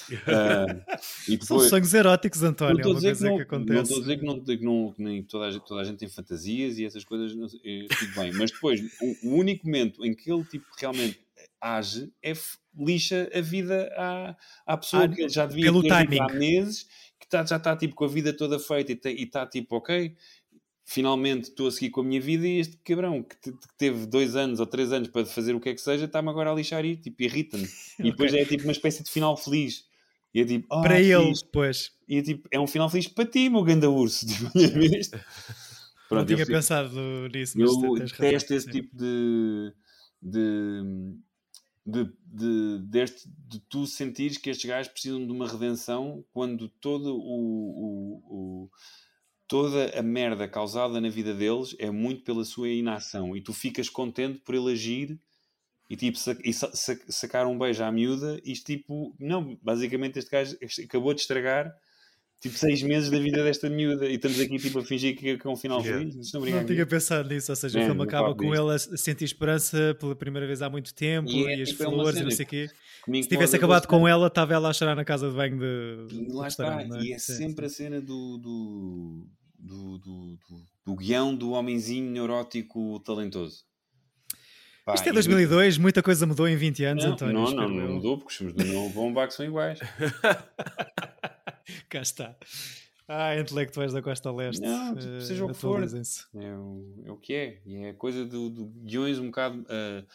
Uh, 0.24 0.84
depois, 1.28 1.48
São 1.48 1.60
sonhos 1.60 1.94
eróticos, 1.94 2.44
António. 2.44 2.74
Não 2.74 2.80
estou 2.80 3.10
a 3.10 3.12
dizer, 3.12 3.18
que, 3.18 3.24
não, 3.24 3.36
que, 3.38 3.44
acontece. 3.44 3.74
Não 3.74 3.82
estou 3.82 3.98
a 3.98 4.02
dizer 4.02 4.18
que, 4.18 4.26
não, 4.26 4.44
que, 4.44 4.58
não, 4.58 4.96
nem 4.98 5.24
toda 5.24 5.46
a, 5.46 5.52
gente, 5.52 5.66
toda 5.66 5.82
a 5.82 5.84
gente 5.84 5.98
tem 5.98 6.10
fantasias 6.10 6.78
e 6.78 6.86
essas 6.86 7.04
coisas, 7.04 7.36
não, 7.36 7.48
é, 7.48 7.88
tudo 7.88 8.16
bem. 8.16 8.34
Mas 8.34 8.52
depois, 8.52 8.82
o, 9.02 9.30
o, 9.30 9.36
único 9.36 9.66
momento 9.66 10.06
em 10.06 10.14
que 10.14 10.32
ele 10.32 10.44
tipo, 10.46 10.66
realmente 10.78 11.20
age 11.62 12.12
é 12.22 12.34
lixa 12.78 13.30
a 13.34 13.42
vida 13.42 13.92
à, 13.98 14.36
à 14.66 14.78
pessoa 14.78 15.06
ah, 15.06 15.08
que 15.08 15.22
ele 15.22 15.30
já 15.30 15.46
devia 15.46 15.72
ter 15.72 15.88
timing. 15.88 16.20
há 16.20 16.34
meses, 16.34 16.88
que 17.20 17.28
tá, 17.28 17.46
já 17.46 17.58
está 17.58 17.76
tipo, 17.76 17.96
com 17.96 18.06
a 18.06 18.10
vida 18.10 18.34
toda 18.34 18.60
feita 18.60 19.10
e 19.10 19.24
está 19.24 19.46
tipo, 19.46 19.78
ok, 19.78 20.16
finalmente 20.86 21.50
estou 21.50 21.68
a 21.68 21.72
seguir 21.72 21.90
com 21.90 22.02
a 22.02 22.04
minha 22.04 22.20
vida 22.20 22.48
e 22.48 22.60
este 22.60 22.78
cabrão 22.78 23.24
que, 23.24 23.36
que, 23.36 23.54
teve 23.78 24.06
dois 24.06 24.36
anos 24.36 24.60
ou 24.60 24.66
três 24.66 24.92
anos 24.92 25.08
para 25.08 25.26
fazer 25.26 25.56
o 25.56 25.60
que 25.60 25.70
é 25.70 25.74
que 25.74 25.82
seja 25.82 26.06
está-me 26.06 26.30
agora 26.30 26.52
a 26.52 26.56
lixar 26.56 26.84
e 26.84 26.98
tipo, 26.98 27.24
irrita-me. 27.24 27.68
E 28.00 28.04
depois 28.12 28.32
okay. 28.32 28.44
é 28.44 28.46
tipo 28.46 28.64
uma 28.64 28.72
espécie 28.72 29.04
de 29.04 29.10
final 29.10 29.38
feliz. 29.38 29.86
E 30.34 30.42
é 30.42 30.46
tipo, 30.46 30.68
oh, 30.72 30.82
para 30.82 31.00
ele, 31.00 31.32
depois. 31.34 31.92
E 32.08 32.18
é 32.18 32.22
tipo, 32.24 32.48
é 32.52 32.60
um 32.60 32.66
final 32.66 32.90
feliz 32.90 33.08
para 33.08 33.26
ti, 33.26 33.50
meu 33.50 33.64
ganda 33.64 33.90
urso. 33.90 34.26
Tipo? 34.26 34.50
Pronto, 36.10 36.20
não 36.20 36.26
tinha 36.26 36.40
eu, 36.40 36.48
pensado 36.48 37.30
nisso. 37.34 37.60
Eu 37.60 37.96
detesto 37.96 38.54
esse 38.54 38.70
tipo 38.70 38.96
de, 38.96 39.74
de, 40.22 40.82
de, 41.86 42.14
de, 42.26 42.80
deste, 42.86 43.28
de 43.48 43.60
tu 43.62 43.88
sentires 43.88 44.38
que 44.38 44.50
estes 44.50 44.70
gajos 44.70 44.92
precisam 44.92 45.26
de 45.26 45.32
uma 45.32 45.48
redenção 45.48 46.24
quando 46.32 46.68
todo 46.68 47.16
o, 47.16 47.20
o, 47.20 48.24
o, 48.28 48.72
toda 49.48 49.98
a 49.98 50.04
merda 50.04 50.48
causada 50.48 51.00
na 51.00 51.10
vida 51.10 51.34
deles 51.34 51.76
é 51.80 51.90
muito 51.90 52.24
pela 52.24 52.44
sua 52.44 52.70
inação 52.70 53.36
e 53.36 53.42
tu 53.42 53.54
ficas 53.54 53.90
contente 53.90 54.40
por 54.40 54.54
ele 54.54 54.72
agir 54.72 55.20
e 55.94 55.96
tipo 55.96 56.18
e 56.44 56.54
sacar 57.14 57.46
um 57.46 57.56
beijo 57.56 57.84
à 57.84 57.92
miúda 57.92 58.42
isto 58.44 58.66
tipo, 58.66 59.16
não, 59.20 59.56
basicamente 59.62 60.18
este 60.18 60.32
gajo 60.32 60.58
acabou 60.84 61.14
de 61.14 61.22
estragar 61.22 61.72
tipo 62.42 62.58
seis 62.58 62.82
meses 62.82 63.12
da 63.12 63.20
vida 63.20 63.44
desta 63.44 63.70
miúda 63.70 64.08
e 64.08 64.16
estamos 64.16 64.40
aqui 64.40 64.58
tipo 64.58 64.80
a 64.80 64.84
fingir 64.84 65.16
que 65.16 65.30
é 65.30 65.50
um 65.50 65.56
final 65.56 65.80
yeah. 65.82 66.00
feliz. 66.00 66.34
Não, 66.34 66.42
não 66.42 66.66
tinha 66.66 66.86
pensado 66.86 67.30
nisso, 67.30 67.52
ou 67.52 67.56
seja, 67.56 67.80
o 67.80 67.86
filme 67.86 68.04
acaba 68.04 68.34
com 68.34 68.56
ele 68.56 68.74
a 68.74 68.80
sentir 68.80 69.26
esperança 69.26 69.96
pela 70.00 70.16
primeira 70.16 70.48
vez 70.48 70.64
há 70.64 70.70
muito 70.70 70.96
tempo 70.96 71.30
e, 71.30 71.46
é, 71.46 71.60
e 71.60 71.62
as 71.62 71.70
tipo, 71.70 71.84
é 71.84 71.86
flores 71.86 72.18
é 72.18 72.22
e 72.22 72.24
não 72.24 72.32
sei 72.32 72.46
o 72.46 72.50
quê. 72.50 72.70
Se 73.06 73.28
tivesse 73.28 73.56
acabado 73.56 73.88
com 73.88 74.08
ela, 74.08 74.28
estava 74.28 74.56
ela 74.56 74.70
a 74.70 74.74
chorar 74.74 74.96
na 74.96 75.06
casa 75.06 75.30
de 75.30 75.36
banho 75.36 75.60
de. 75.60 76.34
Lá 76.34 76.48
está, 76.48 76.82
é? 76.82 76.88
e 77.04 77.14
é 77.14 77.20
sim, 77.20 77.36
sempre 77.36 77.70
sim. 77.70 77.74
a 77.74 77.88
cena 77.88 78.02
do, 78.02 78.38
do, 78.40 79.28
do, 79.60 79.98
do, 80.00 80.38
do, 80.38 80.66
do 80.86 80.96
guião 80.96 81.36
do 81.36 81.52
homenzinho 81.52 82.10
neurótico 82.10 83.00
talentoso. 83.02 83.64
Pá, 84.86 84.96
Isto 84.96 85.10
é 85.10 85.14
2002, 85.14 85.76
e... 85.76 85.80
muita 85.80 86.04
coisa 86.04 86.26
mudou 86.26 86.48
em 86.48 86.58
20 86.58 86.84
anos, 86.84 87.06
não, 87.06 87.14
António. 87.14 87.34
Não, 87.34 87.52
não, 87.52 87.70
não 87.70 87.94
mudou, 87.94 88.18
porque 88.18 88.32
os 88.32 88.38
filmes 88.38 88.56
do 88.56 88.66
Novo 88.66 88.90
Bomba 88.90 89.30
são 89.30 89.46
iguais. 89.46 89.80
Cá 91.90 92.02
está. 92.02 92.36
Ah, 93.08 93.38
intelectuais 93.38 93.94
da 93.94 94.02
Costa 94.02 94.32
Leste. 94.32 94.62
Não, 94.62 94.96
tipo, 94.96 95.22
seja 95.22 95.44
uh, 95.44 95.48
o 95.48 95.54
que 95.54 95.60
for. 95.60 95.84
É 95.84 96.56
o, 96.56 97.04
é 97.06 97.12
o 97.12 97.18
que 97.18 97.34
é. 97.34 97.62
E 97.66 97.86
é 97.86 97.94
coisa 97.94 98.26
do, 98.26 98.50
do 98.50 98.66
guiões 98.66 99.20
um 99.20 99.28
bocado 99.28 99.62
uh, 99.62 100.06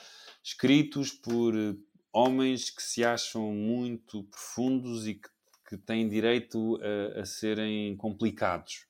escritos 0.43 1.13
por 1.13 1.55
uh, 1.55 1.79
homens 2.13 2.71
que 2.71 2.83
se 2.83 3.05
acham 3.05 3.53
muito 3.53 4.25
profundos 4.25 5.07
e 5.07 5.15
que, 5.15 5.29
que 5.69 5.79
têm 5.79 6.09
direito 6.09 6.79
a, 7.17 7.21
a 7.21 7.25
serem 7.25 7.97
complicados. 7.97 8.87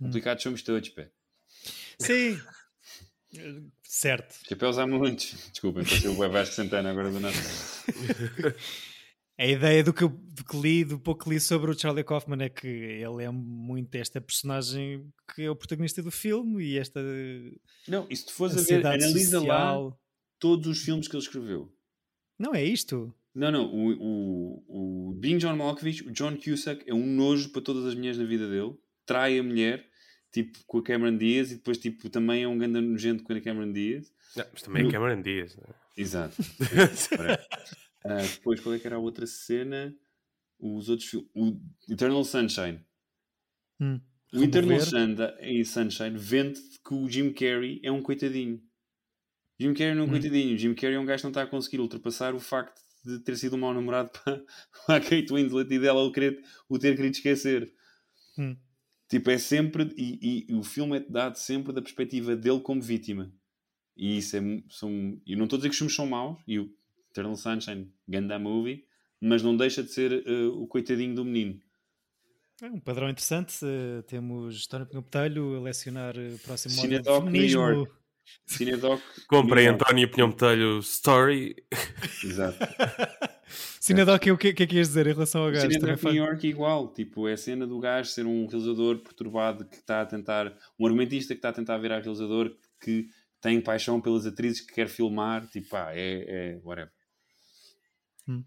Hum. 0.00 0.06
Complicados 0.06 0.42
somos 0.42 0.62
todos, 0.62 0.88
pé. 0.90 1.10
Sim. 1.98 2.38
certo. 3.82 4.34
Chapéus 4.48 4.78
há 4.78 4.86
muitos. 4.86 5.50
Desculpem, 5.50 5.84
pareceu 5.84 6.12
o 6.12 6.30
Vasco 6.30 6.54
Santana 6.54 6.90
agora 6.90 7.10
do 7.10 7.20
nada. 7.20 7.36
a 9.38 9.46
ideia 9.46 9.82
do 9.82 9.92
que, 9.92 10.06
do 10.06 10.44
que 10.44 10.56
li, 10.56 10.84
do 10.84 10.98
pouco 10.98 11.24
que 11.24 11.30
li 11.30 11.40
sobre 11.40 11.70
o 11.70 11.78
Charlie 11.78 12.04
Kaufman 12.04 12.44
é 12.44 12.48
que 12.48 12.66
ele 12.66 13.24
é 13.24 13.30
muito 13.30 13.94
esta 13.94 14.20
personagem 14.20 15.10
que 15.34 15.42
é 15.42 15.50
o 15.50 15.56
protagonista 15.56 16.02
do 16.02 16.10
filme 16.10 16.62
e 16.64 16.78
esta. 16.78 17.00
Não, 17.88 18.06
e 18.10 18.16
se 18.16 18.26
tu 18.26 18.32
fores 18.32 18.56
a 18.56 18.62
ver, 18.62 18.86
analisa 18.86 19.38
social... 19.38 19.88
lá 19.88 19.96
todos 20.38 20.66
os 20.66 20.82
filmes 20.82 21.06
que 21.06 21.14
ele 21.14 21.22
escreveu. 21.22 21.72
Não 22.38 22.54
é 22.54 22.64
isto. 22.64 23.14
Não, 23.34 23.50
não. 23.50 23.66
O, 23.66 23.92
o, 24.00 25.10
o 25.10 25.14
Being 25.14 25.38
John 25.38 25.56
Malkovich, 25.56 26.06
o 26.06 26.10
John 26.10 26.36
Cusack, 26.36 26.82
é 26.86 26.94
um 26.94 27.06
nojo 27.06 27.50
para 27.50 27.62
todas 27.62 27.84
as 27.84 27.94
mulheres 27.94 28.18
na 28.18 28.24
vida 28.24 28.48
dele. 28.48 28.74
Trai 29.06 29.38
a 29.38 29.42
mulher, 29.42 29.88
tipo, 30.32 30.58
com 30.66 30.78
a 30.78 30.82
Cameron 30.82 31.16
Diaz, 31.16 31.50
e 31.52 31.56
depois, 31.56 31.78
tipo, 31.78 32.08
também 32.08 32.42
é 32.42 32.48
um 32.48 32.58
grande 32.58 32.80
nojento 32.80 33.22
com 33.22 33.32
a 33.32 33.40
Cameron 33.40 33.72
Diaz. 33.72 34.12
Não, 34.36 34.44
mas 34.52 34.62
também 34.62 34.86
é 34.86 34.90
Cameron 34.90 35.22
Diaz, 35.22 35.56
não 35.56 35.64
é? 35.64 35.74
Exato. 35.96 36.40
Uh, 36.40 38.06
depois, 38.34 38.60
qual 38.60 38.74
é 38.74 38.78
que 38.78 38.86
era 38.86 38.96
a 38.96 39.00
outra 39.00 39.26
cena? 39.26 39.94
Os 40.58 40.88
outros 40.88 41.08
filmes. 41.08 41.28
O 41.34 41.56
Eternal 41.88 42.24
Sunshine. 42.24 42.80
Hum, 43.80 44.00
o 44.32 44.42
Eternal 44.42 44.80
Sunshine 44.80 46.16
vende 46.16 46.60
que 46.86 46.94
o 46.94 47.08
Jim 47.08 47.32
Carrey 47.32 47.80
é 47.82 47.90
um 47.90 48.02
coitadinho. 48.02 48.62
Jim 49.58 49.74
Carrey 49.74 49.94
não 49.94 50.02
é 50.02 50.04
um 50.04 50.08
hum. 50.08 50.10
coitadinho. 50.10 50.56
Jim 50.56 50.74
Carrey 50.74 50.96
é 50.96 51.00
um 51.00 51.04
gajo 51.04 51.22
que 51.22 51.24
não 51.24 51.30
está 51.30 51.42
a 51.42 51.46
conseguir 51.46 51.80
ultrapassar 51.80 52.34
o 52.34 52.40
facto 52.40 52.80
de 53.04 53.18
ter 53.20 53.36
sido 53.36 53.56
um 53.56 53.58
mau 53.58 53.74
namorado 53.74 54.10
para, 54.10 54.42
para 54.86 54.96
a 54.96 55.00
Kate 55.00 55.32
Winslet 55.32 55.72
e 55.72 55.78
dela 55.78 56.02
o, 56.02 56.12
querer, 56.12 56.42
o 56.68 56.78
ter 56.78 56.94
querido 56.96 57.16
esquecer. 57.16 57.72
Hum. 58.38 58.56
Tipo, 59.10 59.28
é 59.32 59.38
sempre. 59.38 59.92
E, 59.98 60.46
e, 60.48 60.54
o 60.54 60.62
filme 60.62 60.98
é 60.98 61.00
dado 61.00 61.36
sempre 61.36 61.72
da 61.72 61.82
perspectiva 61.82 62.36
dele 62.36 62.60
como 62.60 62.80
vítima. 62.80 63.30
E 63.96 64.18
isso 64.18 64.36
é. 64.36 64.40
São, 64.70 65.20
eu 65.26 65.36
não 65.36 65.44
estou 65.44 65.56
a 65.56 65.58
dizer 65.58 65.68
que 65.68 65.72
os 65.72 65.78
filmes 65.78 65.96
são 65.96 66.06
maus, 66.06 66.38
e 66.46 66.60
o 66.60 66.72
Eternal 67.10 67.34
Sunshine, 67.34 67.92
ganda 68.08 68.38
movie, 68.38 68.86
mas 69.20 69.42
não 69.42 69.56
deixa 69.56 69.82
de 69.82 69.90
ser 69.90 70.12
uh, 70.12 70.62
o 70.62 70.66
coitadinho 70.68 71.12
do 71.16 71.24
menino. 71.24 71.60
É 72.62 72.66
um 72.66 72.78
padrão 72.78 73.08
interessante. 73.10 73.64
Uh, 73.64 74.02
temos 74.04 74.68
Tony 74.68 74.86
Pinho 74.86 75.02
Botelho 75.02 75.56
a 75.56 75.60
lecionar 75.60 76.14
o 76.16 76.38
próximo 76.38 76.74
Cinedoc 76.74 77.24
New 77.28 77.44
York. 77.44 77.92
Cinedoc. 78.46 79.02
Comprei 79.26 79.66
António 79.66 80.08
Pinhão 80.08 80.30
Botelho 80.30 80.78
Story. 80.78 81.56
Exato. 82.22 82.58
Cinedoc, 83.80 84.26
o 84.26 84.36
que, 84.36 84.48
é 84.48 84.52
que 84.52 84.76
ias 84.76 84.88
dizer 84.88 85.06
em 85.06 85.12
relação 85.12 85.44
ao 85.44 85.50
gajo? 85.50 85.70
Cinedoc 85.70 86.02
New 86.04 86.14
York 86.14 86.46
igual. 86.46 86.92
Tipo, 86.92 87.28
é 87.28 87.32
a 87.32 87.36
cena 87.36 87.66
do 87.66 87.78
gajo 87.78 88.10
ser 88.10 88.26
um 88.26 88.46
realizador 88.46 88.98
perturbado 88.98 89.64
que 89.64 89.76
está 89.76 90.02
a 90.02 90.06
tentar... 90.06 90.56
Um 90.78 90.86
argumentista 90.86 91.34
que 91.34 91.38
está 91.38 91.50
a 91.50 91.52
tentar 91.52 91.78
virar 91.78 92.00
realizador 92.00 92.54
que 92.80 93.08
tem 93.40 93.60
paixão 93.60 94.00
pelas 94.00 94.26
atrizes 94.26 94.60
que 94.60 94.74
quer 94.74 94.88
filmar. 94.88 95.46
Tipo, 95.48 95.76
ah, 95.76 95.90
é, 95.94 96.24
é 96.54 96.60
whatever. 96.62 96.92
Hum. 98.28 98.44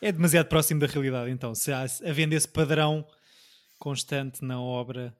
É 0.00 0.12
demasiado 0.12 0.48
próximo 0.48 0.80
da 0.80 0.86
realidade, 0.86 1.30
então. 1.30 1.54
Se 1.54 1.72
há, 1.72 1.84
havendo 2.04 2.34
esse 2.34 2.48
padrão 2.48 3.06
constante 3.78 4.44
na 4.44 4.60
obra 4.60 5.16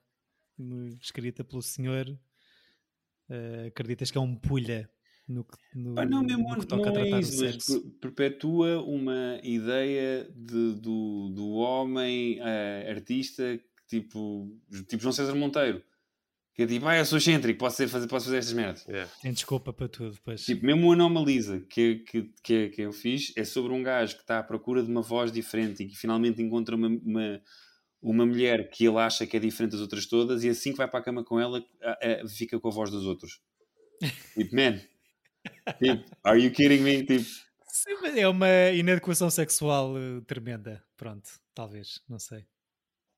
escrita 1.00 1.42
pelo 1.42 1.62
senhor, 1.62 2.08
uh, 2.08 3.66
acreditas 3.66 4.10
que 4.10 4.18
é 4.18 4.20
um 4.20 4.36
pulha 4.36 4.88
no 5.26 5.44
que, 5.44 5.56
no, 5.74 5.98
ah, 5.98 6.04
não, 6.04 6.22
mesmo, 6.22 6.48
no 6.48 6.60
que 6.60 6.66
toca 6.66 6.82
não 6.82 6.90
a 6.90 6.92
tratar 6.92 7.16
é 7.16 7.20
isso, 7.20 7.42
mas 7.42 7.66
perpetua 8.00 8.82
uma 8.82 9.40
ideia 9.42 10.30
de, 10.34 10.74
do, 10.74 11.30
do 11.30 11.50
homem 11.52 12.40
uh, 12.40 12.90
artista 12.90 13.58
tipo, 13.88 14.50
tipo 14.86 15.02
João 15.02 15.12
César 15.12 15.34
Monteiro 15.34 15.82
que 16.54 16.62
é 16.62 16.66
tipo, 16.68 16.86
ah, 16.86 16.96
eu 16.96 17.04
sou 17.04 17.18
excêntrico, 17.18 17.58
posso, 17.58 17.76
ser, 17.76 17.88
fazer, 17.88 18.06
posso 18.06 18.26
fazer 18.26 18.38
estas 18.38 18.54
merdas. 18.54 18.86
Yeah. 18.86 19.10
Tem 19.20 19.32
desculpa 19.32 19.72
para 19.72 19.88
tudo, 19.88 20.16
pois. 20.24 20.44
Tipo, 20.44 20.64
mesmo 20.64 20.86
o 20.86 20.92
Anomalisa 20.92 21.58
que, 21.68 21.96
que, 21.96 22.30
que, 22.44 22.68
que 22.68 22.80
eu 22.80 22.92
fiz 22.92 23.32
é 23.36 23.44
sobre 23.44 23.72
um 23.72 23.82
gajo 23.82 24.14
que 24.14 24.20
está 24.20 24.38
à 24.38 24.42
procura 24.42 24.80
de 24.80 24.88
uma 24.88 25.02
voz 25.02 25.32
diferente 25.32 25.82
e 25.82 25.88
que 25.88 25.96
finalmente 25.96 26.40
encontra 26.40 26.76
uma, 26.76 26.86
uma, 26.86 27.42
uma 28.00 28.24
mulher 28.24 28.70
que 28.70 28.86
ele 28.86 28.98
acha 28.98 29.26
que 29.26 29.36
é 29.36 29.40
diferente 29.40 29.72
das 29.72 29.80
outras 29.80 30.06
todas 30.06 30.44
e 30.44 30.48
assim 30.48 30.70
que 30.70 30.78
vai 30.78 30.86
para 30.86 31.00
a 31.00 31.02
cama 31.02 31.24
com 31.24 31.40
ela 31.40 31.60
fica 32.28 32.60
com 32.60 32.68
a 32.68 32.70
voz 32.70 32.88
dos 32.88 33.04
outros. 33.04 33.40
tipo, 34.38 34.54
man, 34.54 34.80
tipo, 35.78 36.04
are 36.22 36.40
you 36.40 36.50
kidding 36.50 36.82
me? 36.82 37.04
Tipo, 37.04 37.24
é 38.16 38.28
uma 38.28 38.70
inadequação 38.70 39.30
sexual 39.30 39.94
uh, 39.94 40.22
tremenda. 40.22 40.82
Pronto, 40.96 41.28
talvez, 41.54 42.00
não 42.08 42.18
sei. 42.18 42.46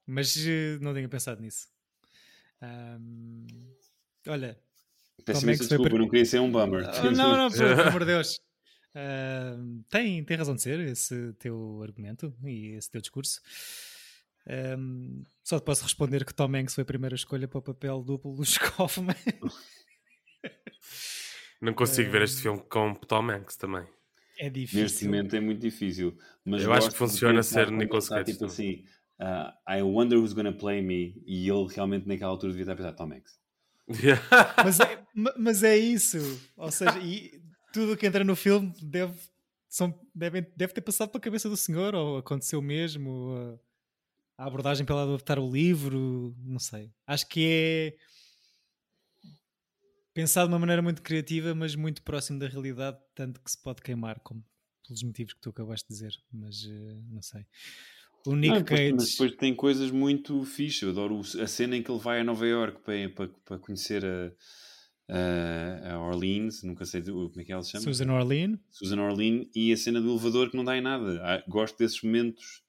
Mas 0.07 0.37
uh, 0.37 0.79
não 0.81 0.95
tinha 0.95 1.09
pensado 1.09 1.41
nisso. 1.41 1.69
Um, 2.62 3.47
olha. 4.29 4.59
Peço 5.25 5.45
imensa 5.45 5.65
desculpa, 5.65 5.91
per... 5.91 5.99
não 5.99 6.09
queria 6.09 6.25
ser 6.25 6.41
um 6.41 6.51
bummer. 6.51 6.85
Uh, 6.89 7.11
não, 7.11 7.37
não, 7.37 7.51
pelo 7.51 7.81
amor 7.83 8.01
de 8.01 8.07
Deus. 8.07 8.39
Uh, 8.95 9.83
tem, 9.91 10.25
tem 10.25 10.37
razão 10.37 10.55
de 10.55 10.62
ser 10.62 10.81
esse 10.81 11.33
teu 11.35 11.83
argumento 11.83 12.35
e 12.45 12.77
esse 12.77 12.91
teu 12.91 13.01
discurso. 13.01 13.41
Um, 14.79 15.25
só 15.43 15.59
te 15.59 15.65
posso 15.65 15.83
responder 15.83 16.25
que 16.25 16.33
Tom 16.33 16.55
Hanks 16.55 16.75
foi 16.75 16.83
a 16.83 16.87
primeira 16.87 17.17
escolha 17.17 17.49
para 17.49 17.59
o 17.59 17.62
papel 17.62 18.03
duplo 18.03 18.35
do 18.35 18.43
Kaufman. 18.61 19.15
Não 21.61 21.73
consigo 21.73 22.11
ver 22.11 22.23
este 22.23 22.42
filme 22.42 22.62
com 22.69 22.95
Tom 22.95 23.31
Hanks 23.31 23.57
também. 23.57 23.87
É 24.38 24.51
difícil. 24.51 24.83
Neste 24.83 25.05
momento 25.07 25.37
é 25.37 25.40
muito 25.40 25.61
difícil. 25.61 26.16
Mas 26.45 26.62
eu 26.62 26.73
acho 26.73 26.90
que 26.90 26.97
funciona 26.97 27.42
ser 27.42 27.71
Nicolas 27.71 28.09
Cage. 28.09 28.33
Tipo 28.33 28.45
assim, 28.45 28.85
uh, 29.21 29.53
I 29.69 29.83
wonder 29.83 30.19
who's 30.19 30.33
gonna 30.33 30.53
play 30.53 30.83
me, 30.83 31.23
e 31.27 31.49
ele 31.49 31.66
realmente 31.75 32.07
naquela 32.07 32.31
altura 32.31 32.53
devia 32.53 32.64
estar 32.64 32.72
a 32.72 32.76
pensar, 32.76 32.93
Tom 32.93 33.12
Hanks. 33.12 33.39
mas, 34.64 34.81
é, 34.81 35.07
mas 35.14 35.62
é 35.62 35.76
isso, 35.76 36.18
ou 36.57 36.72
seja, 36.72 36.99
e 36.99 37.41
tudo 37.72 37.97
que 37.97 38.05
entra 38.05 38.24
no 38.24 38.35
filme 38.35 38.74
deve, 38.83 39.14
são, 39.68 39.97
deve, 40.12 40.43
deve 40.57 40.72
ter 40.72 40.81
passado 40.81 41.11
pela 41.11 41.20
cabeça 41.20 41.49
do 41.49 41.57
senhor, 41.57 41.95
ou 41.95 42.18
aconteceu 42.18 42.61
mesmo, 42.61 43.61
a 44.37 44.45
abordagem 44.45 44.85
pela 44.85 45.05
adaptar 45.05 45.39
o 45.39 45.49
livro, 45.49 46.35
não 46.45 46.59
sei. 46.59 46.91
Acho 47.07 47.28
que 47.28 47.47
é 47.49 47.97
pensado 50.17 50.49
de 50.49 50.55
uma 50.55 50.59
maneira 50.59 50.81
muito 50.81 51.03
criativa, 51.03 51.55
mas 51.55 51.77
muito 51.77 52.01
próximo 52.01 52.39
da 52.39 52.49
realidade, 52.49 52.97
tanto 53.14 53.39
que 53.39 53.51
se 53.51 53.62
pode 53.62 53.83
queimar, 53.83 54.19
como 54.21 54.43
pelos 54.87 55.03
motivos 55.03 55.35
que 55.35 55.41
tu 55.43 55.51
acabaste 55.51 55.87
de 55.87 55.95
dizer, 55.95 56.14
mas 56.33 56.64
uh, 56.64 57.05
não 57.11 57.21
sei. 57.21 57.45
O 58.27 58.35
Nick 58.35 58.55
não, 58.55 58.64
Cage. 58.64 58.93
Mas 58.95 59.11
depois 59.11 59.37
tem 59.37 59.55
coisas 59.55 59.91
muito 59.91 60.43
fixe. 60.45 60.85
Eu 60.85 60.91
adoro 60.91 61.21
a 61.21 61.47
cena 61.47 61.77
em 61.77 61.83
que 61.83 61.91
ele 61.91 62.01
vai 62.01 62.21
a 62.21 62.25
Nova 62.25 62.47
York 62.47 62.81
para, 62.83 63.09
para, 63.11 63.29
para 63.45 63.59
conhecer 63.59 64.05
a, 64.05 64.33
a, 65.09 65.93
a, 65.93 66.01
Orleans, 66.01 66.62
nunca 66.64 66.87
sei 66.87 67.03
como 67.03 67.31
é 67.37 67.45
que 67.45 67.53
ela 67.53 67.62
se 67.62 67.73
chama. 67.73 67.85
Susan 67.85 68.11
Orlean. 68.11 68.59
Susan 68.71 69.01
Orlean 69.01 69.45
e 69.55 69.71
a 69.71 69.77
cena 69.77 70.01
do 70.01 70.11
elevador 70.11 70.51
que 70.51 70.57
não 70.57 70.64
dá 70.64 70.77
em 70.77 70.81
nada. 70.81 71.21
Ah, 71.23 71.45
gosto 71.47 71.79
desses 71.79 72.03
momentos. 72.03 72.62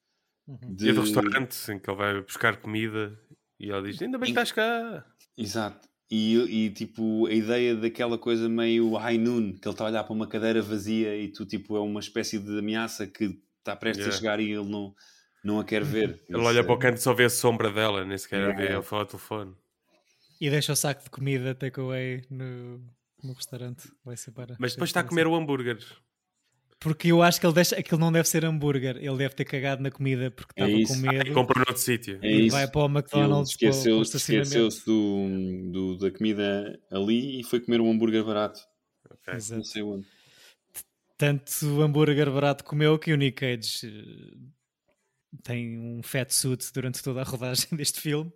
Uhum. 0.46 0.74
De... 0.74 0.90
E 0.90 0.92
do 0.92 1.00
restaurante 1.00 1.72
em 1.72 1.78
que 1.78 1.90
ele 1.90 1.96
vai 1.96 2.20
buscar 2.20 2.60
comida 2.60 3.18
e 3.58 3.70
ela 3.70 3.82
diz: 3.82 4.00
Ainda 4.02 4.18
bem 4.18 4.26
que 4.26 4.30
estás 4.32 4.52
cá. 4.52 5.04
Exato. 5.36 5.88
E, 6.10 6.36
e, 6.64 6.70
tipo, 6.70 7.26
a 7.26 7.32
ideia 7.32 7.76
daquela 7.76 8.16
coisa 8.16 8.48
meio 8.48 8.94
high 8.96 9.18
noon, 9.18 9.52
que 9.52 9.68
ele 9.68 9.74
está 9.74 9.84
a 9.84 9.88
olhar 9.88 10.04
para 10.04 10.12
uma 10.14 10.26
cadeira 10.26 10.62
vazia 10.62 11.14
e 11.14 11.28
tu, 11.28 11.44
tipo, 11.44 11.76
é 11.76 11.80
uma 11.80 12.00
espécie 12.00 12.38
de 12.38 12.58
ameaça 12.58 13.06
que 13.06 13.38
está 13.58 13.76
prestes 13.76 14.06
yeah. 14.06 14.16
a 14.16 14.18
chegar 14.18 14.40
e 14.40 14.50
ele 14.50 14.70
não, 14.70 14.94
não 15.44 15.60
a 15.60 15.64
quer 15.64 15.84
ver. 15.84 16.18
Ele 16.28 16.38
olha 16.38 16.64
para 16.64 16.72
o 16.72 16.78
canto 16.78 16.96
e 16.96 17.00
só 17.00 17.12
vê 17.12 17.24
a 17.24 17.30
sombra 17.30 17.70
dela, 17.70 18.06
nem 18.06 18.16
sequer 18.16 18.40
yeah. 18.40 18.56
vê, 18.56 18.72
ele 18.72 18.82
fala 18.82 19.02
ao 19.02 19.06
telefone. 19.06 19.54
E 20.40 20.48
deixa 20.48 20.72
o 20.72 20.76
saco 20.76 21.04
de 21.04 21.10
comida 21.10 21.54
takeaway 21.54 22.24
no, 22.30 22.78
no 23.22 23.32
restaurante. 23.34 23.90
Vai 24.04 24.16
ser 24.16 24.30
para. 24.30 24.56
Mas 24.58 24.72
depois 24.72 24.88
está 24.88 25.00
a 25.00 25.04
comer 25.04 25.26
o 25.26 25.34
hambúrguer. 25.34 25.78
Porque 26.80 27.08
eu 27.08 27.22
acho 27.22 27.40
que 27.40 27.46
ele 27.46 27.54
deixa, 27.54 27.76
aquilo 27.76 27.98
não 27.98 28.12
deve 28.12 28.28
ser 28.28 28.44
hambúrguer, 28.44 28.96
ele 28.98 29.16
deve 29.16 29.34
ter 29.34 29.44
cagado 29.44 29.82
na 29.82 29.90
comida 29.90 30.30
porque 30.30 30.52
estava 30.52 30.70
é 30.70 30.84
com 30.84 30.94
medo. 30.94 31.30
Ah, 31.30 31.34
compra 31.34 31.58
noutro 31.58 31.78
sítio. 31.78 32.20
É 32.22 32.32
e 32.32 32.50
vai 32.50 32.68
para 32.68 32.80
o 32.82 32.86
McDonald's. 32.86 33.50
Esqueceu-se 33.50 34.16
esqueceu 34.16 34.68
do, 34.86 35.72
do, 35.72 35.98
da 35.98 36.10
comida 36.12 36.78
ali 36.90 37.40
e 37.40 37.44
foi 37.44 37.60
comer 37.60 37.80
um 37.80 37.90
hambúrguer 37.90 38.24
barato. 38.24 38.60
Okay. 39.10 39.34
Exato. 39.34 39.56
Não 39.56 39.64
sei 39.64 39.82
onde. 39.82 40.06
Tanto 41.16 41.82
hambúrguer 41.82 42.30
barato 42.30 42.62
comeu 42.62 42.96
que 42.96 43.12
o 43.12 43.16
Nick 43.16 43.40
Cage 43.40 43.88
eh, 43.88 44.36
tem 45.42 45.76
um 45.76 46.00
fat 46.00 46.30
suit 46.30 46.72
durante 46.72 47.02
toda 47.02 47.22
a 47.22 47.24
rodagem 47.24 47.66
deste 47.76 48.00
filme 48.00 48.32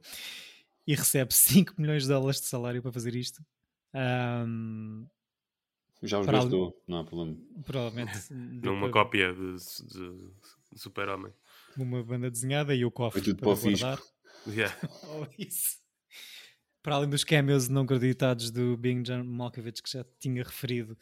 e 0.84 0.96
recebe 0.96 1.32
5 1.32 1.74
milhões 1.78 2.02
de 2.02 2.08
dólares 2.08 2.40
de 2.40 2.48
salário 2.48 2.82
para 2.82 2.90
fazer 2.90 3.14
isto. 3.14 3.40
Um, 3.94 5.06
já 6.02 6.18
os 6.18 6.26
gastou, 6.26 6.82
não 6.86 6.98
há 6.98 7.04
problema. 7.04 7.36
Provavelmente. 7.64 8.18
Numa 8.32 8.90
cópia 8.90 9.32
de, 9.32 9.56
de, 9.56 10.16
de 10.72 10.80
Super-Homem. 10.80 11.32
Uma 11.76 12.02
banda 12.02 12.30
desenhada 12.30 12.74
e 12.74 12.84
o 12.84 12.90
cofre 12.90 13.22
Foi 13.22 13.32
tudo 13.32 13.40
para, 13.40 13.54
para 13.56 13.70
guardar. 13.70 14.02
Yeah. 14.46 14.76
oh, 15.08 15.26
isso. 15.38 15.80
Para 16.82 16.96
além 16.96 17.08
dos 17.08 17.22
cameos 17.22 17.68
não 17.68 17.82
acreditados 17.82 18.50
do 18.50 18.76
Bing 18.76 19.02
John 19.02 19.22
Malkovich, 19.22 19.82
que 19.82 19.90
já 19.90 20.04
tinha 20.18 20.42
referido, 20.42 20.98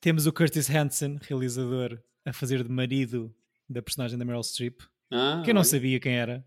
temos 0.00 0.26
o 0.26 0.32
Curtis 0.32 0.70
Hanson, 0.70 1.18
realizador, 1.20 2.00
a 2.24 2.32
fazer 2.32 2.62
de 2.62 2.70
marido 2.70 3.34
da 3.68 3.82
personagem 3.82 4.16
da 4.16 4.24
Meryl 4.24 4.42
Streep, 4.42 4.80
ah, 5.10 5.42
que 5.44 5.50
eu 5.50 5.54
não 5.54 5.60
olha. 5.60 5.68
sabia 5.68 5.98
quem 5.98 6.14
era, 6.14 6.46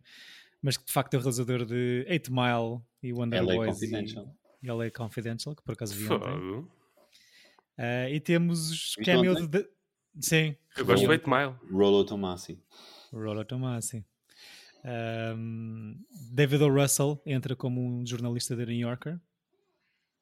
mas 0.62 0.78
que 0.78 0.86
de 0.86 0.94
facto 0.94 1.14
é 1.14 1.18
o 1.18 1.20
realizador 1.20 1.66
de 1.66 2.06
8 2.10 2.32
Mile 2.32 2.82
e 3.04 3.12
Wonder 3.12 3.44
LA 3.44 3.56
Boys 3.56 3.74
Confidential. 3.74 4.36
E, 4.64 4.68
e 4.68 4.72
LA 4.72 4.92
Confidential, 4.92 5.56
que 5.56 5.64
por 5.64 5.74
acaso 5.74 5.94
vi 5.94 6.08
ontem. 6.10 6.66
Uh, 7.78 8.10
e 8.12 8.20
temos 8.20 8.72
os 8.72 8.96
cameos 8.96 9.48
de... 9.48 9.68
Sim. 10.20 10.56
Eu 10.78 10.86
gosto 10.86 11.04
de 11.04 11.10
8 11.10 11.30
Mile. 11.30 11.56
Rollo 11.72 12.04
Tomassi. 12.06 12.62
Rollo 13.12 13.46
Tomassi. 13.46 14.06
Um, 14.84 15.96
David 16.32 16.64
O. 16.64 16.74
Russell 16.74 17.22
entra 17.26 17.56
como 17.56 17.82
um 17.82 18.06
jornalista 18.06 18.56
da 18.56 18.66
New 18.66 18.76
Yorker. 18.76 19.20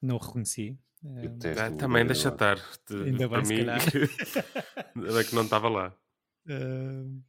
Não 0.02 0.16
o 0.16 0.20
reconheci. 0.20 0.78
Um, 1.04 1.40
ah, 1.58 1.72
também 1.78 2.06
deixa 2.06 2.30
estar. 2.30 2.58
De, 2.88 3.04
Ainda 3.04 3.28
bem, 3.28 3.44
mim, 3.46 3.66
é 3.70 5.24
que 5.24 5.36
não 5.36 5.44
estava 5.44 5.70
lá. 5.70 5.96
Uh, 6.46 7.22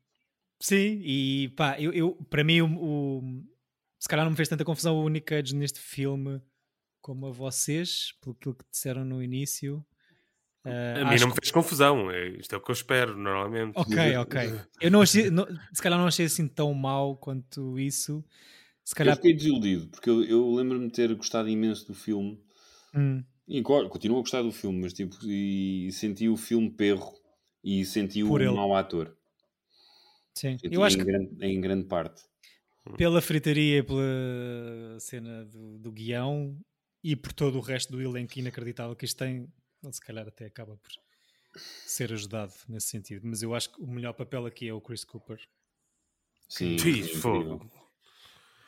sim, 0.59 1.01
e 1.05 1.49
pá, 1.57 1.81
eu, 1.81 1.93
eu 1.93 2.15
para 2.29 2.43
mim, 2.43 2.61
o, 2.63 2.67
o, 2.67 3.45
se 3.99 4.09
calhar 4.09 4.25
não 4.25 4.31
me 4.31 4.37
fez 4.37 4.49
tanta 4.49 4.65
confusão 4.65 4.97
o 4.97 5.09
Nick 5.09 5.27
Cage 5.27 5.55
neste 5.55 5.79
filme 5.79 6.43
como 7.01 7.27
a 7.27 7.31
vocês, 7.31 8.13
pelo 8.21 8.35
que 8.35 8.65
disseram 8.71 9.05
no 9.05 9.23
início. 9.23 9.85
Uh, 10.65 11.07
a 11.07 11.11
mim 11.11 11.19
não 11.19 11.29
me 11.29 11.35
fez 11.35 11.51
confusão, 11.51 12.11
é, 12.11 12.29
isto 12.31 12.55
é 12.55 12.59
o 12.59 12.61
que 12.61 12.71
eu 12.71 12.75
espero 12.75 13.17
normalmente. 13.17 13.73
Ok, 13.77 14.17
ok. 14.17 14.61
Eu 14.81 14.91
não 14.91 15.01
achei, 15.01 15.31
não, 15.31 15.47
se 15.73 15.83
calhar 15.83 15.99
não 15.99 16.07
achei 16.07 16.27
assim 16.27 16.47
tão 16.47 16.75
mal 16.75 17.17
quanto 17.17 17.79
isso. 17.79 18.23
Se 18.85 18.95
calhar... 18.95 19.15
Eu 19.15 19.17
fiquei 19.17 19.35
desiludido, 19.35 19.89
porque 19.89 20.11
eu, 20.11 20.23
eu 20.25 20.55
lembro-me 20.55 20.87
de 20.87 20.93
ter 20.93 21.15
gostado 21.15 21.49
imenso 21.49 21.87
do 21.87 21.95
filme. 21.95 22.39
Hum. 22.95 23.25
E 23.49 23.63
continuo 23.63 24.19
a 24.19 24.21
gostar 24.21 24.43
do 24.43 24.53
filme, 24.53 24.81
mas 24.83 24.93
tipo, 24.93 25.17
e 25.25 25.91
senti 25.93 26.29
o 26.29 26.37
filme 26.37 26.71
perro 26.71 27.13
e 27.65 27.85
senti 27.85 28.23
Por 28.23 28.41
o 28.41 28.45
ele. 28.45 28.55
mau 28.55 28.77
ator. 28.77 29.17
Sim, 30.35 30.57
senti 30.59 30.75
eu 30.75 30.85
acho 30.85 30.97
em, 30.97 31.01
que... 31.01 31.05
grande, 31.05 31.45
em 31.45 31.61
grande 31.61 31.87
parte. 31.87 32.23
Pela 32.97 33.21
fritaria 33.21 33.79
e 33.79 33.83
pela 33.83 35.01
cena 35.01 35.45
do, 35.45 35.79
do 35.79 35.93
guião 35.93 36.57
e 37.03 37.17
por 37.17 37.33
todo 37.33 37.59
o 37.59 37.61
resto 37.61 37.93
do 37.93 38.01
elenco 38.01 38.39
inacreditável 38.39 38.95
que 38.95 39.05
isto 39.05 39.19
tem, 39.19 39.49
ele 39.83 39.93
se 39.93 40.01
calhar 40.01 40.27
até 40.27 40.47
acaba 40.47 40.77
por 40.77 40.91
ser 41.87 42.13
ajudado 42.13 42.53
nesse 42.69 42.89
sentido. 42.89 43.27
Mas 43.27 43.43
eu 43.43 43.55
acho 43.55 43.73
que 43.73 43.83
o 43.83 43.87
melhor 43.87 44.13
papel 44.13 44.47
aqui 44.47 44.69
é 44.69 44.73
o 44.73 44.81
Chris 44.81 45.05
Cooper. 45.05 45.41
Sim, 46.49 46.79
Sim 46.79 47.03
fogo. 47.05 47.71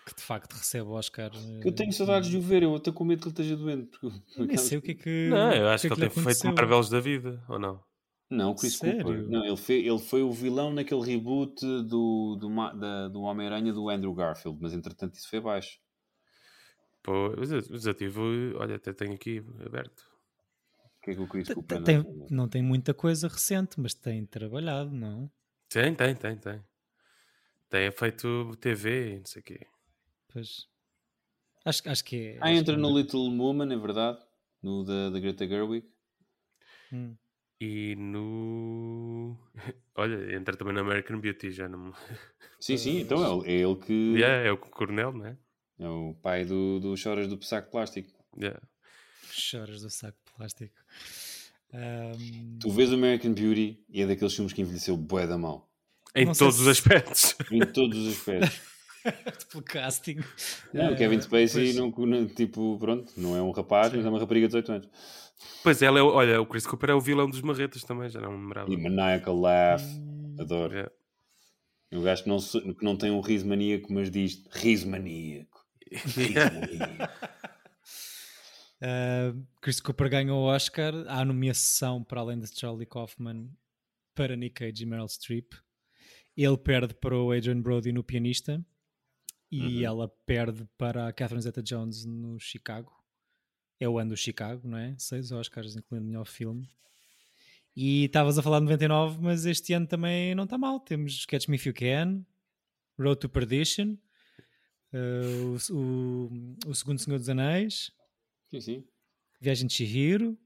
Que 0.07 0.17
de 0.17 0.23
facto 0.23 0.55
recebe 0.55 0.89
o 0.89 0.93
Oscar. 0.93 1.31
Eu 1.65 1.73
tenho 1.73 1.93
saudades 1.93 2.29
de 2.29 2.37
o 2.37 2.41
ver, 2.41 2.65
eu 2.65 2.77
estou 2.77 2.93
com 2.93 3.05
medo 3.05 3.21
que 3.21 3.29
ele 3.29 3.33
esteja 3.33 3.57
doente. 3.57 3.99
Porque... 4.01 4.47
Nem 4.47 4.57
sei 4.57 4.79
o 4.79 4.83
que 4.83 4.93
é 4.93 4.95
que. 4.95 5.29
Não, 5.29 5.53
eu 5.53 5.69
acho 5.69 5.89
que, 5.89 5.95
que, 5.95 6.01
ele 6.01 6.11
tem 6.11 6.25
feito 6.25 6.47
Marvelos 6.55 6.89
da 6.89 6.99
vida, 6.99 7.43
ou 7.49 7.59
não? 7.59 7.81
Não, 8.29 8.55
Chris 8.55 8.79
Sério? 8.79 9.05
Cooper. 9.05 9.29
Não, 9.29 9.45
ele, 9.45 9.57
foi, 9.57 9.87
ele 9.87 9.99
foi 9.99 10.23
o 10.23 10.33
vilão 10.33 10.73
naquele 10.73 11.03
reboot 11.03 11.61
do, 11.61 12.35
do, 12.37 12.49
da, 12.79 13.09
do 13.09 13.23
Homem-Aranha 13.23 13.73
do 13.73 13.89
Andrew 13.89 14.15
Garfield, 14.15 14.59
mas 14.61 14.73
entretanto 14.73 15.15
isso 15.15 15.29
foi 15.29 15.39
abaixo. 15.39 15.79
Pô, 17.01 17.35
mas 17.37 17.53
eu, 17.53 17.61
já 17.79 17.95
tive, 17.95 18.21
olha, 18.57 18.77
até 18.77 18.93
tenho 18.93 19.13
aqui 19.13 19.45
aberto 19.65 20.12
que 21.03 21.11
é 21.11 21.15
que 21.15 21.21
o 21.21 21.27
Chris 21.27 21.53
Cooper 21.53 21.83
tem, 21.83 21.99
não, 21.99 22.27
não 22.31 22.49
tem 22.49 22.63
muita 22.63 22.95
coisa 22.95 23.27
recente, 23.27 23.81
mas 23.81 23.93
tem 23.93 24.25
trabalhado, 24.25 24.91
não? 24.91 25.31
Tem, 25.69 25.95
tem, 25.95 26.15
tem, 26.15 26.37
tem. 26.37 26.63
Tem 27.69 27.91
feito 27.91 28.55
TV 28.57 29.15
e 29.15 29.19
não 29.19 29.27
sei 29.27 29.41
o 29.41 29.45
quê. 29.45 29.67
Pois. 30.33 30.69
Acho, 31.65 31.89
acho 31.89 32.05
que 32.05 32.17
é. 32.17 32.39
Ah, 32.41 32.53
entra 32.53 32.75
que... 32.75 32.81
no 32.81 32.91
é. 32.91 33.03
Little 33.03 33.37
Woman, 33.37 33.73
é 33.73 33.77
verdade. 33.77 34.19
No 34.63 34.85
da, 34.85 35.11
da 35.11 35.19
Greta 35.19 35.47
Gerwig. 35.47 35.87
Hum. 36.93 37.17
E 37.61 37.97
no. 37.97 39.37
Olha, 39.97 40.37
entra 40.37 40.57
também 40.57 40.75
no 40.75 40.81
American 40.81 41.21
Beauty, 41.21 41.51
já 41.51 41.69
não. 41.69 41.93
Sim, 42.61 42.77
sim, 42.77 43.01
então 43.01 43.43
é, 43.45 43.49
é 43.49 43.53
ele 43.55 43.77
que. 43.77 43.93
Yeah, 44.15 44.49
é 44.49 44.53
o 44.53 44.57
coronel, 44.57 45.13
não 45.13 45.27
é? 45.27 45.37
É 45.81 45.89
o 45.89 46.15
pai 46.23 46.45
do, 46.45 46.79
do 46.79 46.97
Choras 46.97 47.27
do 47.27 47.43
Saco 47.43 47.73
Plástico. 47.73 48.09
Yeah. 48.39 48.61
Choras 49.33 49.83
do 49.83 49.91
saco 49.91 50.19
plástico. 50.43 50.75
Um... 51.73 52.59
Tu 52.59 52.71
vês 52.71 52.91
o 52.91 52.95
American 52.95 53.33
Beauty 53.33 53.79
e 53.89 54.03
é 54.03 54.07
daqueles 54.07 54.35
filmes 54.35 54.53
que 54.53 54.61
envelheceu 54.61 54.97
bué 54.97 55.27
da 55.27 55.39
mão. 55.39 55.65
Em 56.15 56.27
não 56.27 56.35
todos 56.35 56.61
os 56.61 56.69
aspectos. 56.69 57.35
Em 57.51 57.61
todos 57.61 57.99
os 57.99 58.13
aspectos. 58.15 58.61
Pelo 59.51 59.65
casting. 59.65 60.19
Não, 60.73 60.93
o 60.93 60.97
Kevin 60.97 61.21
Spacey, 61.21 61.73
não, 61.73 61.91
não, 61.91 62.27
tipo, 62.27 62.79
pronto, 62.79 63.13
não 63.17 63.35
é 63.37 63.43
um 63.43 63.51
rapaz, 63.51 63.91
Sim. 63.91 63.97
mas 63.97 64.07
é 64.07 64.09
uma 64.09 64.21
rapariga 64.21 64.47
de 64.47 64.55
18 64.55 64.73
anos. 64.73 64.89
Pois 65.63 65.83
ela 65.83 65.99
é, 65.99 66.03
olha, 66.03 66.41
o 66.41 66.47
Chris 66.47 66.67
Cooper 66.67 66.91
é 66.91 66.95
o 66.95 67.01
vilão 67.01 67.29
dos 67.29 67.41
marretas 67.41 67.83
também, 67.83 68.09
já 68.09 68.21
não 68.21 68.31
me 68.33 68.43
lembrava. 68.45 68.73
E 68.73 68.77
Maniacal 68.77 69.35
Laugh, 69.35 69.83
hum. 69.83 70.37
adoro. 70.39 70.73
Yeah. 70.73 70.93
O 71.95 72.01
gajo 72.01 72.23
que 72.23 72.29
não, 72.29 72.39
que 72.39 72.85
não 72.85 72.97
tem 72.97 73.11
um 73.11 73.21
riso 73.21 73.47
maníaco, 73.47 73.93
mas 73.93 74.11
diz 74.11 74.45
riso 74.53 74.89
maníaco. 74.89 75.67
Riso 75.91 76.35
maníaco. 76.55 77.13
Uh, 78.83 79.47
Chris 79.61 79.81
Cooper 79.81 80.11
ganhou 80.11 80.43
o 80.43 80.47
Oscar. 80.47 80.93
Há 81.07 81.25
nomeação 81.25 82.03
para 82.03 82.21
além 82.21 82.41
de 82.41 82.49
Charlie 82.49 82.85
Kaufman 82.85 83.49
para 84.13 84.35
Nick 84.35 84.57
Cage 84.57 84.83
e 84.83 84.87
Meryl 84.87 85.09
Streep. 85.09 85.53
Ele 86.37 86.57
perde 86.57 86.93
para 86.95 87.17
o 87.17 87.31
Adrian 87.31 87.61
Brody 87.61 87.93
no 87.93 88.03
Pianista 88.03 88.65
e 89.51 89.61
uhum. 89.61 89.85
ela 89.85 90.09
perde 90.27 90.67
para 90.77 91.07
a 91.07 91.13
Catherine 91.13 91.43
Zeta-Jones 91.43 92.05
no 92.05 92.41
Chicago. 92.41 92.93
É 93.79 93.89
o 93.89 93.99
ano 93.99 94.11
do 94.11 94.17
Chicago, 94.17 94.67
não 94.67 94.79
é? 94.79 94.97
Seis 94.99 95.31
Oscars, 95.31 95.77
incluindo 95.77 96.07
o 96.07 96.09
melhor 96.09 96.27
filme. 96.27 96.69
E 97.77 98.05
estavas 98.05 98.39
a 98.39 98.43
falar 98.43 98.59
de 98.59 98.65
99, 98.65 99.19
mas 99.21 99.47
este 99.47 99.73
ano 99.75 99.87
também 99.87 100.35
não 100.35 100.45
está 100.45 100.59
mal. 100.59 100.81
Temos 100.81 101.25
Catch 101.27 101.49
Me 101.49 101.57
If 101.57 101.67
You 101.67 101.75
Can, 101.75 102.25
Road 102.99 103.21
to 103.21 103.29
Perdition, 103.29 103.97
uh, 104.93 105.57
o, 105.71 105.77
o, 105.77 106.71
o 106.71 106.75
Segundo 106.75 106.99
Senhor 106.99 107.19
dos 107.19 107.29
Anéis, 107.29 107.93
Sim, 108.53 108.61
sim. 108.61 108.85
Viagem 109.41 109.67
de 109.67 109.73
Chihiro. 109.73 110.39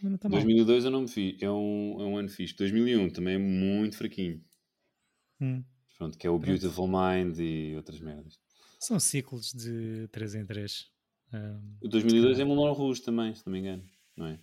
Não 0.00 0.16
tá 0.16 0.28
2002 0.28 0.84
eu 0.84 0.90
não 0.92 1.02
me 1.02 1.08
fiz. 1.08 1.42
É 1.42 1.50
um, 1.50 2.00
é 2.00 2.04
um 2.04 2.16
ano 2.16 2.28
fixe. 2.28 2.54
2001 2.54 3.10
também 3.10 3.34
é 3.34 3.38
muito 3.38 3.96
fraquinho. 3.96 4.44
Hum. 5.40 5.64
Pronto, 5.98 6.16
que 6.16 6.26
é 6.26 6.30
o 6.30 6.38
Pronto. 6.38 6.46
Beautiful 6.46 6.86
Mind 6.86 7.36
e 7.40 7.74
outras 7.74 7.98
merdas. 7.98 8.38
São 8.78 9.00
ciclos 9.00 9.52
de 9.52 10.06
3 10.12 10.36
em 10.36 10.46
3. 10.46 10.88
Um, 11.32 11.76
o 11.80 11.88
2002 11.88 12.38
é 12.38 12.44
Moulin 12.44 12.72
Rouge 12.72 13.02
também, 13.02 13.34
se 13.34 13.44
não 13.44 13.52
me 13.52 13.58
engano. 13.58 13.84
Não 14.16 14.26
é? 14.26 14.38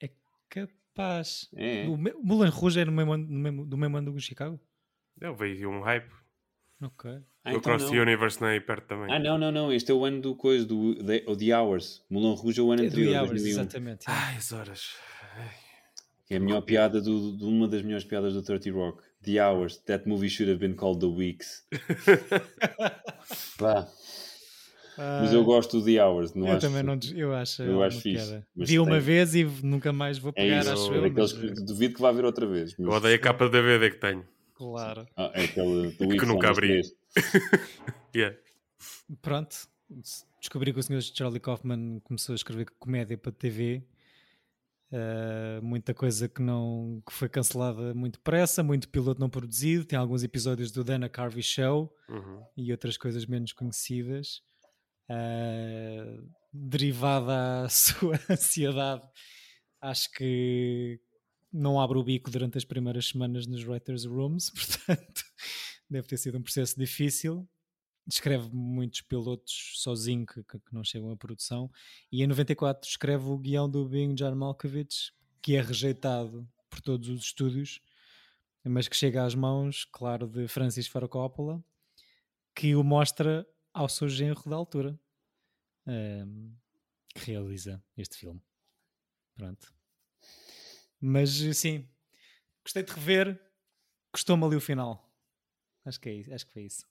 É 0.00 0.10
capaz. 0.50 1.48
É. 1.54 1.88
O 1.88 1.96
Moulin 1.96 2.50
Rouge 2.50 2.80
é 2.80 2.84
no 2.84 2.92
mesmo, 2.92 3.16
no 3.16 3.38
mesmo, 3.38 3.66
do 3.66 3.76
mesmo 3.78 3.96
ano 3.96 4.12
do 4.12 4.20
Chicago? 4.20 4.60
Eu 5.18 5.34
veio 5.34 5.70
um 5.70 5.80
hype. 5.80 6.12
Ok. 6.82 7.22
Ah, 7.44 7.52
o 7.52 7.56
então 7.56 7.60
Cross 7.60 7.90
the 7.90 8.00
Universe 8.00 8.40
não 8.40 8.48
é 8.48 8.52
aí 8.54 8.60
perto 8.60 8.86
também. 8.86 9.14
Ah, 9.14 9.18
não, 9.18 9.38
não, 9.38 9.50
não. 9.50 9.72
Este 9.72 9.90
é 9.90 9.94
o 9.94 10.04
ano 10.04 10.20
do 10.20 10.34
coisa, 10.34 10.66
do 10.66 10.94
The, 10.96 11.20
The 11.20 11.58
Hours. 11.58 12.04
Moulin 12.10 12.34
Rouge 12.34 12.60
é 12.60 12.62
o 12.62 12.70
ano 12.70 12.82
anterior, 12.82 13.12
The 13.12 13.20
Hours, 13.20 13.44
exatamente. 13.44 14.08
É. 14.08 14.12
Ai, 14.12 14.36
as 14.36 14.52
horas. 14.52 14.94
Que 16.26 16.34
é 16.34 16.36
a 16.36 16.40
melhor 16.40 16.60
piada, 16.60 17.00
do, 17.00 17.36
de 17.36 17.44
uma 17.44 17.66
das 17.66 17.82
melhores 17.82 18.04
piadas 18.04 18.34
do 18.34 18.42
30 18.42 18.70
Rock. 18.72 19.02
The 19.22 19.42
Hours. 19.42 19.78
That 19.78 20.08
movie 20.08 20.28
should 20.28 20.50
have 20.50 20.60
been 20.60 20.74
called 20.74 21.00
The 21.00 21.06
Weeks. 21.06 21.66
Pá. 23.58 23.88
Mas 24.96 25.32
eu 25.32 25.42
gosto 25.42 25.78
do 25.78 25.84
The 25.84 26.04
Hours. 26.04 26.34
Não 26.34 26.46
eu 26.46 26.52
acho, 26.52 26.66
também 26.66 26.82
não. 26.82 26.98
Eu 27.14 27.34
acho. 27.34 27.62
eu 27.62 27.82
acho 27.82 28.00
fixe. 28.00 28.42
Vi 28.54 28.78
uma 28.78 28.92
tem... 28.92 29.00
vez 29.00 29.34
e 29.34 29.44
nunca 29.62 29.94
mais 29.94 30.18
vou 30.18 30.30
é 30.36 30.42
pegar. 30.42 30.56
É 30.56 30.60
isso, 30.60 30.72
acho 30.72 30.92
é 30.92 30.98
eu, 30.98 31.12
mas... 31.12 31.32
que 31.32 31.64
duvido 31.64 31.94
que 31.94 32.02
vá 32.02 32.12
ver 32.12 32.26
outra 32.26 32.46
vez. 32.46 32.74
Mas... 32.78 32.86
Eu 32.86 32.92
odeio 32.92 33.16
a 33.16 33.18
capa 33.18 33.48
da 33.48 33.50
DVD 33.50 33.90
que 33.90 33.96
tenho. 33.96 34.24
Claro. 34.54 35.06
Ah, 35.16 35.30
é 35.32 35.44
aquele 35.44 35.92
do 35.92 36.08
que 36.08 36.26
nunca 36.26 36.50
abri. 36.50 36.82
yeah. 38.14 38.36
Pronto. 39.20 39.68
Descobri 40.40 40.72
que 40.72 40.78
o 40.78 40.82
senhor 40.82 41.02
Charlie 41.02 41.40
Kaufman 41.40 42.00
começou 42.00 42.32
a 42.32 42.36
escrever 42.36 42.70
comédia 42.78 43.18
para 43.18 43.32
TV. 43.32 43.84
Uh, 44.92 45.62
muita 45.64 45.94
coisa 45.94 46.28
que 46.28 46.42
não 46.42 47.00
que 47.06 47.12
foi 47.12 47.28
cancelada 47.28 47.94
muito 47.94 48.14
depressa, 48.14 48.62
muito 48.62 48.88
piloto 48.88 49.20
não 49.20 49.30
produzido. 49.30 49.84
Tem 49.84 49.98
alguns 49.98 50.22
episódios 50.22 50.70
do 50.70 50.82
Dana 50.82 51.08
Carvey 51.08 51.42
Show 51.42 51.94
uhum. 52.08 52.44
e 52.56 52.72
outras 52.72 52.96
coisas 52.96 53.26
menos 53.26 53.52
conhecidas. 53.52 54.42
Uh, 55.08 56.28
derivada 56.52 57.64
à 57.64 57.68
sua 57.70 58.18
ansiedade, 58.28 59.02
acho 59.80 60.10
que 60.12 61.00
não 61.52 61.80
abre 61.80 61.98
o 61.98 62.04
bico 62.04 62.30
durante 62.30 62.58
as 62.58 62.64
primeiras 62.64 63.08
semanas 63.08 63.46
nos 63.46 63.64
writers' 63.64 64.04
rooms, 64.04 64.50
portanto 64.54 65.24
deve 65.90 66.06
ter 66.06 66.16
sido 66.16 66.38
um 66.38 66.42
processo 66.42 66.78
difícil. 66.78 67.48
Escreve 68.08 68.48
muitos 68.52 69.02
pilotos 69.02 69.74
sozinho 69.76 70.24
que, 70.24 70.42
que, 70.42 70.58
não 70.72 70.82
chegam 70.82 71.10
à 71.10 71.16
produção, 71.16 71.70
e 72.10 72.22
em 72.22 72.26
94 72.26 72.88
escreve 72.88 73.24
o 73.26 73.38
guião 73.38 73.68
do 73.68 73.86
Bing 73.86 74.14
John 74.14 74.34
Malkovich, 74.34 75.12
que 75.42 75.54
é 75.54 75.60
rejeitado 75.60 76.48
por 76.68 76.80
todos 76.80 77.08
os 77.08 77.22
estúdios, 77.22 77.80
mas 78.64 78.88
que 78.88 78.96
chega 78.96 79.24
às 79.24 79.34
mãos, 79.34 79.84
claro, 79.84 80.26
de 80.26 80.48
Francis 80.48 80.86
Ford 80.86 81.08
Coppola, 81.08 81.62
que 82.54 82.74
o 82.74 82.82
mostra 82.82 83.46
ao 83.72 83.88
seu 83.88 84.08
genro 84.08 84.42
da 84.48 84.56
altura, 84.56 84.98
um, 85.86 86.54
que 87.14 87.26
realiza 87.26 87.82
este 87.96 88.16
filme. 88.16 88.42
Pronto. 89.34 89.72
Mas 91.00 91.30
sim, 91.30 91.88
gostei 92.64 92.82
de 92.82 92.92
rever, 92.92 93.40
gostou-me 94.12 94.44
ali 94.44 94.56
o 94.56 94.60
final. 94.60 95.09
Acho 95.84 96.00
que, 96.00 96.08
é 96.08 96.14
isso, 96.14 96.34
acho 96.34 96.46
que 96.46 96.52
foi 96.52 96.62
isso. 96.62 96.86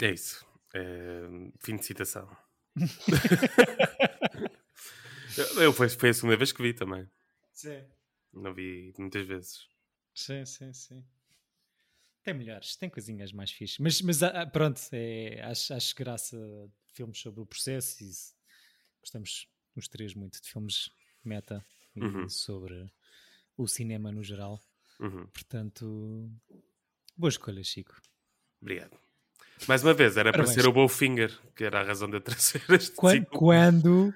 É 0.00 0.10
isso. 0.10 0.46
É, 0.74 1.22
fim 1.60 1.76
de 1.76 1.84
citação. 1.84 2.28
eu, 5.56 5.72
foi, 5.72 5.88
foi 5.88 6.10
a 6.10 6.14
segunda 6.14 6.36
vez 6.36 6.52
que 6.52 6.62
vi 6.62 6.74
também. 6.74 7.08
Sim. 7.52 7.82
Não 8.32 8.52
vi 8.52 8.92
muitas 8.98 9.24
vezes. 9.26 9.68
Sim, 10.14 10.44
sim, 10.44 10.72
sim. 10.72 11.04
Tem 12.22 12.34
melhores, 12.34 12.76
tem 12.76 12.90
coisinhas 12.90 13.32
mais 13.32 13.52
fixes. 13.52 13.78
Mas, 13.78 14.02
mas 14.02 14.22
ah, 14.22 14.46
pronto, 14.46 14.80
é, 14.92 15.40
acho, 15.42 15.72
acho 15.72 15.94
graça 15.94 16.36
filmes 16.92 17.18
sobre 17.18 17.40
o 17.40 17.46
processo 17.46 18.02
e 18.02 18.10
gostamos 19.00 19.48
os 19.76 19.86
três 19.86 20.14
muito 20.14 20.42
de 20.42 20.48
filmes 20.48 20.90
meta 21.22 21.64
uhum. 21.94 22.28
sobre 22.28 22.90
o 23.56 23.68
cinema 23.68 24.10
no 24.10 24.24
geral. 24.24 24.60
Uhum. 24.98 25.26
Portanto, 25.28 26.28
boa 27.16 27.28
escolha, 27.28 27.62
Chico. 27.62 27.94
Obrigado. 28.60 28.96
Mais 29.66 29.82
uma 29.82 29.94
vez, 29.94 30.16
era 30.16 30.30
Parabéns. 30.30 30.54
para 30.54 30.62
ser 30.62 30.68
o 30.68 30.72
Bowfinger, 30.72 31.32
que 31.54 31.64
era 31.64 31.80
a 31.80 31.82
razão 31.82 32.08
de 32.10 32.16
eu 32.16 32.20
trazer 32.20 32.62
este 32.68 32.94
quando, 32.94 33.26
quando 33.26 34.14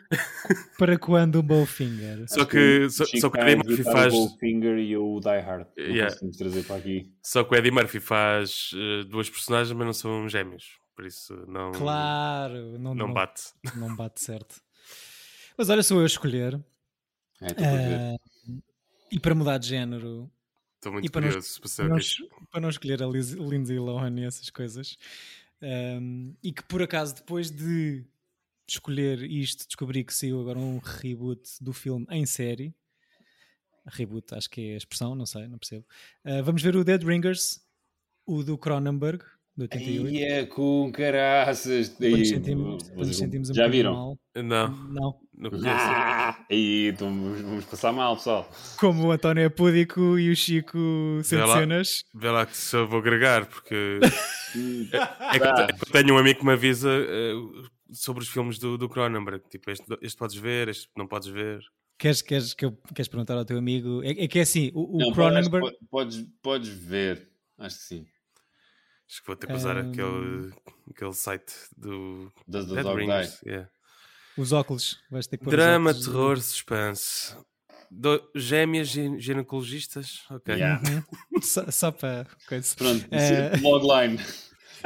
Para 0.78 0.98
quando 0.98 1.36
o 1.36 1.42
Bowfinger? 1.42 2.26
Só 2.28 2.44
que, 2.44 2.88
só, 2.90 3.04
só 3.06 3.30
que 3.30 3.38
o 3.38 3.40
Eddie 3.40 3.56
Murphy 3.56 3.82
faz... 3.82 4.12
O 4.12 4.28
Bowfinger 4.28 4.78
e 4.78 4.96
o 4.96 5.18
Die 5.18 5.40
Hard. 5.40 5.66
Yeah. 5.78 6.14
trazer 6.36 6.64
para 6.64 6.76
aqui. 6.76 7.10
Só 7.22 7.42
que 7.42 7.54
o 7.54 7.56
Eddie 7.56 7.70
Murphy 7.70 8.00
faz 8.00 8.70
uh, 8.74 9.04
duas 9.06 9.30
personagens, 9.30 9.72
mas 9.72 9.86
não 9.86 9.94
são 9.94 10.28
gêmeos. 10.28 10.78
Por 10.94 11.06
isso 11.06 11.34
não... 11.48 11.72
Claro. 11.72 12.78
Não, 12.78 12.94
não, 12.94 13.06
não 13.06 13.12
bate. 13.12 13.42
Não 13.74 13.96
bate 13.96 14.20
certo. 14.20 14.60
Mas 15.56 15.70
olha, 15.70 15.82
sou 15.82 15.98
eu 15.98 16.02
a 16.04 16.06
escolher. 16.06 16.60
É, 17.40 18.14
uh, 18.16 18.62
e 19.10 19.18
para 19.18 19.34
mudar 19.34 19.56
de 19.56 19.68
género, 19.68 20.30
Estou 20.80 20.92
muito 20.92 21.12
curioso 21.12 21.36
não, 21.36 21.60
para, 21.60 21.68
saber 21.68 21.88
não, 21.90 22.46
para 22.46 22.60
não 22.62 22.68
escolher 22.70 23.02
a 23.02 23.06
Liz, 23.06 23.32
Lindsay 23.32 23.78
Lohan 23.78 24.18
e 24.18 24.24
essas 24.24 24.48
coisas. 24.48 24.96
Um, 25.60 26.34
e 26.42 26.52
que 26.52 26.62
por 26.62 26.82
acaso, 26.82 27.16
depois 27.16 27.50
de 27.50 28.02
escolher 28.66 29.22
isto, 29.22 29.66
descobri 29.66 30.02
que 30.02 30.14
saiu 30.14 30.40
agora 30.40 30.58
um 30.58 30.78
reboot 30.78 31.42
do 31.60 31.74
filme 31.74 32.06
em 32.08 32.24
série. 32.24 32.74
Reboot, 33.86 34.34
acho 34.34 34.48
que 34.48 34.70
é 34.70 34.74
a 34.74 34.76
expressão, 34.78 35.14
não 35.14 35.26
sei, 35.26 35.46
não 35.48 35.58
percebo. 35.58 35.84
Uh, 36.24 36.42
vamos 36.42 36.62
ver 36.62 36.74
o 36.74 36.82
Dead 36.82 37.02
Ringers, 37.02 37.60
o 38.24 38.42
do 38.42 38.56
Cronenberg, 38.56 39.22
de 39.56 39.62
88. 39.62 40.14
E 40.14 40.22
é 40.22 40.46
com 40.46 40.90
caraças. 40.92 41.88
Quando 41.88 42.24
sentimos, 42.24 42.90
quando 42.90 43.14
sentimos 43.14 43.50
um 43.50 43.54
Já 43.54 43.68
viram? 43.68 43.92
Mal. 43.92 44.18
Não. 44.36 44.68
Não. 44.88 45.30
Não 45.40 45.50
ah, 45.66 46.38
aí, 46.50 46.88
então 46.88 47.08
vamos 47.08 47.64
passar 47.64 47.92
mal, 47.92 48.14
pessoal. 48.14 48.50
Como 48.78 49.06
o 49.06 49.10
António 49.10 49.42
é 49.42 49.48
púdico 49.48 50.18
e 50.18 50.30
o 50.30 50.36
Chico 50.36 50.78
sem 51.24 51.38
cenas. 51.46 52.04
Vê 52.14 52.30
lá 52.30 52.44
que 52.44 52.56
só 52.56 52.84
vou 52.84 52.98
agregar, 52.98 53.46
porque 53.46 54.00
é, 54.02 54.96
é, 55.34 55.38
que, 55.38 55.46
é, 55.46 55.66
que, 55.66 55.92
tenho 55.92 56.14
um 56.14 56.18
amigo 56.18 56.40
que 56.40 56.44
me 56.44 56.52
avisa 56.52 56.90
uh, 56.90 57.64
sobre 57.90 58.22
os 58.22 58.28
filmes 58.28 58.58
do, 58.58 58.76
do 58.76 58.86
Cronenberg. 58.86 59.42
Tipo, 59.48 59.70
este, 59.70 59.86
este 60.02 60.18
podes 60.18 60.36
ver, 60.36 60.68
este 60.68 60.90
não 60.94 61.06
podes 61.06 61.28
ver. 61.28 61.60
Queres, 61.98 62.20
queres, 62.20 62.52
que 62.52 62.66
eu, 62.66 62.72
queres 62.94 63.08
perguntar 63.08 63.38
ao 63.38 63.44
teu 63.44 63.56
amigo? 63.56 64.02
É, 64.02 64.24
é 64.24 64.28
que 64.28 64.38
é 64.38 64.42
assim, 64.42 64.70
o, 64.74 64.96
o 64.96 64.98
não, 64.98 65.12
Cronenberg. 65.12 65.74
Podes, 65.90 66.26
podes 66.42 66.68
ver, 66.68 67.30
acho 67.58 67.76
que 67.76 67.82
sim. 67.82 68.06
Acho 69.10 69.22
que 69.22 69.26
vou 69.26 69.34
ter 69.34 69.48
que 69.48 69.52
usar 69.54 69.76
um... 69.76 69.90
aquele, 69.90 70.52
aquele 70.88 71.12
site 71.12 71.52
do 71.76 72.32
the 72.48 72.62
Dead 72.62 72.84
Dog 72.84 72.96
Rings. 72.96 73.42
Yeah. 73.44 73.68
Os 74.38 74.52
óculos, 74.52 75.00
vais 75.10 75.26
ter 75.26 75.36
que 75.36 75.42
pôr 75.42 75.50
Drama, 75.50 75.90
óculos. 75.90 76.06
terror, 76.06 76.40
suspense. 76.40 77.34
Do... 77.90 78.22
Gêmeas 78.36 78.86
ginecologistas? 78.88 80.22
Ok. 80.30 80.54
Yeah. 80.54 80.80
só, 81.42 81.68
só, 81.72 81.90
para. 81.90 82.28
Coisa. 82.48 82.76
Pronto, 82.76 83.04
é... 83.10 83.56
logline. 83.56 84.16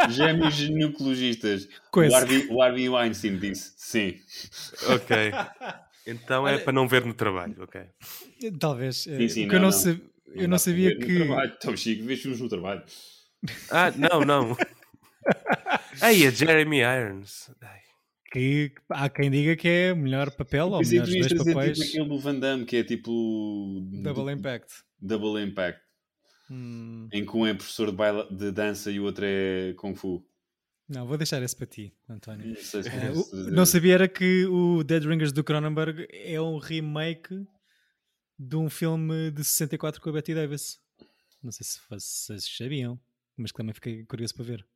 Gêmeos 0.08 0.54
ginecologistas. 0.54 1.68
Coisa. 1.90 2.14
O 2.14 2.18
Harvey, 2.18 2.48
o 2.50 2.62
Harvey 2.62 2.88
Weinstein 2.88 3.38
disse. 3.38 3.74
Sim. 3.76 4.18
Ok. 4.88 5.16
Então 6.06 6.46
é 6.46 6.58
para 6.58 6.72
não 6.74 6.86
ver 6.86 7.02
no 7.02 7.14
trabalho, 7.14 7.56
ok. 7.62 7.80
Talvez. 8.60 9.04
Sim, 9.04 9.26
sim, 9.26 9.46
não, 9.46 9.54
eu 9.54 9.58
não, 9.58 9.70
não, 9.70 9.72
sei, 9.72 10.04
eu 10.34 10.46
não 10.46 10.58
sabia 10.58 10.94
que. 10.98 11.18
Então, 11.56 11.74
Chico, 11.74 12.04
vês 12.04 12.20
filmes 12.20 12.40
no 12.40 12.46
trabalho. 12.46 12.82
Ah, 13.70 13.90
não, 13.92 14.20
não. 14.20 14.56
Aí, 16.00 16.26
a 16.26 16.30
Jeremy 16.30 16.78
Irons. 16.78 17.50
Ai. 17.60 17.80
Que 18.32 18.72
há 18.90 19.08
quem 19.08 19.30
diga 19.30 19.54
que 19.54 19.68
é 19.68 19.92
o 19.92 19.96
melhor 19.96 20.30
papel 20.32 20.66
ou 20.66 20.80
melhores 20.80 21.28
dois 21.28 21.34
papéis. 21.34 21.78
Tipo 21.78 21.90
aquele 21.90 22.08
do 22.08 22.18
Van 22.18 22.38
Damme 22.38 22.64
que 22.64 22.76
é 22.76 22.84
tipo. 22.84 23.80
Double 24.02 24.32
Impact. 24.32 24.72
Double 25.00 25.40
Impact. 25.40 25.80
Hum. 26.50 27.08
Em 27.12 27.24
que 27.24 27.36
um 27.36 27.46
é 27.46 27.54
professor 27.54 27.90
de, 27.90 27.96
baila, 27.96 28.28
de 28.30 28.50
dança 28.50 28.90
e 28.90 28.98
o 28.98 29.04
outro 29.04 29.24
é 29.24 29.72
Kung 29.76 29.94
Fu. 29.94 30.26
Não, 30.88 31.06
vou 31.06 31.16
deixar 31.16 31.40
esse 31.42 31.56
para 31.56 31.66
ti, 31.66 31.94
António. 32.08 32.48
Não, 32.48 32.56
sei 32.56 32.82
se 32.82 32.88
uh, 32.88 33.50
não 33.50 33.64
sabia 33.64 33.94
era 33.94 34.08
que 34.08 34.44
o 34.46 34.82
Dead 34.82 35.04
Ringers 35.04 35.32
do 35.32 35.42
Cronenberg 35.42 36.06
é 36.10 36.38
um 36.40 36.58
remake 36.58 37.46
de 38.38 38.56
um 38.56 38.68
filme 38.68 39.30
de 39.30 39.42
64 39.44 40.00
com 40.00 40.10
a 40.10 40.12
Betty 40.12 40.34
Davis. 40.34 40.78
Não 41.42 41.52
sei 41.52 41.64
se 41.64 41.78
vocês 41.88 42.44
sabiam 42.56 43.00
mas 43.36 43.52
que 43.52 43.56
também 43.56 43.74
fiquei 43.74 44.04
curioso 44.04 44.34
para 44.34 44.44
ver. 44.44 44.66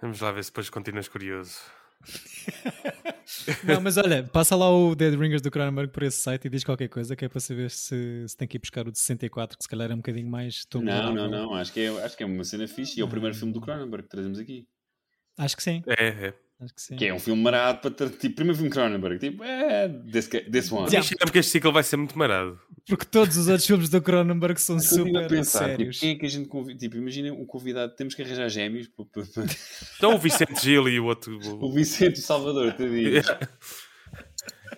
Vamos 0.00 0.20
lá 0.20 0.32
ver 0.32 0.44
se 0.44 0.50
depois 0.50 0.70
continuas 0.70 1.08
curioso. 1.08 1.58
não, 3.64 3.80
mas 3.80 3.98
olha, 3.98 4.24
passa 4.24 4.56
lá 4.56 4.70
o 4.70 4.94
Dead 4.94 5.14
Ringers 5.14 5.42
do 5.42 5.50
Cronenberg 5.50 5.92
por 5.92 6.02
esse 6.02 6.16
site 6.18 6.46
e 6.46 6.48
diz 6.48 6.64
qualquer 6.64 6.88
coisa 6.88 7.14
que 7.14 7.24
é 7.24 7.28
para 7.28 7.40
saber 7.40 7.70
se, 7.70 8.24
se 8.26 8.36
tem 8.36 8.48
que 8.48 8.56
ir 8.56 8.60
buscar 8.60 8.88
o 8.88 8.92
de 8.92 8.98
64, 8.98 9.58
que 9.58 9.64
se 9.64 9.68
calhar 9.68 9.90
é 9.90 9.94
um 9.94 9.98
bocadinho 9.98 10.28
mais. 10.28 10.66
Não, 10.74 11.14
não, 11.14 11.28
não, 11.28 11.54
acho 11.54 11.72
que, 11.72 11.80
é, 11.80 12.04
acho 12.04 12.16
que 12.16 12.22
é 12.22 12.26
uma 12.26 12.44
cena 12.44 12.66
fixe 12.66 12.98
e 12.98 13.02
é 13.02 13.04
o 13.04 13.08
primeiro 13.08 13.36
filme 13.36 13.52
do 13.52 13.60
Cronenberg 13.60 14.04
que 14.04 14.10
trazemos 14.10 14.38
aqui. 14.38 14.66
Acho 15.36 15.56
que 15.56 15.62
sim. 15.62 15.82
É, 15.86 16.08
é. 16.28 16.34
Acho 16.60 16.74
que 16.74 16.82
sim. 16.82 16.96
Que 16.96 17.06
é 17.06 17.14
um 17.14 17.18
filme 17.18 17.42
marado 17.42 17.80
para 17.80 17.90
ter, 17.90 18.10
tipo, 18.10 18.36
primeiro 18.36 18.56
filme 18.56 18.70
Cronenberg, 18.70 19.18
tipo, 19.18 19.42
é, 19.42 19.88
this, 19.88 20.28
this 20.28 20.70
one. 20.70 20.88
Yeah. 20.90 21.08
porque 21.20 21.38
este 21.38 21.52
ciclo 21.52 21.72
vai 21.72 21.82
ser 21.82 21.96
muito 21.96 22.18
marado. 22.18 22.60
Porque 22.86 23.06
todos 23.06 23.36
os 23.38 23.48
outros 23.48 23.66
filmes 23.66 23.88
do 23.88 24.02
Cronenberg 24.02 24.60
são 24.60 24.78
super 24.78 25.26
pensar, 25.26 25.70
tipo, 25.70 25.94
sérios. 25.94 25.96
Tipo, 25.96 26.00
quem 26.00 26.10
é 26.10 26.18
que 26.18 26.26
a 26.26 26.28
gente 26.28 26.48
convida? 26.48 26.78
Tipo, 26.78 26.96
imaginem 26.98 27.30
um 27.30 27.46
convidado, 27.46 27.94
temos 27.96 28.14
que 28.14 28.22
arranjar 28.22 28.48
gêmeos. 28.50 28.90
Então 29.96 30.14
o 30.14 30.18
Vicente 30.18 30.60
Gil 30.62 30.88
e 30.88 31.00
o 31.00 31.06
outro. 31.06 31.38
O 31.60 31.72
Vicente 31.72 32.18
o 32.18 32.22
Salvador, 32.22 32.72
te 32.74 32.88
digo. 32.88 33.26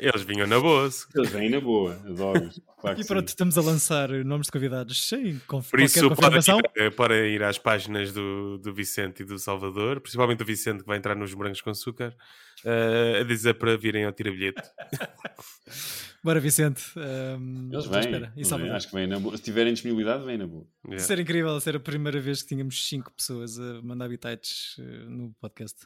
Eles 0.03 0.23
vinham 0.23 0.47
na 0.47 0.59
boa. 0.59 0.91
Eles 1.15 1.31
vêm 1.31 1.49
na 1.49 1.61
boa, 1.61 1.95
adoro. 2.05 2.51
Claro 2.81 3.01
e 3.01 3.05
pronto, 3.05 3.29
sim. 3.29 3.33
estamos 3.33 3.57
a 3.57 3.63
lançar 3.63 4.09
nomes 4.25 4.47
de 4.47 4.53
convidados 4.53 5.07
sem 5.07 5.39
conf 5.47 5.71
Por 5.71 5.79
isso, 5.79 6.09
confirmação. 6.09 6.61
Para, 6.61 6.91
para 6.91 7.29
ir 7.29 7.41
às 7.43 7.57
páginas 7.57 8.13
do, 8.13 8.59
do 8.59 8.75
Vicente 8.75 9.23
e 9.23 9.25
do 9.25 9.39
Salvador, 9.39 10.01
principalmente 10.01 10.39
do 10.39 10.45
Vicente 10.45 10.81
que 10.81 10.87
vai 10.87 10.99
entrar 10.99 11.15
nos 11.15 11.33
Morangos 11.33 11.61
com 11.61 11.71
Açúcar, 11.71 12.13
uh, 12.65 13.21
a 13.21 13.23
dizer 13.23 13.55
para 13.55 13.77
virem 13.77 14.05
ao 14.05 14.13
tira-bilhete. 14.13 14.61
Bora, 16.25 16.41
Vicente. 16.41 16.83
Um, 16.97 17.69
Eles 17.73 17.87
vêm. 17.87 18.31
E 18.37 18.45
Salvador. 18.45 18.75
Acho 18.75 18.89
que 18.89 18.95
vêm 18.95 19.07
na 19.07 19.19
boa. 19.19 19.37
Se 19.37 19.43
tiverem 19.43 19.73
disponibilidade, 19.73 20.25
vêm 20.25 20.39
na 20.39 20.47
boa. 20.47 20.67
Yeah. 20.85 21.05
Ser 21.05 21.19
incrível 21.19 21.61
ser 21.61 21.77
a 21.77 21.81
primeira 21.81 22.21
vez 22.21 22.43
que 22.43 22.49
tínhamos 22.49 22.89
5 22.89 23.13
pessoas 23.13 23.59
a 23.59 23.83
mandar 23.83 24.07
habitats 24.07 24.77
uh, 24.79 25.11
no 25.11 25.35
podcast. 25.41 25.79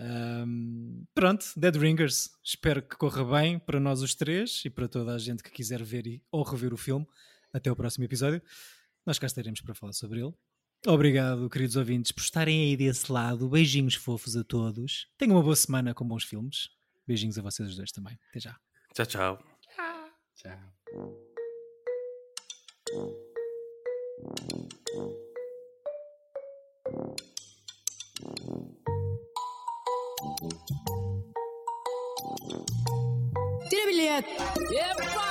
Um, 0.00 1.04
pronto, 1.14 1.44
Dead 1.56 1.76
Ringers. 1.76 2.30
Espero 2.42 2.80
que 2.80 2.96
corra 2.96 3.22
bem 3.24 3.58
para 3.58 3.78
nós 3.78 4.00
os 4.00 4.14
três 4.14 4.62
e 4.64 4.70
para 4.70 4.88
toda 4.88 5.14
a 5.14 5.18
gente 5.18 5.42
que 5.42 5.50
quiser 5.50 5.82
ver 5.82 6.06
e, 6.06 6.22
ou 6.32 6.42
rever 6.42 6.72
o 6.72 6.76
filme. 6.76 7.06
Até 7.52 7.70
o 7.70 7.76
próximo 7.76 8.04
episódio. 8.04 8.40
Nós 9.04 9.18
cá 9.18 9.26
estaremos 9.26 9.60
para 9.60 9.74
falar 9.74 9.92
sobre 9.92 10.20
ele. 10.20 10.32
Obrigado, 10.86 11.50
queridos 11.50 11.76
ouvintes, 11.76 12.10
por 12.12 12.22
estarem 12.22 12.62
aí 12.62 12.76
desse 12.76 13.12
lado. 13.12 13.48
Beijinhos 13.48 13.96
fofos 13.96 14.34
a 14.36 14.42
todos. 14.42 15.08
Tenham 15.18 15.36
uma 15.36 15.42
boa 15.42 15.56
semana 15.56 15.92
com 15.92 16.06
bons 16.06 16.24
filmes. 16.24 16.70
Beijinhos 17.06 17.38
a 17.38 17.42
vocês 17.42 17.76
dois 17.76 17.92
também. 17.92 18.18
Até 18.30 18.40
já. 18.40 18.56
Tchau, 18.94 19.06
tchau. 19.06 19.38
Tchau. 20.36 20.56
Tira 33.70 33.86
bilhete! 33.86 34.36
Epa! 34.74 35.29